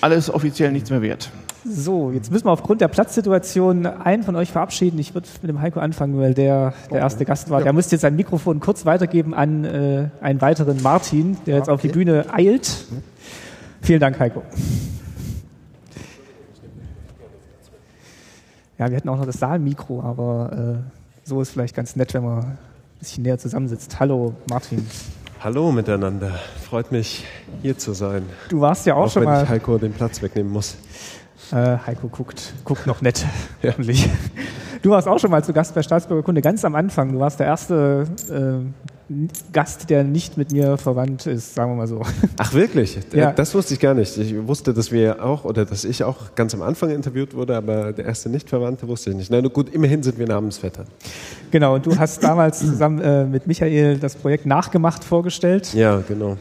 Alles 0.00 0.32
offiziell 0.32 0.72
nichts 0.72 0.90
mehr 0.90 1.02
wert. 1.02 1.30
So, 1.64 2.12
jetzt 2.12 2.30
müssen 2.30 2.46
wir 2.46 2.52
aufgrund 2.52 2.80
der 2.80 2.88
Platzsituation 2.88 3.84
einen 3.84 4.22
von 4.22 4.36
euch 4.36 4.50
verabschieden. 4.50 4.98
Ich 4.98 5.12
würde 5.14 5.28
mit 5.42 5.50
dem 5.50 5.60
Heiko 5.60 5.80
anfangen, 5.80 6.18
weil 6.18 6.32
der 6.32 6.72
der 6.90 7.00
erste 7.00 7.24
Gast 7.24 7.50
war. 7.50 7.62
Der 7.62 7.72
müsste 7.72 7.96
jetzt 7.96 8.02
sein 8.02 8.16
Mikrofon 8.16 8.60
kurz 8.60 8.86
weitergeben 8.86 9.34
an 9.34 9.64
äh, 9.64 10.08
einen 10.20 10.40
weiteren 10.40 10.80
Martin, 10.82 11.36
der 11.46 11.56
jetzt 11.56 11.64
okay. 11.64 11.74
auf 11.74 11.80
die 11.82 11.88
Bühne 11.88 12.26
eilt. 12.32 12.86
Vielen 13.82 14.00
Dank, 14.00 14.18
Heiko. 14.18 14.42
Ja, 18.78 18.88
wir 18.90 18.96
hätten 18.96 19.08
auch 19.08 19.16
noch 19.16 19.26
das 19.26 19.40
Saalmikro, 19.40 20.02
aber 20.02 20.78
äh, 20.78 21.28
so 21.28 21.42
ist 21.42 21.50
vielleicht 21.50 21.74
ganz 21.74 21.96
nett, 21.96 22.14
wenn 22.14 22.22
man 22.22 22.38
ein 22.38 22.58
bisschen 23.00 23.24
näher 23.24 23.36
zusammensitzt. 23.36 23.98
Hallo, 23.98 24.34
Martin. 24.48 24.86
Hallo 25.40 25.72
miteinander. 25.72 26.38
Freut 26.62 26.92
mich, 26.92 27.24
hier 27.60 27.76
zu 27.76 27.92
sein. 27.92 28.22
Du 28.48 28.60
warst 28.60 28.86
ja 28.86 28.94
auch, 28.94 29.06
auch 29.06 29.10
schon 29.10 29.22
wenn 29.22 29.30
mal. 29.30 29.36
Wenn 29.38 29.44
ich 29.44 29.50
Heiko 29.50 29.78
den 29.78 29.92
Platz 29.92 30.22
wegnehmen 30.22 30.52
muss. 30.52 30.76
Äh, 31.50 31.78
Heiko 31.86 32.06
guckt, 32.06 32.52
guckt 32.64 32.86
noch 32.86 33.02
nett, 33.02 33.26
hoffentlich. 33.64 34.08
Du 34.82 34.90
warst 34.90 35.08
auch 35.08 35.18
schon 35.18 35.32
mal 35.32 35.42
zu 35.42 35.52
Gast 35.52 35.74
bei 35.74 35.82
Staatsbürgerkunde 35.82 36.40
ganz 36.40 36.64
am 36.64 36.76
Anfang. 36.76 37.12
Du 37.12 37.18
warst 37.18 37.40
der 37.40 37.48
erste 37.48 38.06
äh, 38.30 38.97
Gast, 39.52 39.88
der 39.88 40.04
nicht 40.04 40.36
mit 40.36 40.52
mir 40.52 40.76
verwandt 40.76 41.26
ist, 41.26 41.54
sagen 41.54 41.72
wir 41.72 41.76
mal 41.76 41.86
so. 41.86 42.02
Ach 42.36 42.52
wirklich? 42.52 42.98
Ja. 43.14 43.32
Das 43.32 43.54
wusste 43.54 43.72
ich 43.74 43.80
gar 43.80 43.94
nicht. 43.94 44.16
Ich 44.18 44.46
wusste, 44.46 44.74
dass 44.74 44.92
wir 44.92 45.24
auch 45.24 45.44
oder 45.44 45.64
dass 45.64 45.84
ich 45.84 46.04
auch 46.04 46.34
ganz 46.34 46.52
am 46.54 46.60
Anfang 46.60 46.90
interviewt 46.90 47.34
wurde, 47.34 47.56
aber 47.56 47.92
der 47.94 48.04
erste 48.04 48.28
Nicht-Verwandte 48.28 48.86
wusste 48.86 49.10
ich 49.10 49.16
nicht. 49.16 49.30
Na 49.30 49.40
gut, 49.40 49.74
immerhin 49.74 50.02
sind 50.02 50.18
wir 50.18 50.26
Namensvetter. 50.26 50.84
Genau, 51.50 51.76
und 51.76 51.86
du 51.86 51.98
hast 51.98 52.22
damals 52.22 52.58
zusammen 52.58 53.00
äh, 53.00 53.24
mit 53.24 53.46
Michael 53.46 53.98
das 53.98 54.14
Projekt 54.14 54.44
Nachgemacht 54.44 55.02
vorgestellt. 55.04 55.72
Ja, 55.72 56.02
genau. 56.06 56.36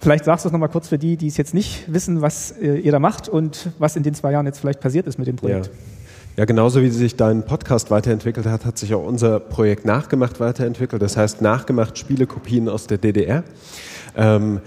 Vielleicht 0.00 0.24
sagst 0.24 0.44
du 0.44 0.48
es 0.48 0.52
nochmal 0.52 0.70
kurz 0.70 0.88
für 0.88 0.98
die, 0.98 1.16
die 1.16 1.28
es 1.28 1.36
jetzt 1.36 1.54
nicht 1.54 1.92
wissen, 1.92 2.22
was 2.22 2.52
äh, 2.52 2.76
ihr 2.78 2.90
da 2.90 2.98
macht 2.98 3.28
und 3.28 3.70
was 3.78 3.94
in 3.96 4.02
den 4.02 4.14
zwei 4.14 4.32
Jahren 4.32 4.46
jetzt 4.46 4.58
vielleicht 4.58 4.80
passiert 4.80 5.06
ist 5.06 5.18
mit 5.18 5.28
dem 5.28 5.36
Projekt. 5.36 5.66
Ja. 5.66 5.72
Ja, 6.36 6.44
genauso 6.44 6.80
wie 6.80 6.90
sich 6.90 7.16
dein 7.16 7.44
Podcast 7.44 7.90
weiterentwickelt 7.90 8.46
hat, 8.46 8.64
hat 8.64 8.78
sich 8.78 8.94
auch 8.94 9.04
unser 9.04 9.40
Projekt 9.40 9.84
Nachgemacht 9.84 10.38
weiterentwickelt. 10.38 11.02
Das 11.02 11.16
heißt, 11.16 11.42
Nachgemacht 11.42 11.98
Spielekopien 11.98 12.68
aus 12.68 12.86
der 12.86 12.98
DDR. 12.98 13.42
Ähm, 14.16 14.60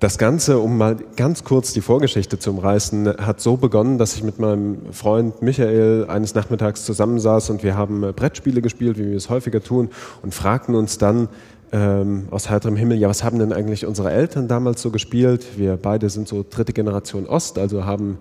das 0.00 0.16
Ganze, 0.16 0.58
um 0.58 0.78
mal 0.78 0.96
ganz 1.16 1.42
kurz 1.42 1.72
die 1.72 1.80
Vorgeschichte 1.80 2.38
zu 2.38 2.50
umreißen, 2.50 3.16
hat 3.18 3.40
so 3.40 3.56
begonnen, 3.56 3.98
dass 3.98 4.14
ich 4.14 4.22
mit 4.22 4.38
meinem 4.38 4.92
Freund 4.92 5.42
Michael 5.42 6.06
eines 6.08 6.36
Nachmittags 6.36 6.84
zusammensaß 6.84 7.50
und 7.50 7.64
wir 7.64 7.76
haben 7.76 8.02
Brettspiele 8.14 8.62
gespielt, 8.62 8.96
wie 8.96 9.10
wir 9.10 9.16
es 9.16 9.28
häufiger 9.28 9.60
tun, 9.60 9.90
und 10.22 10.34
fragten 10.34 10.76
uns 10.76 10.98
dann 10.98 11.28
ähm, 11.72 12.28
aus 12.30 12.48
heiterem 12.48 12.76
Himmel, 12.76 12.96
ja, 12.96 13.08
was 13.08 13.24
haben 13.24 13.40
denn 13.40 13.52
eigentlich 13.52 13.86
unsere 13.86 14.12
Eltern 14.12 14.46
damals 14.46 14.80
so 14.80 14.90
gespielt? 14.92 15.58
Wir 15.58 15.76
beide 15.76 16.08
sind 16.10 16.28
so 16.28 16.44
dritte 16.48 16.72
Generation 16.72 17.26
Ost, 17.26 17.58
also 17.58 17.84
haben 17.84 18.18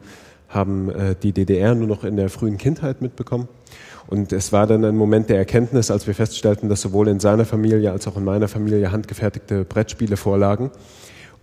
haben 0.49 0.89
äh, 0.89 1.15
die 1.21 1.31
DDR 1.31 1.75
nur 1.75 1.87
noch 1.87 2.03
in 2.03 2.15
der 2.15 2.29
frühen 2.29 2.57
Kindheit 2.57 3.01
mitbekommen. 3.01 3.47
Und 4.07 4.31
es 4.31 4.53
war 4.53 4.67
dann 4.67 4.85
ein 4.85 4.95
Moment 4.95 5.29
der 5.29 5.37
Erkenntnis, 5.37 5.91
als 5.91 6.07
wir 6.07 6.15
feststellten, 6.15 6.69
dass 6.69 6.81
sowohl 6.81 7.09
in 7.09 7.19
seiner 7.19 7.45
Familie 7.45 7.91
als 7.91 8.07
auch 8.07 8.15
in 8.15 8.23
meiner 8.23 8.47
Familie 8.47 8.91
handgefertigte 8.91 9.65
Brettspiele 9.65 10.15
vorlagen. 10.15 10.71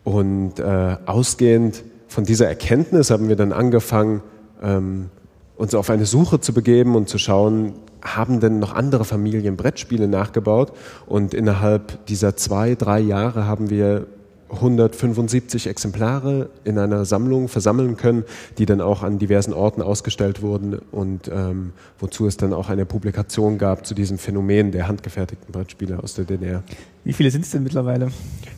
Und 0.02 0.60
äh, 0.60 0.96
ausgehend 1.06 1.84
von 2.08 2.24
dieser 2.24 2.48
Erkenntnis 2.48 3.10
haben 3.10 3.28
wir 3.28 3.36
dann 3.36 3.52
angefangen, 3.52 4.22
ähm, 4.62 5.10
uns 5.56 5.74
auf 5.74 5.90
eine 5.90 6.06
Suche 6.06 6.40
zu 6.40 6.52
begeben 6.52 6.96
und 6.96 7.08
zu 7.08 7.18
schauen, 7.18 7.74
haben 8.02 8.40
denn 8.40 8.58
noch 8.58 8.74
andere 8.74 9.04
Familien 9.04 9.56
Brettspiele 9.56 10.08
nachgebaut? 10.08 10.72
Und 11.06 11.34
innerhalb 11.34 12.06
dieser 12.06 12.36
zwei, 12.36 12.74
drei 12.74 13.00
Jahre 13.00 13.46
haben 13.46 13.70
wir 13.70 14.06
175 14.50 15.66
Exemplare 15.66 16.48
in 16.64 16.78
einer 16.78 17.04
Sammlung 17.04 17.48
versammeln 17.48 17.96
können, 17.96 18.24
die 18.58 18.66
dann 18.66 18.80
auch 18.80 19.02
an 19.02 19.18
diversen 19.18 19.52
Orten 19.52 19.82
ausgestellt 19.82 20.42
wurden 20.42 20.78
und 20.92 21.30
ähm, 21.32 21.72
wozu 21.98 22.26
es 22.26 22.36
dann 22.36 22.52
auch 22.52 22.68
eine 22.68 22.86
Publikation 22.86 23.58
gab 23.58 23.86
zu 23.86 23.94
diesem 23.94 24.18
Phänomen 24.18 24.72
der 24.72 24.88
handgefertigten 24.88 25.52
Brettspiele 25.52 26.02
aus 26.02 26.14
der 26.14 26.24
DDR. 26.24 26.62
Wie 27.04 27.12
viele 27.12 27.30
sind 27.30 27.44
es 27.44 27.50
denn 27.50 27.62
mittlerweile? 27.62 28.08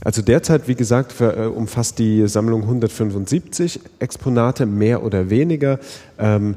Also 0.04 0.22
derzeit, 0.22 0.68
wie 0.68 0.76
gesagt, 0.76 1.12
für, 1.12 1.36
äh, 1.36 1.46
umfasst 1.46 1.98
die 1.98 2.28
Sammlung 2.28 2.62
175 2.62 3.80
Exponate, 3.98 4.66
mehr 4.66 5.02
oder 5.02 5.30
weniger. 5.30 5.80
Ähm, 6.18 6.56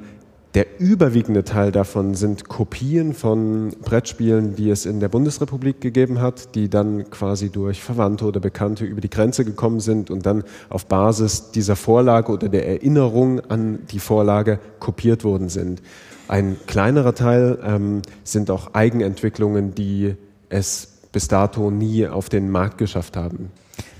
der 0.56 0.80
überwiegende 0.80 1.43
Teil 1.43 1.72
davon 1.72 2.16
sind 2.16 2.50
Kopien 2.50 3.14
von 3.14 3.70
Brettspielen, 3.84 4.56
die 4.56 4.72
es 4.72 4.88
in 4.88 5.00
der 5.00 5.08
Bundesrepublik 5.08 5.80
gegeben 5.80 6.22
hat, 6.22 6.56
die 6.56 6.70
dann 6.70 7.12
quasi 7.12 7.52
durch 7.52 7.84
Verwandte 7.84 8.26
oder 8.26 8.39
Bekannte 8.39 8.84
über 8.84 9.00
die 9.00 9.12
Grenze 9.12 9.45
gekommen 9.45 9.80
sind 9.80 10.10
und 10.10 10.26
dann 10.26 10.43
auf 10.70 10.88
Basis 10.88 11.52
dieser 11.52 11.76
Vorlage 11.76 12.32
oder 12.32 12.50
der 12.50 12.68
Erinnerung 12.68 13.41
an 13.41 13.80
die 13.91 14.00
Vorlage 14.00 14.60
kopiert 14.80 15.24
worden 15.24 15.50
sind. 15.50 15.84
Ein 16.28 16.58
kleinerer 16.66 17.14
Teil 17.14 17.60
ähm, 17.64 18.02
sind 18.24 18.50
auch 18.50 18.74
Eigenentwicklungen, 18.74 19.76
die 19.76 20.16
es 20.50 21.00
bis 21.12 21.28
dato 21.28 21.70
nie 21.70 22.08
auf 22.08 22.30
den 22.30 22.50
Markt 22.50 22.80
geschafft 22.80 23.18
haben. 23.18 23.52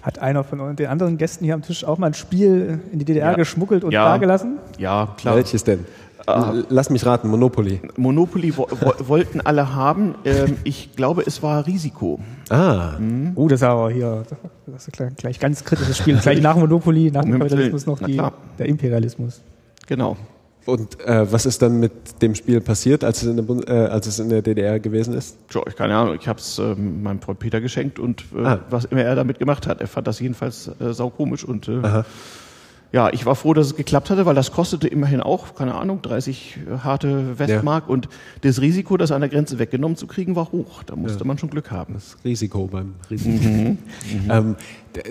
Hat 0.02 0.20
einer 0.20 0.44
von 0.44 0.76
den 0.76 0.88
anderen 0.88 1.18
Gästen 1.18 1.44
hier 1.46 1.54
am 1.54 1.62
Tisch 1.62 1.84
auch 1.84 1.98
mal 1.98 2.08
ein 2.08 2.14
Spiel 2.14 2.80
in 2.92 3.00
die 3.00 3.06
DDR 3.06 3.32
ja. 3.32 3.38
geschmuggelt 3.38 3.84
und 3.84 3.92
ja. 3.92 4.06
dagelassen? 4.06 4.58
Ja, 4.78 5.14
klar. 5.18 5.36
Welches 5.36 5.64
denn? 5.64 5.86
Äh, 6.30 6.64
Lass 6.70 6.90
mich 6.90 7.06
raten, 7.06 7.28
Monopoly. 7.30 7.82
Monopoly 7.98 8.56
wo, 8.58 8.68
wo, 8.80 8.94
wollten 9.08 9.42
alle 9.42 9.74
haben. 9.74 10.16
Ähm, 10.26 10.58
ich 10.64 10.96
glaube, 10.96 11.24
es 11.26 11.42
war 11.44 11.66
Risiko. 11.66 12.20
Ah. 12.50 12.94
Mhm. 13.00 13.34
Oh, 13.36 13.48
das 13.48 13.62
ist 13.62 13.68
aber 13.68 13.92
hier 13.92 14.24
das 14.68 14.88
ist 14.88 14.94
gleich, 14.94 15.16
gleich 15.16 15.40
ganz 15.40 15.64
kritisches 15.64 15.98
Spiel. 15.98 16.18
gleich 16.18 16.42
nach 16.42 16.56
Monopoly, 16.56 17.12
nach 17.12 17.24
dem 17.24 17.38
Kapitalismus 17.40 17.86
noch 17.86 18.00
die, 18.00 18.22
der 18.58 18.66
Imperialismus. 18.66 19.42
Genau. 19.88 20.18
Und 20.66 21.00
äh, 21.02 21.32
was 21.32 21.46
ist 21.46 21.62
dann 21.62 21.80
mit 21.80 22.22
dem 22.22 22.36
Spiel 22.36 22.62
passiert, 22.62 23.04
als 23.04 23.24
es 23.24 23.30
in 23.30 23.38
der, 23.38 23.68
äh, 23.68 23.90
als 23.90 24.06
es 24.06 24.20
in 24.20 24.30
der 24.30 24.42
DDR 24.42 24.80
gewesen 24.80 25.16
ist? 25.16 25.38
Tja, 25.50 25.62
ich 25.68 25.76
keine 25.76 25.96
Ahnung. 25.96 26.18
Ich 26.20 26.28
habe 26.28 26.40
es 26.40 26.60
äh, 26.60 26.76
meinem 26.76 27.22
Freund 27.22 27.40
Peter 27.40 27.60
geschenkt 27.60 27.98
und 27.98 28.26
äh, 28.36 28.46
ah. 28.46 28.60
was 28.70 28.86
immer 28.86 29.02
er 29.02 29.16
damit 29.16 29.40
gemacht 29.40 29.66
hat, 29.66 29.82
er 29.82 29.88
fand 29.88 30.06
das 30.06 30.20
jedenfalls 30.20 30.70
äh, 30.80 30.94
saukomisch 30.94 31.44
und 31.44 31.68
äh, 31.68 31.80
Aha 31.82 32.06
ja, 32.92 33.12
ich 33.14 33.26
war 33.26 33.36
froh, 33.36 33.54
dass 33.54 33.68
es 33.68 33.76
geklappt 33.76 34.10
hatte, 34.10 34.26
weil 34.26 34.34
das 34.34 34.52
kostete 34.52 34.88
immerhin 34.88 35.22
auch, 35.22 35.54
keine 35.54 35.76
Ahnung, 35.76 36.02
30 36.02 36.58
harte 36.84 37.38
Westmark 37.38 37.84
ja. 37.88 37.94
und 37.94 38.10
das 38.42 38.62
Risiko, 38.62 38.98
das 38.98 39.12
an 39.12 39.22
der 39.22 39.30
Grenze 39.30 39.60
weggenommen 39.60 39.96
zu 39.96 40.08
kriegen, 40.08 40.36
war 40.36 40.52
hoch. 40.52 40.82
Da 40.84 40.96
musste 40.96 41.20
ja. 41.20 41.26
man 41.26 41.38
schon 41.38 41.52
Glück 41.52 41.70
haben. 41.70 41.94
Das 41.94 42.18
Risiko 42.26 42.68
beim 42.68 42.96
Risiko. 43.10 43.48
Mhm. 43.48 43.60
Mhm. 43.60 43.78
Ähm, 44.30 44.56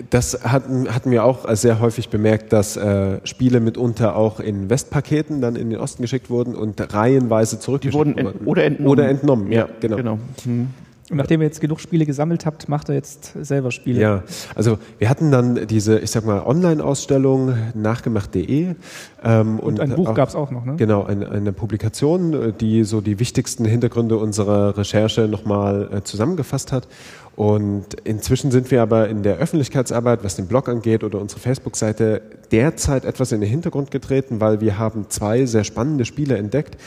das 0.09 0.43
hatten, 0.43 0.93
hatten 0.93 1.11
wir 1.11 1.23
auch 1.23 1.45
sehr 1.55 1.79
häufig 1.79 2.09
bemerkt, 2.09 2.53
dass 2.53 2.77
äh, 2.77 3.19
Spiele 3.25 3.59
mitunter 3.59 4.15
auch 4.15 4.39
in 4.39 4.69
Westpaketen 4.69 5.41
dann 5.41 5.55
in 5.55 5.69
den 5.69 5.79
Osten 5.79 6.01
geschickt 6.01 6.29
wurden 6.29 6.55
und 6.55 6.93
reihenweise 6.93 7.59
zurückgeschickt 7.59 7.95
wurden. 7.95 8.17
Ent 8.17 8.35
oder 8.45 8.63
entnommen. 8.63 8.91
Oder 8.91 9.09
entnommen, 9.09 9.51
ja, 9.51 9.67
genau. 9.79 9.95
genau. 9.97 10.19
Mhm. 10.45 10.69
Und 11.09 11.17
nachdem 11.17 11.41
ihr 11.41 11.47
jetzt 11.47 11.61
genug 11.61 11.79
Spiele 11.79 12.05
gesammelt 12.05 12.45
habt, 12.45 12.69
macht 12.69 12.89
er 12.89 12.95
jetzt 12.95 13.33
selber 13.41 13.71
Spiele. 13.71 13.99
Ja, 13.99 14.23
also 14.55 14.77
wir 14.99 15.09
hatten 15.09 15.31
dann 15.31 15.67
diese, 15.67 15.99
ich 15.99 16.11
sag 16.11 16.25
mal, 16.25 16.41
Online-Ausstellung 16.45 17.53
nachgemacht.de. 17.73 18.75
Ähm, 19.23 19.59
und, 19.59 19.79
und, 19.79 19.81
ein 19.81 19.95
Buch 19.95 20.13
gab 20.13 20.29
es 20.29 20.35
auch 20.35 20.51
noch, 20.51 20.65
ne? 20.65 20.75
Genau, 20.77 21.03
eine, 21.03 21.29
eine, 21.29 21.51
Publikation, 21.51 22.53
die 22.59 22.83
so 22.83 23.01
die 23.01 23.19
wichtigsten 23.19 23.65
Hintergründe 23.65 24.17
unserer 24.17 24.77
Recherche 24.77 25.27
nochmal 25.27 25.89
äh, 25.91 26.03
zusammengefasst 26.03 26.71
hat. 26.71 26.87
Und 27.35 27.93
inzwischen 28.03 28.51
sind 28.51 28.69
wir 28.69 28.81
aber 28.81 29.07
in 29.07 29.23
der 29.23 29.37
Öffentlichkeitsarbeit, 29.37 30.23
was 30.23 30.35
den 30.35 30.47
Blog 30.47 30.67
angeht 30.67 31.03
oder 31.05 31.21
unsere 31.21 31.39
Facebook-Seite, 31.39 32.21
derzeit 32.51 33.05
etwas 33.05 33.31
in 33.31 33.39
den 33.39 33.49
Hintergrund 33.49 33.91
getreten, 33.91 34.41
weil 34.41 34.59
wir 34.59 34.77
haben 34.77 35.05
zwei 35.09 35.45
sehr 35.45 35.63
spannende 35.63 36.03
Spiele 36.03 36.37
entdeckt. 36.37 36.77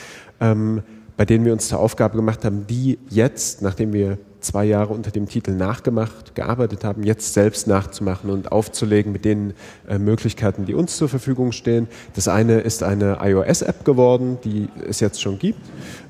Ähm, 0.40 0.82
bei 1.22 1.26
denen 1.26 1.44
wir 1.44 1.52
uns 1.52 1.68
zur 1.68 1.78
Aufgabe 1.78 2.16
gemacht 2.16 2.44
haben, 2.44 2.66
die 2.66 2.98
jetzt, 3.08 3.62
nachdem 3.62 3.92
wir 3.92 4.18
zwei 4.40 4.64
Jahre 4.64 4.92
unter 4.92 5.12
dem 5.12 5.28
Titel 5.28 5.52
nachgemacht, 5.52 6.34
gearbeitet 6.34 6.82
haben, 6.82 7.04
jetzt 7.04 7.32
selbst 7.32 7.68
nachzumachen 7.68 8.28
und 8.28 8.50
aufzulegen 8.50 9.12
mit 9.12 9.24
den 9.24 9.54
äh, 9.88 9.98
Möglichkeiten, 9.98 10.64
die 10.64 10.74
uns 10.74 10.96
zur 10.96 11.08
Verfügung 11.08 11.52
stehen. 11.52 11.86
Das 12.14 12.26
eine 12.26 12.58
ist 12.58 12.82
eine 12.82 13.18
iOS-App 13.22 13.84
geworden, 13.84 14.38
die 14.42 14.68
es 14.88 14.98
jetzt 14.98 15.22
schon 15.22 15.38
gibt. 15.38 15.60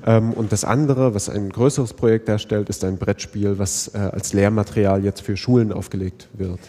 Ähm, 0.03 0.33
und 0.33 0.51
das 0.51 0.65
andere, 0.65 1.13
was 1.13 1.29
ein 1.29 1.51
größeres 1.51 1.93
Projekt 1.93 2.27
darstellt, 2.27 2.67
ist 2.69 2.83
ein 2.83 2.97
Brettspiel, 2.97 3.59
was 3.59 3.89
äh, 3.93 3.99
als 3.99 4.33
Lehrmaterial 4.33 5.03
jetzt 5.03 5.21
für 5.21 5.37
Schulen 5.37 5.71
aufgelegt 5.71 6.27
wird. 6.33 6.59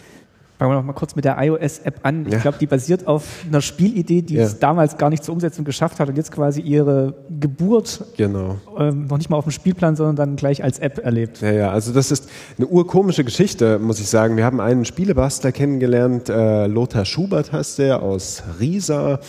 Fangen 0.57 0.71
wir 0.71 0.75
noch 0.75 0.85
mal 0.85 0.93
kurz 0.93 1.17
mit 1.17 1.25
der 1.25 1.37
iOS-App 1.37 1.99
an. 2.03 2.25
Ja. 2.29 2.37
Ich 2.37 2.41
glaube, 2.41 2.57
die 2.57 2.65
basiert 2.65 3.07
auf 3.07 3.43
einer 3.45 3.59
Spielidee, 3.59 4.21
die 4.21 4.35
ja. 4.35 4.43
es 4.43 4.57
damals 4.57 4.97
gar 4.97 5.09
nicht 5.09 5.21
zur 5.21 5.33
Umsetzung 5.33 5.65
geschafft 5.65 5.99
hat 5.99 6.07
und 6.07 6.15
jetzt 6.15 6.31
quasi 6.31 6.61
ihre 6.61 7.13
Geburt 7.41 8.05
genau. 8.15 8.57
ähm, 8.77 9.07
noch 9.07 9.17
nicht 9.17 9.29
mal 9.29 9.35
auf 9.35 9.43
dem 9.43 9.51
Spielplan, 9.51 9.97
sondern 9.97 10.15
dann 10.15 10.35
gleich 10.37 10.63
als 10.63 10.79
App 10.79 10.99
erlebt. 10.99 11.41
Ja, 11.41 11.51
ja, 11.51 11.71
also 11.71 11.91
das 11.91 12.09
ist 12.09 12.29
eine 12.57 12.67
urkomische 12.67 13.25
Geschichte, 13.25 13.79
muss 13.79 13.99
ich 13.99 14.07
sagen. 14.07 14.37
Wir 14.37 14.45
haben 14.45 14.61
einen 14.61 14.85
Spielebastler 14.85 15.51
kennengelernt, 15.51 16.29
äh, 16.29 16.67
Lothar 16.67 17.03
Schubert 17.03 17.51
heißt 17.51 17.79
der, 17.79 18.01
aus 18.01 18.43
Riesa. 18.57 19.19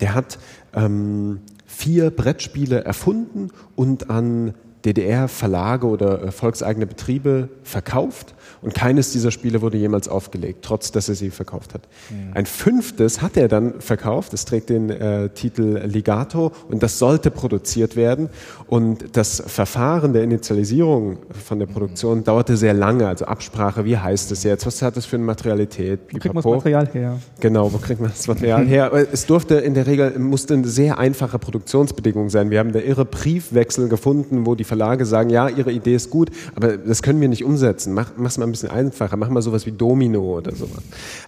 Der 0.00 0.14
hat 0.14 0.38
ähm, 0.74 1.40
vier 1.64 2.10
Brettspiele 2.10 2.84
erfunden 2.84 3.50
und 3.76 4.10
an 4.10 4.52
DDR-Verlage 4.84 5.86
oder 5.86 6.22
äh, 6.22 6.32
volkseigene 6.32 6.86
Betriebe 6.86 7.48
verkauft 7.62 8.35
und 8.62 8.74
keines 8.74 9.12
dieser 9.12 9.30
Spiele 9.30 9.62
wurde 9.62 9.76
jemals 9.76 10.08
aufgelegt, 10.08 10.60
trotz 10.62 10.92
dass 10.92 11.08
er 11.08 11.14
sie 11.14 11.30
verkauft 11.30 11.74
hat. 11.74 11.82
Mhm. 12.10 12.32
Ein 12.34 12.46
fünftes 12.46 13.22
hat 13.22 13.36
er 13.36 13.48
dann 13.48 13.80
verkauft, 13.80 14.32
das 14.32 14.44
trägt 14.44 14.70
den 14.70 14.90
äh, 14.90 15.28
Titel 15.30 15.82
Ligato 15.86 16.52
und 16.68 16.82
das 16.82 16.98
sollte 16.98 17.30
produziert 17.30 17.96
werden. 17.96 18.28
Und 18.66 19.16
das 19.16 19.42
Verfahren 19.46 20.12
der 20.12 20.22
Initialisierung 20.22 21.18
von 21.44 21.58
der 21.58 21.66
Produktion 21.66 22.18
mhm. 22.18 22.24
dauerte 22.24 22.56
sehr 22.56 22.74
lange, 22.74 23.06
also 23.06 23.26
Absprache, 23.26 23.84
wie 23.84 23.96
heißt 23.96 24.32
es 24.32 24.42
jetzt, 24.42 24.66
was 24.66 24.82
hat 24.82 24.96
das 24.96 25.06
für 25.06 25.16
eine 25.16 25.24
Materialität? 25.24 26.00
Wo 26.10 26.18
kriegt 26.18 26.34
man 26.34 26.42
das 26.42 26.52
Material 26.52 26.88
her? 26.92 27.18
Genau, 27.40 27.72
wo 27.72 27.78
kriegt 27.78 28.00
man 28.00 28.10
das 28.10 28.26
Material 28.26 28.66
her? 28.66 28.92
Es 29.12 29.26
durfte 29.26 29.56
in 29.56 29.74
der 29.74 29.86
Regel, 29.86 30.18
musste 30.18 30.54
eine 30.54 30.66
sehr 30.66 30.98
einfache 30.98 31.38
Produktionsbedingung 31.38 32.30
sein. 32.30 32.50
Wir 32.50 32.58
haben 32.58 32.72
da 32.72 32.80
irre 32.80 33.04
Briefwechsel 33.04 33.88
gefunden, 33.88 34.46
wo 34.46 34.54
die 34.54 34.64
Verlage 34.64 35.06
sagen, 35.06 35.30
ja, 35.30 35.48
ihre 35.48 35.72
Idee 35.72 35.94
ist 35.94 36.10
gut, 36.10 36.30
aber 36.54 36.76
das 36.76 37.02
können 37.02 37.20
wir 37.20 37.28
nicht 37.28 37.44
umsetzen. 37.44 37.94
Mach, 37.94 38.12
mach's 38.36 38.38
mal 38.38 38.46
ein 38.46 38.52
bisschen 38.52 38.70
einfacher, 38.70 39.16
mach 39.16 39.28
mal 39.28 39.42
sowas 39.42 39.66
wie 39.66 39.72
Domino 39.72 40.36
oder 40.36 40.54
sowas. 40.54 40.82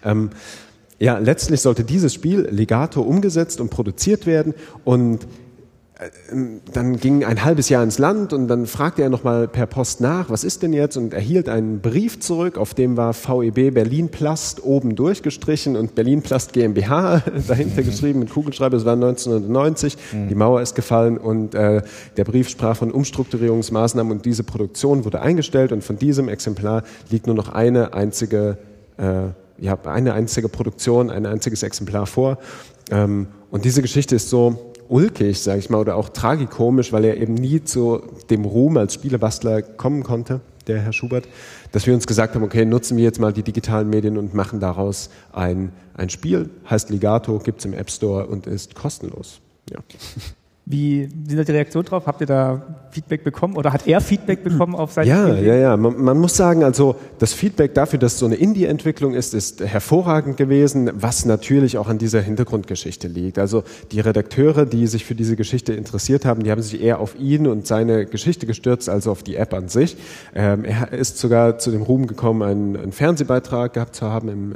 Ähm, 0.05 0.31
ja, 0.99 1.19
letztlich 1.19 1.61
sollte 1.61 1.85
dieses 1.85 2.13
Spiel 2.13 2.49
legato 2.51 3.01
umgesetzt 3.03 3.61
und 3.61 3.71
produziert 3.71 4.27
werden 4.27 4.55
und 4.85 5.27
dann 6.73 6.97
ging 6.97 7.25
ein 7.25 7.45
halbes 7.45 7.69
Jahr 7.69 7.83
ins 7.83 7.99
Land 7.99 8.33
und 8.33 8.47
dann 8.47 8.67
fragte 8.67 9.03
er 9.03 9.09
nochmal 9.09 9.49
per 9.49 9.67
Post 9.67 10.01
nach, 10.01 10.31
was 10.31 10.45
ist 10.45 10.63
denn 10.63 10.73
jetzt? 10.73 10.97
Und 10.97 11.13
erhielt 11.13 11.49
einen 11.49 11.81
Brief 11.81 12.21
zurück, 12.21 12.57
auf 12.57 12.73
dem 12.73 12.97
war 12.97 13.15
VEB 13.15 13.75
Berlin 13.75 14.09
Plast 14.09 14.63
oben 14.63 14.95
durchgestrichen 14.95 15.75
und 15.75 15.97
Berlin 15.97 16.23
Plast 16.23 16.53
GmbH 16.53 17.25
dahinter 17.49 17.83
geschrieben 17.83 18.21
mit 18.21 18.31
Kugelschreiber. 18.31 18.77
Es 18.77 18.85
war 18.85 18.93
1990, 18.93 19.97
mhm. 20.13 20.29
die 20.29 20.37
Mauer 20.37 20.63
ist 20.63 20.77
gefallen 20.77 21.19
und 21.19 21.57
äh, 21.57 21.83
der 22.17 22.25
Brief 22.25 22.49
sprach 22.49 22.77
von 22.77 22.93
Umstrukturierungsmaßnahmen 22.93 24.13
und 24.13 24.25
diese 24.25 24.45
Produktion 24.45 25.05
wurde 25.05 25.21
eingestellt 25.21 25.73
und 25.73 25.83
von 25.83 25.99
diesem 25.99 26.29
Exemplar 26.29 26.85
liegt 27.11 27.27
nur 27.27 27.35
noch 27.35 27.49
eine 27.49 27.93
einzige, 27.93 28.59
äh, 28.99 29.31
ja, 29.61 29.77
eine 29.85 30.15
einzige 30.15 30.49
Produktion, 30.49 31.11
ein 31.11 31.27
einziges 31.27 31.65
Exemplar 31.65 32.07
vor. 32.07 32.39
Ähm, 32.93 33.27
und 33.51 33.65
diese 33.65 33.83
Geschichte 33.83 34.15
ist 34.15 34.29
so 34.29 34.68
ulkig, 34.89 35.41
sage 35.41 35.59
ich 35.59 35.71
mal, 35.71 35.79
oder 35.79 35.97
auch 35.97 36.09
tragikomisch, 36.09 36.93
weil 36.93 37.05
er 37.05 37.17
eben 37.17 37.35
nie 37.35 37.63
zu 37.63 38.03
dem 38.31 38.45
Ruhm 38.45 38.77
als 38.77 38.95
Spielebastler 38.95 39.63
kommen 39.63 40.03
konnte, 40.03 40.41
der 40.67 40.81
Herr 40.81 40.93
Schubert, 40.93 41.29
dass 41.73 41.87
wir 41.87 41.95
uns 41.95 42.07
gesagt 42.07 42.35
haben, 42.35 42.43
okay, 42.43 42.65
nutzen 42.65 42.97
wir 42.97 43.05
jetzt 43.05 43.21
mal 43.21 43.33
die 43.33 43.43
digitalen 43.43 43.89
Medien 43.89 44.19
und 44.19 44.35
machen 44.35 44.61
daraus 44.61 45.11
ein, 45.33 45.73
ein 45.95 46.11
Spiel, 46.11 46.51
heißt 46.69 46.91
Ligato, 46.91 47.39
gibt's 47.39 47.65
im 47.65 47.73
App 47.73 47.91
Store 47.91 48.27
und 48.27 48.47
ist 48.47 48.75
kostenlos. 48.75 49.41
Ja. 49.71 49.79
Wie 50.71 51.09
sind 51.27 51.49
die 51.49 51.53
Reaktionen 51.53 51.87
drauf? 51.87 52.07
Habt 52.07 52.21
ihr 52.21 52.27
da 52.27 52.61
Feedback 52.91 53.25
bekommen 53.25 53.57
oder 53.57 53.73
hat 53.73 53.87
er 53.87 54.03
Feedback 54.03 54.45
bekommen 54.45 54.75
auf 54.75 54.93
seine 54.93 55.09
Ja, 55.09 55.29
Idee? 55.29 55.47
ja, 55.47 55.55
ja. 55.55 55.77
Man, 55.79 55.99
man, 55.99 56.19
muss 56.19 56.37
sagen, 56.37 56.63
also 56.63 56.97
das 57.19 57.33
Feedback 57.33 57.73
dafür, 57.73 57.99
dass 57.99 58.19
so 58.19 58.27
eine 58.27 58.35
Indie-Entwicklung 58.35 59.15
ist, 59.15 59.33
ist 59.33 59.63
hervorragend 59.65 60.37
gewesen, 60.37 60.91
was 60.95 61.25
natürlich 61.25 61.79
auch 61.79 61.89
an 61.89 61.97
dieser 61.97 62.21
Hintergrundgeschichte 62.21 63.09
liegt. 63.09 63.39
Also 63.39 63.65
die 63.93 64.01
Redakteure, 64.01 64.67
die 64.67 64.87
sich 64.87 65.07
für 65.07 65.15
diese 65.15 65.37
Geschichte 65.37 65.73
interessiert 65.73 66.27
haben, 66.27 66.43
die 66.43 66.51
haben 66.51 66.61
sich 66.61 66.83
eher 66.83 67.01
auf 67.01 67.19
ihn 67.19 67.47
und 67.47 67.67
seine 67.67 68.05
Geschichte 68.05 68.45
gestürzt, 68.45 68.91
als 68.91 69.07
auf 69.07 69.23
die 69.23 69.37
App 69.37 69.55
an 69.55 69.69
sich. 69.69 69.97
Ähm, 70.35 70.65
er 70.65 70.93
ist 70.93 71.17
sogar 71.17 71.59
zu 71.59 71.71
dem 71.71 71.81
Ruhm 71.81 72.07
gekommen, 72.07 72.43
einen, 72.43 72.77
einen 72.77 72.93
Fernsehbeitrag 72.93 73.73
gehabt 73.73 73.95
zu 73.95 74.05
haben, 74.05 74.29
im, 74.29 74.53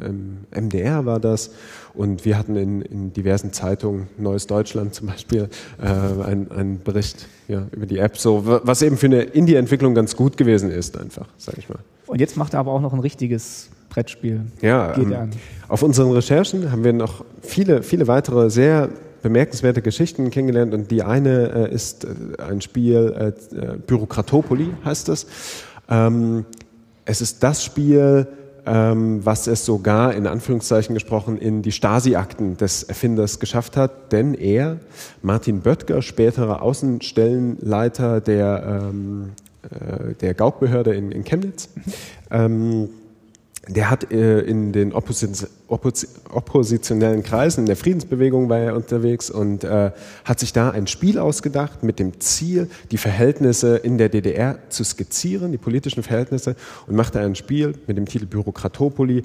im 0.51 0.65
MDR 0.67 1.07
war 1.07 1.21
das. 1.21 1.53
Und 1.95 2.24
wir 2.24 2.38
hatten 2.38 2.57
in, 2.57 2.82
in 2.82 3.12
diversen 3.12 3.53
Zeitungen, 3.53 4.09
Neues 4.16 4.47
Deutschland 4.47 4.95
zum 4.95 5.09
Beispiel, 5.09 5.49
äh, 5.80 5.86
einen, 5.86 6.51
einen 6.51 6.82
Bericht 6.82 7.26
ja, 7.49 7.66
über 7.72 7.86
die 7.86 7.99
App, 7.99 8.16
so 8.16 8.43
was 8.45 8.82
eben 8.82 8.97
für 8.97 9.07
eine 9.07 9.22
Indie-Entwicklung 9.22 9.95
ganz 9.95 10.16
gut 10.16 10.36
gewesen 10.36 10.70
ist, 10.70 10.99
einfach, 10.99 11.28
sage 11.36 11.59
ich 11.61 11.68
mal. 11.68 11.78
Und 12.07 12.20
jetzt 12.20 12.36
macht 12.36 12.55
er 12.55 12.61
aber 12.61 12.72
auch 12.72 12.80
noch 12.80 12.93
ein 12.93 13.01
richtiges 13.01 13.68
Brettspiel. 13.90 14.40
Ja, 14.62 14.97
ähm, 14.97 15.30
auf 15.68 15.82
unseren 15.82 16.11
Recherchen 16.12 16.72
haben 16.72 16.82
wir 16.82 16.95
noch 16.95 17.24
viele, 17.43 17.82
viele 17.82 18.07
weitere 18.07 18.49
sehr 18.49 18.88
bemerkenswerte 19.22 19.82
Geschichten 19.82 20.30
kennengelernt 20.30 20.74
und 20.74 20.90
die 20.90 21.03
eine 21.03 21.68
äh, 21.70 21.74
ist 21.74 22.05
äh, 22.05 22.09
ein 22.43 22.61
Spiel, 22.61 23.14
äh, 23.53 23.57
äh 23.57 23.76
Bürokratopoli 23.76 24.70
heißt 24.84 25.09
es. 25.11 25.26
Ähm, 25.88 26.45
es 27.05 27.20
ist 27.20 27.43
das 27.43 27.64
Spiel, 27.64 28.26
ähm, 28.67 29.25
was 29.25 29.47
es 29.47 29.65
sogar 29.65 30.15
in 30.15 30.27
Anführungszeichen 30.27 30.95
gesprochen 30.95 31.39
in 31.39 31.63
die 31.63 31.73
Stasi-Akten 31.73 32.57
des 32.57 32.83
Erfinders 32.85 33.41
geschafft 33.41 33.77
hat, 33.77 34.13
denn 34.13 34.35
er, 34.35 34.79
Martin 35.23 35.61
Böttger, 35.61 36.03
späterer 36.03 36.63
Außenstellenleiter 36.63 38.21
der, 38.21 38.91
ähm, 38.91 39.31
äh, 39.63 40.15
der 40.15 40.35
Gaukbehörde 40.35 40.95
in, 40.95 41.11
in 41.11 41.25
Chemnitz, 41.25 41.71
ähm, 42.31 42.89
der 43.69 43.91
hat 43.91 44.11
äh, 44.11 44.41
in 44.41 44.73
den 44.73 44.93
Oppos 44.93 45.25
Oppos 45.69 46.07
oppositionellen 46.29 47.23
Kreisen, 47.23 47.61
in 47.61 47.67
der 47.67 47.77
Friedensbewegung 47.77 48.49
war 48.49 48.59
er 48.59 48.77
unterwegs 48.77 49.31
und 49.31 49.65
äh, 49.65 49.93
hat 50.25 50.41
sich 50.41 50.53
da 50.53 50.71
ein 50.71 50.87
Spiel 50.87 51.19
ausgedacht 51.19 51.83
mit 51.83 51.99
dem 51.99 52.21
Ziel, 52.21 52.69
die 52.91 52.99
Verhältnisse 52.99 53.77
in 53.77 53.99
der 53.99 54.09
DDR 54.09 54.59
zu 54.69 54.85
skizzieren, 54.85 55.53
die 55.53 55.59
politischen 55.59 56.03
Verhältnisse 56.03 56.57
und 56.87 56.97
machte 56.97 57.21
ein 57.21 57.37
Spiel 57.37 57.75
mit 57.87 57.97
dem 57.97 58.07
Titel 58.07 58.27
Bürokratopoli 58.27 59.25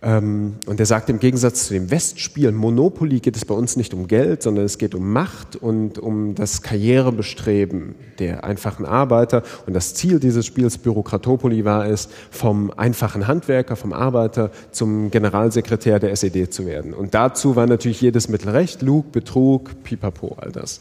und 0.00 0.76
er 0.78 0.86
sagt, 0.86 1.10
im 1.10 1.18
Gegensatz 1.18 1.66
zu 1.66 1.74
dem 1.74 1.90
Westspiel 1.90 2.52
Monopoly 2.52 3.18
geht 3.18 3.36
es 3.36 3.44
bei 3.44 3.54
uns 3.54 3.76
nicht 3.76 3.92
um 3.94 4.06
Geld, 4.06 4.44
sondern 4.44 4.64
es 4.64 4.78
geht 4.78 4.94
um 4.94 5.12
Macht 5.12 5.56
und 5.56 5.98
um 5.98 6.36
das 6.36 6.62
Karrierebestreben 6.62 7.96
der 8.20 8.44
einfachen 8.44 8.86
Arbeiter. 8.86 9.42
Und 9.66 9.74
das 9.74 9.94
Ziel 9.94 10.20
dieses 10.20 10.46
Spiels 10.46 10.78
Bürokratopoli 10.78 11.64
war 11.64 11.86
es, 11.86 12.08
vom 12.30 12.70
einfachen 12.76 13.26
Handwerker, 13.26 13.74
vom 13.74 13.92
Arbeiter 13.92 14.52
zum 14.70 15.10
Generalsekretär 15.10 15.98
der 15.98 16.12
SED 16.12 16.52
zu 16.52 16.64
werden. 16.64 16.94
Und 16.94 17.14
dazu 17.14 17.56
war 17.56 17.66
natürlich 17.66 18.00
jedes 18.00 18.28
Mittel 18.28 18.50
recht, 18.50 18.82
Lug, 18.82 19.10
Betrug, 19.10 19.82
Pipapo, 19.82 20.36
all 20.38 20.52
das. 20.52 20.80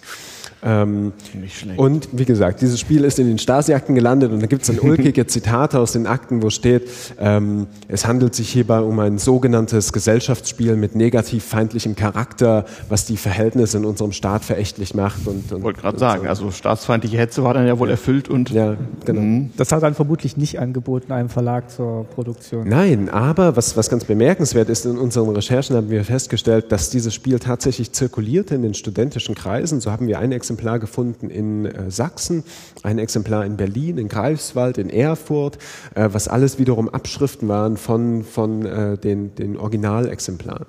Ähm, 0.63 1.13
Nicht 1.39 1.59
schlecht. 1.59 1.79
Und 1.79 2.09
wie 2.11 2.25
gesagt, 2.25 2.61
dieses 2.61 2.79
Spiel 2.79 3.03
ist 3.03 3.19
in 3.19 3.27
den 3.27 3.37
Stasi-Akten 3.37 3.95
gelandet 3.95 4.31
und 4.31 4.41
da 4.41 4.47
gibt 4.47 4.63
es 4.63 4.67
dann 4.67 4.79
ulkige 4.87 5.27
Zitate 5.27 5.79
aus 5.79 5.91
den 5.91 6.07
Akten, 6.07 6.41
wo 6.41 6.49
steht, 6.49 6.89
ähm, 7.19 7.67
es 7.87 8.07
handelt 8.07 8.33
sich 8.35 8.49
hierbei 8.49 8.79
um 8.79 8.99
ein 8.99 9.17
sogenanntes 9.19 9.93
Gesellschaftsspiel 9.93 10.75
mit 10.75 10.95
negativ 10.95 11.43
feindlichem 11.43 11.95
Charakter, 11.95 12.65
was 12.89 13.05
die 13.05 13.17
Verhältnisse 13.17 13.77
in 13.77 13.85
unserem 13.85 14.11
Staat 14.11 14.43
verächtlich 14.43 14.93
macht. 14.93 15.27
Und, 15.27 15.51
und 15.51 15.63
wollte 15.63 15.81
gerade 15.81 15.99
sagen, 15.99 16.23
so. 16.23 16.29
also 16.29 16.51
staatsfeindliche 16.51 17.17
Hetze 17.17 17.43
war 17.43 17.53
dann 17.53 17.67
ja 17.67 17.77
wohl 17.79 17.87
ja. 17.87 17.91
erfüllt 17.91 18.29
und 18.29 18.49
ja, 18.49 18.75
genau. 19.05 19.21
Mhm. 19.21 19.51
Das 19.57 19.71
hat 19.71 19.83
dann 19.83 19.93
vermutlich 19.93 20.37
nicht 20.37 20.59
angeboten 20.59 21.11
einem 21.11 21.29
Verlag 21.29 21.69
zur 21.69 22.05
Produktion. 22.05 22.67
Nein, 22.67 23.09
aber 23.09 23.55
was, 23.55 23.77
was 23.77 23.89
ganz 23.89 24.05
bemerkenswert 24.05 24.69
ist, 24.69 24.85
in 24.85 24.97
unseren 24.97 25.29
Recherchen 25.29 25.75
haben 25.75 25.89
wir 25.89 26.03
festgestellt, 26.03 26.71
dass 26.71 26.89
dieses 26.89 27.13
Spiel 27.13 27.39
tatsächlich 27.39 27.91
zirkulierte 27.91 28.55
in 28.55 28.61
den 28.61 28.73
studentischen 28.73 29.35
Kreisen. 29.35 29.81
So 29.81 29.91
haben 29.91 30.07
wir 30.07 30.19
eine 30.19 30.35
Exemplar 30.47 30.79
gefunden 30.79 31.29
in 31.29 31.65
äh, 31.65 31.91
Sachsen, 31.91 32.43
ein 32.83 32.99
Exemplar 32.99 33.45
in 33.45 33.57
Berlin, 33.57 33.97
in 33.97 34.07
Greifswald, 34.07 34.77
in 34.77 34.89
Erfurt, 34.89 35.57
äh, 35.93 36.07
was 36.11 36.29
alles 36.29 36.57
wiederum 36.57 36.87
Abschriften 36.87 37.49
waren 37.49 37.75
von, 37.75 38.23
von 38.23 38.65
äh, 38.65 38.97
den, 38.97 39.35
den 39.35 39.57
Originalexemplaren. 39.57 40.65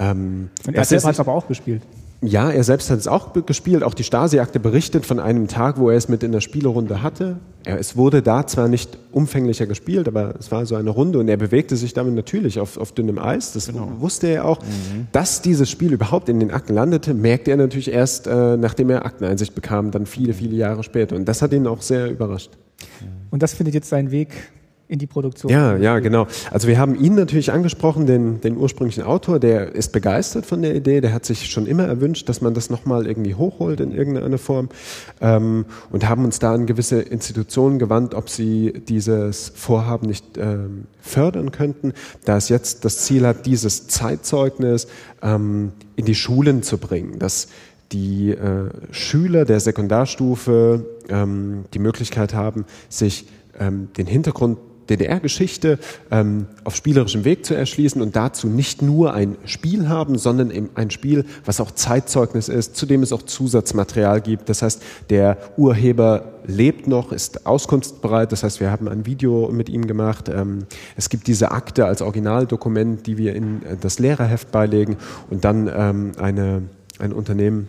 Ähm, 0.00 0.50
Und 0.66 0.84
selber 0.84 1.04
hat 1.04 1.14
es 1.14 1.20
aber 1.20 1.32
auch 1.32 1.46
gespielt. 1.46 1.82
Ja, 2.26 2.50
er 2.50 2.64
selbst 2.64 2.90
hat 2.90 2.98
es 2.98 3.08
auch 3.08 3.32
gespielt. 3.46 3.82
Auch 3.82 3.94
die 3.94 4.04
Stasi-Akte 4.04 4.60
berichtet 4.60 5.04
von 5.04 5.20
einem 5.20 5.48
Tag, 5.48 5.78
wo 5.78 5.90
er 5.90 5.96
es 5.96 6.08
mit 6.08 6.22
in 6.22 6.32
der 6.32 6.40
Spielerunde 6.40 7.02
hatte. 7.02 7.36
Er, 7.64 7.78
es 7.78 7.96
wurde 7.96 8.22
da 8.22 8.46
zwar 8.46 8.68
nicht 8.68 8.98
umfänglicher 9.12 9.66
gespielt, 9.66 10.08
aber 10.08 10.34
es 10.38 10.50
war 10.50 10.64
so 10.66 10.74
eine 10.74 10.90
Runde 10.90 11.18
und 11.18 11.28
er 11.28 11.36
bewegte 11.36 11.76
sich 11.76 11.92
damit 11.92 12.14
natürlich 12.14 12.60
auf, 12.60 12.78
auf 12.78 12.92
dünnem 12.92 13.18
Eis. 13.18 13.52
Das 13.52 13.66
genau. 13.66 13.92
wusste 13.98 14.28
er 14.28 14.46
auch. 14.46 14.60
Mhm. 14.60 15.08
Dass 15.12 15.42
dieses 15.42 15.70
Spiel 15.70 15.92
überhaupt 15.92 16.28
in 16.28 16.40
den 16.40 16.50
Akten 16.50 16.74
landete, 16.74 17.14
merkte 17.14 17.50
er 17.50 17.56
natürlich 17.56 17.90
erst, 17.90 18.26
äh, 18.26 18.56
nachdem 18.56 18.90
er 18.90 19.04
Akteneinsicht 19.04 19.54
bekam, 19.54 19.90
dann 19.90 20.06
viele, 20.06 20.32
viele 20.34 20.56
Jahre 20.56 20.82
später. 20.82 21.16
Und 21.16 21.26
das 21.26 21.42
hat 21.42 21.52
ihn 21.52 21.66
auch 21.66 21.82
sehr 21.82 22.10
überrascht. 22.10 22.50
Und 23.30 23.42
das 23.42 23.54
findet 23.54 23.74
jetzt 23.74 23.88
seinen 23.88 24.10
Weg 24.10 24.30
in 24.86 24.98
die 24.98 25.06
Produktion. 25.06 25.50
Ja, 25.50 25.76
ja, 25.76 25.98
genau. 25.98 26.26
Also 26.50 26.68
wir 26.68 26.78
haben 26.78 26.94
ihn 26.94 27.14
natürlich 27.14 27.52
angesprochen, 27.52 28.06
den, 28.06 28.40
den 28.42 28.56
ursprünglichen 28.56 29.02
Autor, 29.02 29.38
der 29.38 29.74
ist 29.74 29.92
begeistert 29.92 30.44
von 30.44 30.60
der 30.60 30.74
Idee, 30.74 31.00
der 31.00 31.14
hat 31.14 31.24
sich 31.24 31.50
schon 31.50 31.66
immer 31.66 31.84
erwünscht, 31.84 32.28
dass 32.28 32.42
man 32.42 32.52
das 32.52 32.68
nochmal 32.68 33.06
irgendwie 33.06 33.34
hochholt 33.34 33.80
in 33.80 33.92
irgendeiner 33.92 34.36
Form 34.36 34.68
ähm, 35.22 35.64
und 35.90 36.06
haben 36.06 36.24
uns 36.24 36.38
da 36.38 36.52
an 36.52 36.66
gewisse 36.66 37.00
Institutionen 37.00 37.78
gewandt, 37.78 38.14
ob 38.14 38.28
sie 38.28 38.74
dieses 38.86 39.52
Vorhaben 39.54 40.06
nicht 40.06 40.36
ähm, 40.36 40.84
fördern 41.00 41.50
könnten, 41.50 41.94
da 42.26 42.36
es 42.36 42.50
jetzt 42.50 42.84
das 42.84 42.98
Ziel 42.98 43.26
hat, 43.26 43.46
dieses 43.46 43.88
Zeitzeugnis 43.88 44.86
ähm, 45.22 45.72
in 45.96 46.04
die 46.04 46.14
Schulen 46.14 46.62
zu 46.62 46.76
bringen, 46.76 47.18
dass 47.18 47.48
die 47.92 48.30
äh, 48.30 48.70
Schüler 48.90 49.44
der 49.46 49.60
Sekundarstufe 49.60 50.84
ähm, 51.08 51.64
die 51.72 51.78
Möglichkeit 51.78 52.34
haben, 52.34 52.66
sich 52.88 53.26
ähm, 53.58 53.88
den 53.96 54.06
Hintergrund 54.06 54.58
DDR-Geschichte 54.90 55.78
ähm, 56.10 56.46
auf 56.64 56.76
spielerischem 56.76 57.24
Weg 57.24 57.44
zu 57.44 57.54
erschließen 57.54 58.00
und 58.02 58.16
dazu 58.16 58.48
nicht 58.48 58.82
nur 58.82 59.14
ein 59.14 59.36
Spiel 59.44 59.88
haben, 59.88 60.18
sondern 60.18 60.50
eben 60.50 60.70
ein 60.74 60.90
Spiel, 60.90 61.24
was 61.44 61.60
auch 61.60 61.70
Zeitzeugnis 61.70 62.48
ist, 62.48 62.76
zu 62.76 62.86
dem 62.86 63.02
es 63.02 63.12
auch 63.12 63.22
Zusatzmaterial 63.22 64.20
gibt. 64.20 64.48
Das 64.48 64.62
heißt, 64.62 64.82
der 65.10 65.38
Urheber 65.56 66.34
lebt 66.46 66.86
noch, 66.86 67.12
ist 67.12 67.46
auskunftsbereit. 67.46 68.32
Das 68.32 68.42
heißt, 68.42 68.60
wir 68.60 68.70
haben 68.70 68.88
ein 68.88 69.06
Video 69.06 69.50
mit 69.50 69.68
ihm 69.68 69.86
gemacht. 69.86 70.28
Ähm, 70.28 70.66
es 70.96 71.08
gibt 71.08 71.26
diese 71.26 71.50
Akte 71.50 71.86
als 71.86 72.02
Originaldokument, 72.02 73.06
die 73.06 73.18
wir 73.18 73.34
in 73.34 73.62
das 73.80 73.98
Lehrerheft 73.98 74.50
beilegen 74.50 74.96
und 75.30 75.44
dann 75.44 75.70
ähm, 75.74 76.12
eine, 76.18 76.62
ein 76.98 77.12
Unternehmen, 77.12 77.68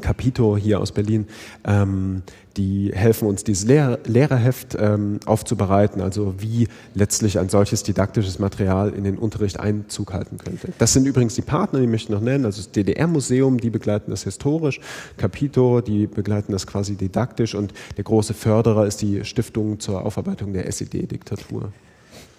Capito 0.00 0.56
hier 0.56 0.80
aus 0.80 0.92
Berlin, 0.92 1.26
ähm, 1.64 2.22
die 2.56 2.90
helfen 2.94 3.28
uns, 3.28 3.44
dieses 3.44 3.66
Lehr 3.66 3.98
Lehrerheft 4.04 4.76
ähm, 4.78 5.20
aufzubereiten, 5.26 6.00
also 6.00 6.34
wie 6.38 6.68
letztlich 6.94 7.38
ein 7.38 7.48
solches 7.48 7.82
didaktisches 7.82 8.38
Material 8.38 8.90
in 8.90 9.04
den 9.04 9.18
Unterricht 9.18 9.60
Einzug 9.60 10.12
halten 10.12 10.38
könnte. 10.38 10.68
Das 10.78 10.92
sind 10.92 11.06
übrigens 11.06 11.34
die 11.34 11.42
Partner, 11.42 11.80
die 11.80 11.86
möchte 11.86 12.12
ich 12.12 12.18
noch 12.18 12.24
nennen, 12.24 12.44
also 12.44 12.62
das 12.62 12.72
DDR-Museum, 12.72 13.58
die 13.58 13.70
begleiten 13.70 14.10
das 14.10 14.24
historisch, 14.24 14.80
Capito, 15.16 15.80
die 15.80 16.06
begleiten 16.06 16.52
das 16.52 16.66
quasi 16.66 16.96
didaktisch 16.96 17.54
und 17.54 17.72
der 17.96 18.04
große 18.04 18.34
Förderer 18.34 18.86
ist 18.86 19.02
die 19.02 19.24
Stiftung 19.24 19.80
zur 19.80 20.04
Aufarbeitung 20.04 20.52
der 20.52 20.66
SED-Diktatur. 20.66 21.72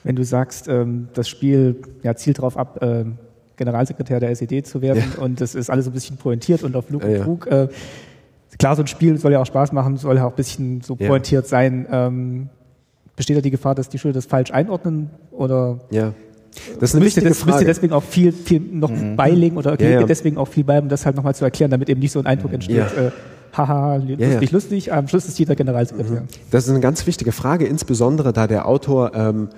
Wenn 0.04 0.16
du 0.16 0.24
sagst, 0.24 0.68
ähm, 0.68 1.10
das 1.14 1.28
Spiel 1.28 1.82
ja, 2.02 2.16
zielt 2.16 2.38
darauf 2.38 2.58
ab, 2.58 2.82
äh, 2.82 3.06
Generalsekretär 3.58 4.20
der 4.20 4.30
SED 4.32 4.66
zu 4.66 4.82
werden 4.82 5.04
ja. 5.16 5.24
und 5.24 5.42
es 5.42 5.56
ist 5.56 5.70
alles 5.70 5.86
so 5.86 5.92
ein 5.92 5.94
bisschen 5.94 6.18
pointiert 6.18 6.64
und 6.64 6.76
auf 6.76 6.90
Lug 6.90 7.04
und 7.04 7.22
Trug. 7.22 7.48
Äh, 7.48 7.68
klar, 8.58 8.76
so 8.76 8.84
ein 8.84 8.88
Spiel 8.88 9.18
soll 9.18 9.34
ja 9.34 9.42
auch 9.42 9.46
Spaß 9.46 9.72
machen, 9.72 9.98
soll 9.98 10.16
ja 10.16 10.26
auch 10.26 10.32
ein 10.32 10.36
bisschen 10.36 10.82
so 10.82 10.96
ja. 11.00 11.08
pointiert 11.08 11.48
sein. 11.48 11.88
Ähm, 11.92 12.50
besteht 13.16 13.36
da 13.36 13.42
die 13.42 13.52
Gefahr, 13.52 13.76
dass 13.76 13.90
die 13.90 13.98
Schüler 13.98 14.14
das 14.14 14.26
falsch 14.26 14.52
einordnen 14.52 15.10
oder? 15.32 15.80
Ja. 15.90 16.14
Das 16.80 16.90
ist 16.90 16.96
eine 16.96 17.04
müsst, 17.04 17.18
ihr 17.18 17.24
das, 17.24 17.46
müsst 17.46 17.60
ihr 17.60 17.68
deswegen 17.68 17.94
auch 17.94 18.04
viel, 18.04 18.32
viel 18.32 18.60
noch 18.60 18.90
mhm. 18.90 19.16
beilegen 19.16 19.58
oder 19.58 19.74
okay, 19.74 19.94
ja, 19.94 20.00
ja. 20.00 20.06
deswegen 20.06 20.38
auch 20.38 20.48
viel 20.48 20.64
bei, 20.64 20.80
um 20.80 20.90
das 20.90 21.06
halt 21.06 21.16
nochmal 21.16 21.36
zu 21.36 21.46
erklären, 21.46 21.70
damit 21.70 21.90
eben 21.90 22.00
nicht 22.00 22.12
so 22.12 22.20
ein 22.20 22.26
Eindruck 22.26 22.54
entsteht. 22.54 22.78
Ja. 22.78 22.86
Äh, 22.86 23.12
haha, 23.56 23.96
lustig, 23.98 24.52
lustig, 24.52 24.94
am 24.94 25.08
Schluss 25.08 25.28
ist 25.28 25.38
jeder 25.38 25.56
Generalsekretär. 25.56 26.22
Mhm. 26.22 26.28
Das 26.52 26.66
ist 26.66 26.72
eine 26.72 26.80
ganz 26.80 27.06
wichtige 27.06 27.32
Frage, 27.32 27.66
insbesondere 27.66 28.34
da 28.34 28.48
der 28.48 28.68
Autor 28.68 29.14
ähm, 29.14 29.50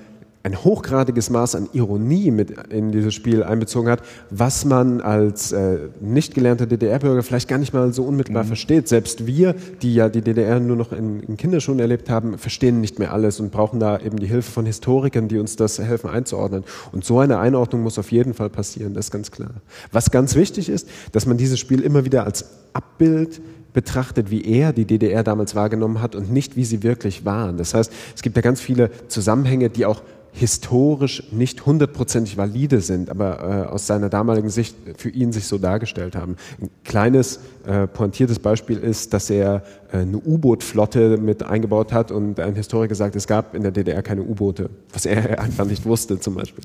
ein 0.41 0.63
hochgradiges 0.63 1.29
Maß 1.29 1.55
an 1.55 1.69
Ironie 1.73 2.31
mit 2.31 2.51
in 2.69 2.93
dieses 2.93 3.13
Spiel 3.13 3.43
einbezogen 3.43 3.89
hat, 3.89 4.01
was 4.29 4.63
man 4.63 5.01
als 5.01 5.51
äh, 5.51 5.79
nicht 5.99 6.33
gelernter 6.33 6.65
DDR-Bürger 6.65 7.23
vielleicht 7.23 7.49
gar 7.49 7.57
nicht 7.57 7.73
mal 7.73 7.93
so 7.93 8.03
unmittelbar 8.03 8.43
mhm. 8.43 8.47
versteht. 8.47 8.87
Selbst 8.87 9.27
wir, 9.27 9.53
die 9.81 9.93
ja 9.93 10.07
die 10.07 10.21
DDR 10.21 10.61
nur 10.61 10.77
noch 10.77 10.93
in, 10.93 11.19
in 11.21 11.35
Kinderschuhen 11.35 11.79
erlebt 11.79 12.09
haben, 12.09 12.37
verstehen 12.37 12.79
nicht 12.79 12.99
mehr 12.99 13.11
alles 13.13 13.41
und 13.41 13.51
brauchen 13.51 13.81
da 13.81 13.99
eben 13.99 14.17
die 14.17 14.27
Hilfe 14.27 14.49
von 14.49 14.65
Historikern, 14.65 15.27
die 15.27 15.39
uns 15.39 15.57
das 15.57 15.77
helfen 15.77 16.09
einzuordnen. 16.09 16.63
Und 16.93 17.03
so 17.03 17.19
eine 17.19 17.39
Einordnung 17.39 17.83
muss 17.83 17.99
auf 17.99 18.11
jeden 18.11 18.33
Fall 18.33 18.49
passieren, 18.49 18.93
das 18.93 19.07
ist 19.07 19.11
ganz 19.11 19.31
klar. 19.31 19.51
Was 19.91 20.09
ganz 20.09 20.35
wichtig 20.35 20.69
ist, 20.69 20.87
dass 21.11 21.25
man 21.25 21.35
dieses 21.35 21.59
Spiel 21.59 21.81
immer 21.81 22.05
wieder 22.05 22.23
als 22.23 22.45
Abbild 22.71 23.41
betrachtet, 23.73 24.31
wie 24.31 24.43
er 24.45 24.73
die 24.73 24.85
DDR 24.85 25.23
damals 25.23 25.53
wahrgenommen 25.53 26.01
hat 26.01 26.15
und 26.15 26.31
nicht, 26.31 26.55
wie 26.55 26.65
sie 26.65 26.81
wirklich 26.81 27.25
waren. 27.25 27.57
Das 27.57 27.73
heißt, 27.73 27.91
es 28.15 28.21
gibt 28.21 28.35
ja 28.35 28.41
ganz 28.41 28.61
viele 28.61 28.89
Zusammenhänge, 29.09 29.69
die 29.69 29.85
auch 29.85 30.01
historisch 30.39 31.23
nicht 31.31 31.65
hundertprozentig 31.65 32.37
valide 32.37 32.79
sind, 32.79 33.09
aber 33.09 33.67
äh, 33.67 33.69
aus 33.69 33.87
seiner 33.87 34.09
damaligen 34.09 34.49
Sicht 34.49 34.75
für 34.97 35.09
ihn 35.09 35.33
sich 35.33 35.45
so 35.45 35.57
dargestellt 35.57 36.15
haben. 36.15 36.37
Ein 36.61 36.69
kleines 36.85 37.41
äh, 37.65 37.87
pointiertes 37.87 38.39
Beispiel 38.39 38.77
ist, 38.77 39.13
dass 39.13 39.29
er 39.29 39.63
äh, 39.91 39.97
eine 39.97 40.17
U-Boot-Flotte 40.17 41.17
mit 41.17 41.43
eingebaut 41.43 41.91
hat 41.91 42.11
und 42.11 42.39
ein 42.39 42.55
Historiker 42.55 42.95
sagt, 42.95 43.17
es 43.17 43.27
gab 43.27 43.53
in 43.53 43.63
der 43.63 43.71
DDR 43.71 44.01
keine 44.01 44.21
U-Boote, 44.21 44.69
was 44.93 45.05
er 45.05 45.39
einfach 45.41 45.65
nicht 45.65 45.85
wusste 45.85 46.19
zum 46.19 46.35
Beispiel. 46.35 46.63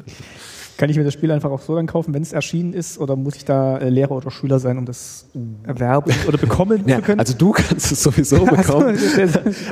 Kann 0.76 0.90
ich 0.90 0.96
mir 0.96 1.04
das 1.04 1.14
Spiel 1.14 1.30
einfach 1.30 1.50
auch 1.50 1.60
so 1.60 1.76
dann 1.76 1.86
kaufen, 1.86 2.14
wenn 2.14 2.22
es 2.22 2.32
erschienen 2.32 2.72
ist, 2.72 2.98
oder 2.98 3.14
muss 3.14 3.36
ich 3.36 3.44
da 3.44 3.78
äh, 3.78 3.88
Lehrer 3.88 4.12
oder 4.12 4.30
Schüler 4.30 4.58
sein, 4.58 4.76
um 4.78 4.86
das 4.86 5.26
erwerben 5.62 6.12
oder 6.28 6.38
bekommen 6.38 6.82
Ja, 6.86 6.96
zu 6.96 7.02
können? 7.02 7.20
also 7.20 7.34
du 7.34 7.52
kannst 7.52 7.92
es 7.92 8.02
sowieso 8.02 8.44
bekommen. 8.44 8.98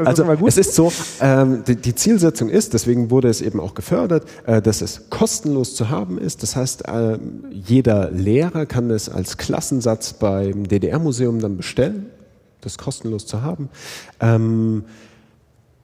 Also 0.04 0.24
es 0.46 0.58
ist 0.58 0.74
so, 0.74 0.92
ähm, 1.20 1.64
die, 1.66 1.76
die 1.76 1.94
Zielsetzung 1.94 2.48
ist, 2.48 2.72
deswegen 2.74 3.10
wurde 3.10 3.28
es 3.28 3.40
eben 3.40 3.58
auch 3.58 3.74
gefördert, 3.74 4.26
äh, 4.46 4.62
dass 4.62 4.80
es 4.80 5.10
kostenlos 5.10 5.74
zu 5.74 5.90
haben 5.90 6.18
ist. 6.18 6.42
Das 6.42 6.54
heißt, 6.56 6.84
ähm, 6.86 7.44
jeder 7.50 8.10
Lehrer 8.10 8.66
kann 8.66 8.90
es 8.90 9.08
als 9.08 9.36
Klassensatz 9.36 10.12
beim 10.12 10.68
DDR-Museum 10.68 11.40
dann 11.40 11.56
bestellen. 11.56 12.06
Das 12.60 12.78
kostenlos 12.78 13.26
zu 13.26 13.42
haben. 13.42 13.68
Ähm, 14.20 14.84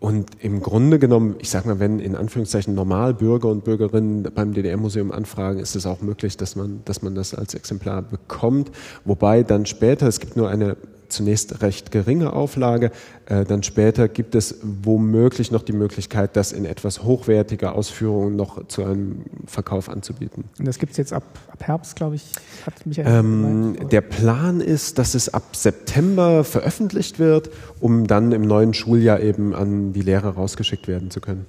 und 0.00 0.30
im 0.40 0.62
Grunde 0.62 1.00
genommen, 1.00 1.36
ich 1.40 1.50
sag 1.50 1.66
mal, 1.66 1.80
wenn 1.80 1.98
in 1.98 2.14
Anführungszeichen 2.14 2.74
Normalbürger 2.74 3.48
und 3.48 3.64
Bürgerinnen 3.64 4.22
beim 4.32 4.54
DDR-Museum 4.54 5.10
anfragen, 5.10 5.58
ist 5.58 5.74
es 5.74 5.86
auch 5.86 6.02
möglich, 6.02 6.36
dass 6.36 6.54
man, 6.54 6.82
dass 6.84 7.02
man 7.02 7.16
das 7.16 7.34
als 7.34 7.54
Exemplar 7.54 8.02
bekommt. 8.02 8.70
Wobei 9.04 9.42
dann 9.42 9.66
später, 9.66 10.06
es 10.06 10.20
gibt 10.20 10.36
nur 10.36 10.48
eine 10.48 10.76
zunächst 11.08 11.62
recht 11.62 11.90
geringe 11.90 12.32
Auflage, 12.32 12.90
äh, 13.26 13.44
dann 13.44 13.62
später 13.62 14.08
gibt 14.08 14.34
es 14.34 14.56
womöglich 14.62 15.50
noch 15.50 15.62
die 15.62 15.72
Möglichkeit, 15.72 16.36
das 16.36 16.52
in 16.52 16.64
etwas 16.64 17.02
hochwertiger 17.02 17.74
Ausführung 17.74 18.36
noch 18.36 18.66
zu 18.68 18.84
einem 18.84 19.24
Verkauf 19.46 19.88
anzubieten. 19.88 20.44
Und 20.58 20.66
das 20.66 20.78
gibt 20.78 20.92
es 20.92 20.98
jetzt 20.98 21.12
ab, 21.12 21.24
ab 21.50 21.62
Herbst, 21.62 21.96
glaube 21.96 22.16
ich, 22.16 22.24
hat 22.66 22.86
Michael 22.86 23.06
Ähm, 23.06 23.72
gemeint, 23.74 23.92
der 23.92 24.00
Plan 24.00 24.60
ist, 24.60 24.98
dass 24.98 25.14
es 25.14 25.32
ab 25.32 25.54
September 25.56 26.44
veröffentlicht 26.44 27.18
wird, 27.18 27.50
um 27.80 28.06
dann 28.06 28.32
im 28.32 28.42
neuen 28.42 28.74
Schuljahr 28.74 29.20
eben 29.20 29.54
an 29.54 29.92
die 29.92 30.02
Lehrer 30.02 30.30
rausgeschickt 30.30 30.88
werden 30.88 31.10
zu 31.10 31.20
können. 31.20 31.46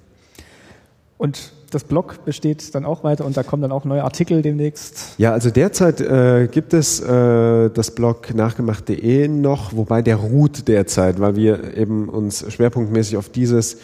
Und 1.18 1.52
das 1.70 1.84
Blog 1.84 2.26
besteht 2.26 2.74
dann 2.76 2.86
auch 2.86 3.04
weiter 3.04 3.26
und 3.26 3.38
da 3.38 3.44
kommen 3.44 3.62
dann 3.62 3.72
auch 3.72 3.86
neue 3.86 4.04
Artikel 4.04 4.42
demnächst. 4.42 5.16
Ja, 5.18 5.32
also 5.34 5.50
derzeit 5.50 6.02
äh, 6.02 6.48
gibt 6.52 6.74
es 6.74 7.00
äh, 7.00 7.70
das 7.70 7.92
Blog 7.92 8.34
nachgemacht.de 8.34 9.28
noch, 9.28 9.76
wobei 9.76 10.02
der 10.02 10.18
ruht 10.18 10.68
derzeit, 10.68 11.20
weil 11.20 11.36
wir 11.36 11.78
eben 11.78 12.10
uns 12.10 12.46
schwerpunktmäßig 12.52 13.18
auf 13.18 13.30
dieses 13.30 13.78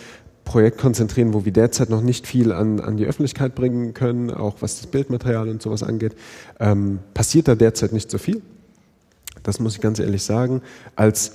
Projekt 0.45 0.77
konzentrieren, 0.77 1.33
wo 1.33 1.43
wir 1.43 1.51
derzeit 1.51 1.89
noch 1.89 2.01
nicht 2.01 2.27
viel 2.27 2.51
an, 2.51 2.79
an 2.79 2.97
die 2.97 3.05
Öffentlichkeit 3.05 3.55
bringen 3.55 3.93
können, 3.93 4.31
auch 4.31 4.57
was 4.59 4.77
das 4.77 4.88
Bildmaterial 4.88 5.49
und 5.49 5.61
sowas 5.61 5.83
angeht. 5.83 6.15
Ähm, 6.59 6.99
passiert 7.13 7.47
da 7.47 7.55
derzeit 7.55 7.91
nicht 7.91 8.09
so 8.11 8.17
viel. 8.17 8.41
Das 9.43 9.59
muss 9.59 9.75
ich 9.75 9.81
ganz 9.81 9.99
ehrlich 9.99 10.23
sagen. 10.23 10.61
Als 10.95 11.33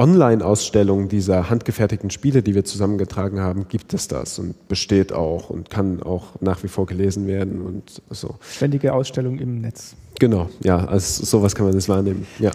Online-Ausstellung 0.00 1.08
dieser 1.08 1.50
handgefertigten 1.50 2.08
Spiele, 2.08 2.42
die 2.42 2.54
wir 2.54 2.64
zusammengetragen 2.64 3.38
haben, 3.40 3.68
gibt 3.68 3.92
es 3.92 4.08
das 4.08 4.38
und 4.38 4.66
besteht 4.66 5.12
auch 5.12 5.50
und 5.50 5.68
kann 5.68 6.02
auch 6.02 6.40
nach 6.40 6.62
wie 6.62 6.68
vor 6.68 6.86
gelesen 6.86 7.26
werden 7.26 7.60
und 7.60 8.00
so. 8.08 8.36
Ständige 8.40 8.94
Ausstellung 8.94 9.38
im 9.38 9.60
Netz. 9.60 9.94
Genau, 10.18 10.48
ja, 10.62 10.86
also 10.86 11.24
sowas 11.26 11.54
kann 11.54 11.66
man 11.66 11.74
das 11.74 11.86
wahrnehmen. 11.90 12.26
Ja. 12.38 12.50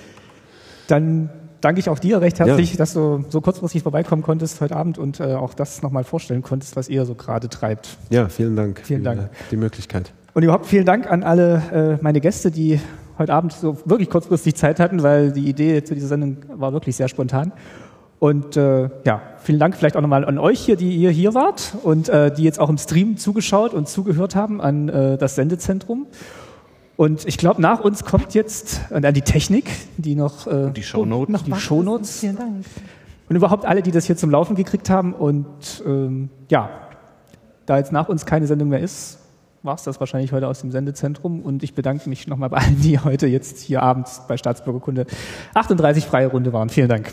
Dann 0.87 1.29
danke 1.61 1.79
ich 1.79 1.87
auch 1.89 1.99
dir 1.99 2.19
recht 2.19 2.39
herzlich, 2.39 2.71
Ja. 2.71 2.77
dass 2.77 2.93
du 2.93 3.23
so 3.29 3.41
kurzfristig 3.41 3.83
vorbeikommen 3.83 4.23
konntest 4.23 4.59
heute 4.59 4.75
Abend 4.75 4.97
und 4.97 5.19
äh, 5.19 5.35
auch 5.35 5.53
das 5.53 5.83
nochmal 5.83 6.03
vorstellen 6.03 6.41
konntest, 6.41 6.75
was 6.75 6.89
ihr 6.89 7.05
so 7.05 7.13
gerade 7.13 7.47
treibt. 7.47 7.97
ja, 8.09 8.27
vielen 8.27 8.55
Dank 8.55 8.81
Vielen 8.83 9.01
für 9.01 9.05
Dank. 9.05 9.29
die 9.51 9.57
Möglichkeit. 9.57 10.11
Und 10.33 10.41
überhaupt 10.41 10.65
vielen 10.65 10.85
Dank 10.85 11.09
an 11.09 11.21
alle 11.23 11.97
äh, 11.99 12.03
meine 12.03 12.21
Gäste, 12.21 12.49
die 12.51 12.79
heute 13.18 13.34
Abend 13.34 13.53
so 13.53 13.78
wirklich 13.86 14.09
kurzfristig 14.09 14.55
Zeit 14.55 14.80
hatten, 14.80 15.03
weil 15.03 15.32
die 15.32 15.47
Idee 15.49 15.84
zu 15.84 15.93
dieser 15.93 16.07
Sendung 16.07 16.38
war 16.55 16.74
wirklich 16.74 16.95
sehr 16.95 17.07
spontan. 17.07 17.51
Und 18.20 18.55
äh, 18.57 18.89
ja, 19.03 19.22
vielen 19.38 19.59
Dank 19.59 19.76
vielleicht 19.76 19.97
auch 19.97 20.01
nochmal 20.01 20.26
an 20.26 20.38
euch 20.38 20.59
hier, 20.59 20.78
die 20.78 20.95
ihr 20.95 21.11
hier 21.11 21.34
wart 21.34 21.76
und 21.84 22.09
äh, 22.09 22.34
die 22.34 22.43
jetzt 22.43 22.59
auch 22.59 22.70
im 22.70 22.78
Stream 22.78 23.18
zugeschaut 23.18 23.74
und 23.74 23.88
zugehört 23.89 24.36
haben 24.36 24.61
an 24.61 24.89
äh, 24.89 25.18
das 25.18 25.36
Sendezentrum. 25.36 26.07
Und 26.97 27.26
ich 27.28 27.38
glaube, 27.38 27.61
nach 27.61 27.82
uns 27.82 28.05
kommt 28.05 28.34
jetzt 28.34 28.80
äh, 28.89 29.11
die 29.11 29.22
Technik, 29.22 29.70
die 29.97 30.16
noch 30.16 30.47
äh, 30.47 30.72
Die 30.72 30.82
Shownotes. 30.84 31.30
noch 31.34 31.41
die. 31.43 31.53
Shownotes 31.53 32.22
Vielen 32.22 32.38
Dank. 32.38 32.66
und 33.28 33.36
überhaupt 33.36 33.66
alle, 33.66 33.82
die 33.82 33.91
das 33.91 34.05
hier 34.05 34.16
zum 34.16 34.30
Laufen 34.32 34.55
gekriegt 34.55 34.89
haben. 34.89 35.13
Und 35.13 35.84
ähm, 35.86 36.30
ja, 36.49 36.70
da 37.66 37.78
jetzt 37.78 37.91
nach 37.91 38.07
uns 38.07 38.26
keine 38.26 38.47
Sendung 38.47 38.70
mehr 38.70 38.80
ist, 38.80 39.20
war 39.66 39.76
es 39.76 39.84
das 39.84 39.99
wahrscheinlich 39.99 40.32
heute 40.32 40.47
aus 40.47 40.61
dem 40.61 40.72
Sendezentrum. 40.72 41.41
Und 41.41 41.63
ich 41.63 41.74
bedanke 41.74 42.07
mich 42.09 42.28
nochmal 42.28 42.49
bei 42.49 42.57
allen, 42.57 42.82
die 42.82 42.99
heute 42.99 43.28
jetzt 43.28 43.59
hier 43.59 43.82
abends 43.82 44.22
bei 44.28 44.38
Staatsbürgerkunde 44.38 45.05
38 45.53 46.05
freie 46.05 46.28
Runde 46.28 46.53
waren. 46.53 46.70
Vielen 46.70 46.89
Dank. 46.89 47.11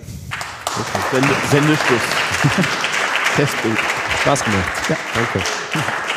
Sende, 1.11 1.29
Sendeschluss. 1.51 2.03
Testbild. 3.37 3.79
Spaß 4.23 4.45
gemacht. 4.45 4.69
Ja. 4.89 4.97
Danke. 5.15 6.12